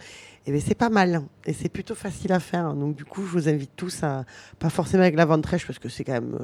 Et 0.45 0.51
bien 0.51 0.61
c'est 0.61 0.75
pas 0.75 0.91
mal, 0.91 1.23
et 1.47 1.53
c'est 1.53 1.69
plutôt 1.69 1.95
facile 1.95 2.33
à 2.33 2.41
faire. 2.41 2.75
Donc 2.75 2.97
du 2.97 3.05
coup 3.05 3.23
je 3.23 3.31
vous 3.31 3.49
invite 3.49 3.71
tous 3.77 4.03
à, 4.03 4.25
pas 4.59 4.71
forcément 4.71 5.05
avec 5.05 5.15
la 5.15 5.25
ventrèche 5.25 5.67
parce 5.67 5.79
que 5.79 5.89
c'est 5.89 6.03
quand 6.03 6.15
même 6.15 6.37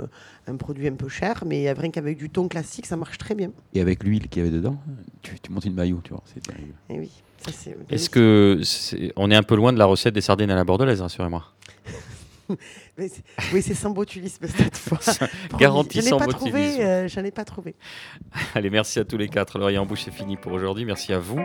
un 0.47 0.57
produit 0.57 0.87
un 0.87 0.95
peu 0.95 1.09
cher, 1.09 1.43
mais 1.45 1.73
rien 1.73 1.91
qu'avec 1.91 2.17
du 2.17 2.31
thon 2.31 2.47
classique 2.47 2.87
ça 2.87 2.97
marche 2.97 3.19
très 3.19 3.35
bien. 3.35 3.51
Et 3.75 3.81
avec 3.81 4.05
l'huile 4.05 4.29
qu'il 4.29 4.45
y 4.45 4.47
avait 4.47 4.55
dedans, 4.55 4.79
tu, 5.23 5.37
montes 5.51 5.65
une 5.65 5.75
maillot, 5.75 6.01
tu 6.05 6.11
vois, 6.11 6.23
c'est 6.27 6.47
Et 6.49 6.55
eh 6.91 6.99
oui. 7.01 7.11
Est-ce 7.91 8.11
que 8.11 8.61
on 9.17 9.31
est 9.31 9.37
un 9.37 9.43
peu 9.43 9.57
loin 9.57 9.73
de 9.73 9.79
la 9.79 9.87
recette 9.87 10.15
des 10.15 10.21
sardines 10.21 10.51
à 10.51 10.55
la 10.55 10.65
bordelaise, 10.65 11.01
rassurez-moi 11.01 11.45
oui, 13.53 13.63
c'est 13.63 13.75
sans 13.75 13.91
botulisme 13.91 14.47
cette 14.47 14.77
fois. 14.77 14.99
Garantie 15.59 16.03
sans 16.03 16.19
botulisme. 16.19 16.81
Euh, 16.81 17.09
je 17.09 17.21
n'en 17.21 17.27
ai 17.27 17.31
pas 17.31 17.45
trouvé. 17.45 17.75
Allez, 18.55 18.71
merci 18.71 18.99
à 18.99 19.05
tous 19.05 19.17
les 19.17 19.29
quatre. 19.29 19.59
L'oreille 19.59 19.79
en 19.79 19.87
bouche, 19.87 20.03
c'est 20.05 20.11
fini 20.11 20.37
pour 20.37 20.53
aujourd'hui. 20.53 20.85
Merci 20.85 21.13
à 21.13 21.19
vous 21.19 21.41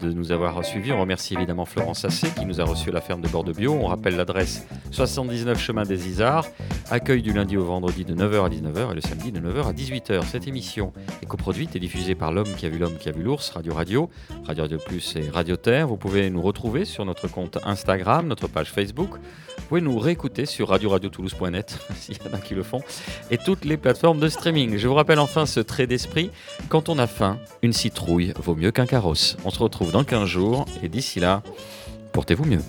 de 0.00 0.12
nous 0.12 0.32
avoir 0.32 0.64
suivis. 0.64 0.92
On 0.92 1.00
remercie 1.00 1.34
évidemment 1.34 1.64
Florence 1.64 2.04
Assé 2.04 2.28
qui 2.30 2.44
nous 2.44 2.60
a 2.60 2.64
reçu 2.64 2.90
à 2.90 2.92
la 2.92 3.00
ferme 3.00 3.20
de 3.20 3.28
Bordeaux 3.28 3.52
Bio. 3.52 3.72
On 3.72 3.86
rappelle 3.86 4.16
l'adresse 4.16 4.66
79 4.90 5.58
chemin 5.58 5.84
des 5.84 6.08
Isards. 6.08 6.46
Accueil 6.90 7.22
du 7.22 7.32
lundi 7.32 7.56
au 7.56 7.64
vendredi 7.64 8.04
de 8.04 8.14
9h 8.14 8.44
à 8.44 8.48
19h 8.48 8.92
et 8.92 8.94
le 8.94 9.00
samedi 9.00 9.32
de 9.32 9.40
9h 9.40 9.68
à 9.68 9.72
18h. 9.72 10.24
Cette 10.24 10.48
émission 10.48 10.92
est 11.22 11.26
coproduite 11.26 11.76
et 11.76 11.80
diffusée 11.80 12.14
par 12.14 12.32
l'homme 12.32 12.52
qui 12.56 12.66
a 12.66 12.68
vu 12.68 12.78
l'homme 12.78 12.96
qui 12.98 13.08
a 13.08 13.12
vu 13.12 13.22
l'ours, 13.22 13.50
Radio 13.50 13.74
Radio, 13.74 14.10
Radio 14.44 14.62
Radio 14.62 14.78
Plus 14.78 15.16
et 15.16 15.28
Radio 15.30 15.56
Terre. 15.56 15.86
Vous 15.86 15.96
pouvez 15.96 16.30
nous 16.30 16.42
retrouver 16.42 16.84
sur 16.84 17.04
notre 17.04 17.28
compte 17.28 17.58
Instagram, 17.64 18.26
notre 18.26 18.48
page 18.48 18.70
Facebook. 18.70 19.10
Vous 19.58 19.64
pouvez 19.68 19.80
nous 19.80 19.98
réécouter 19.98 20.46
sur 20.46 20.68
radio-radio-toulouse.net, 20.96 21.78
s'il 21.94 22.16
y 22.16 22.28
en 22.28 22.34
a 22.34 22.38
qui 22.38 22.54
le 22.54 22.62
font, 22.62 22.82
et 23.30 23.38
toutes 23.38 23.64
les 23.64 23.76
plateformes 23.76 24.18
de 24.18 24.28
streaming. 24.28 24.76
Je 24.76 24.88
vous 24.88 24.94
rappelle 24.94 25.18
enfin 25.18 25.46
ce 25.46 25.60
trait 25.60 25.86
d'esprit. 25.86 26.30
Quand 26.68 26.88
on 26.88 26.98
a 26.98 27.06
faim, 27.06 27.38
une 27.62 27.72
citrouille 27.72 28.32
vaut 28.36 28.54
mieux 28.54 28.70
qu'un 28.70 28.86
carrosse. 28.86 29.36
On 29.44 29.50
se 29.50 29.58
retrouve 29.58 29.92
dans 29.92 30.04
15 30.04 30.28
jours, 30.28 30.66
et 30.82 30.88
d'ici 30.88 31.20
là, 31.20 31.42
portez-vous 32.12 32.44
mieux. 32.44 32.62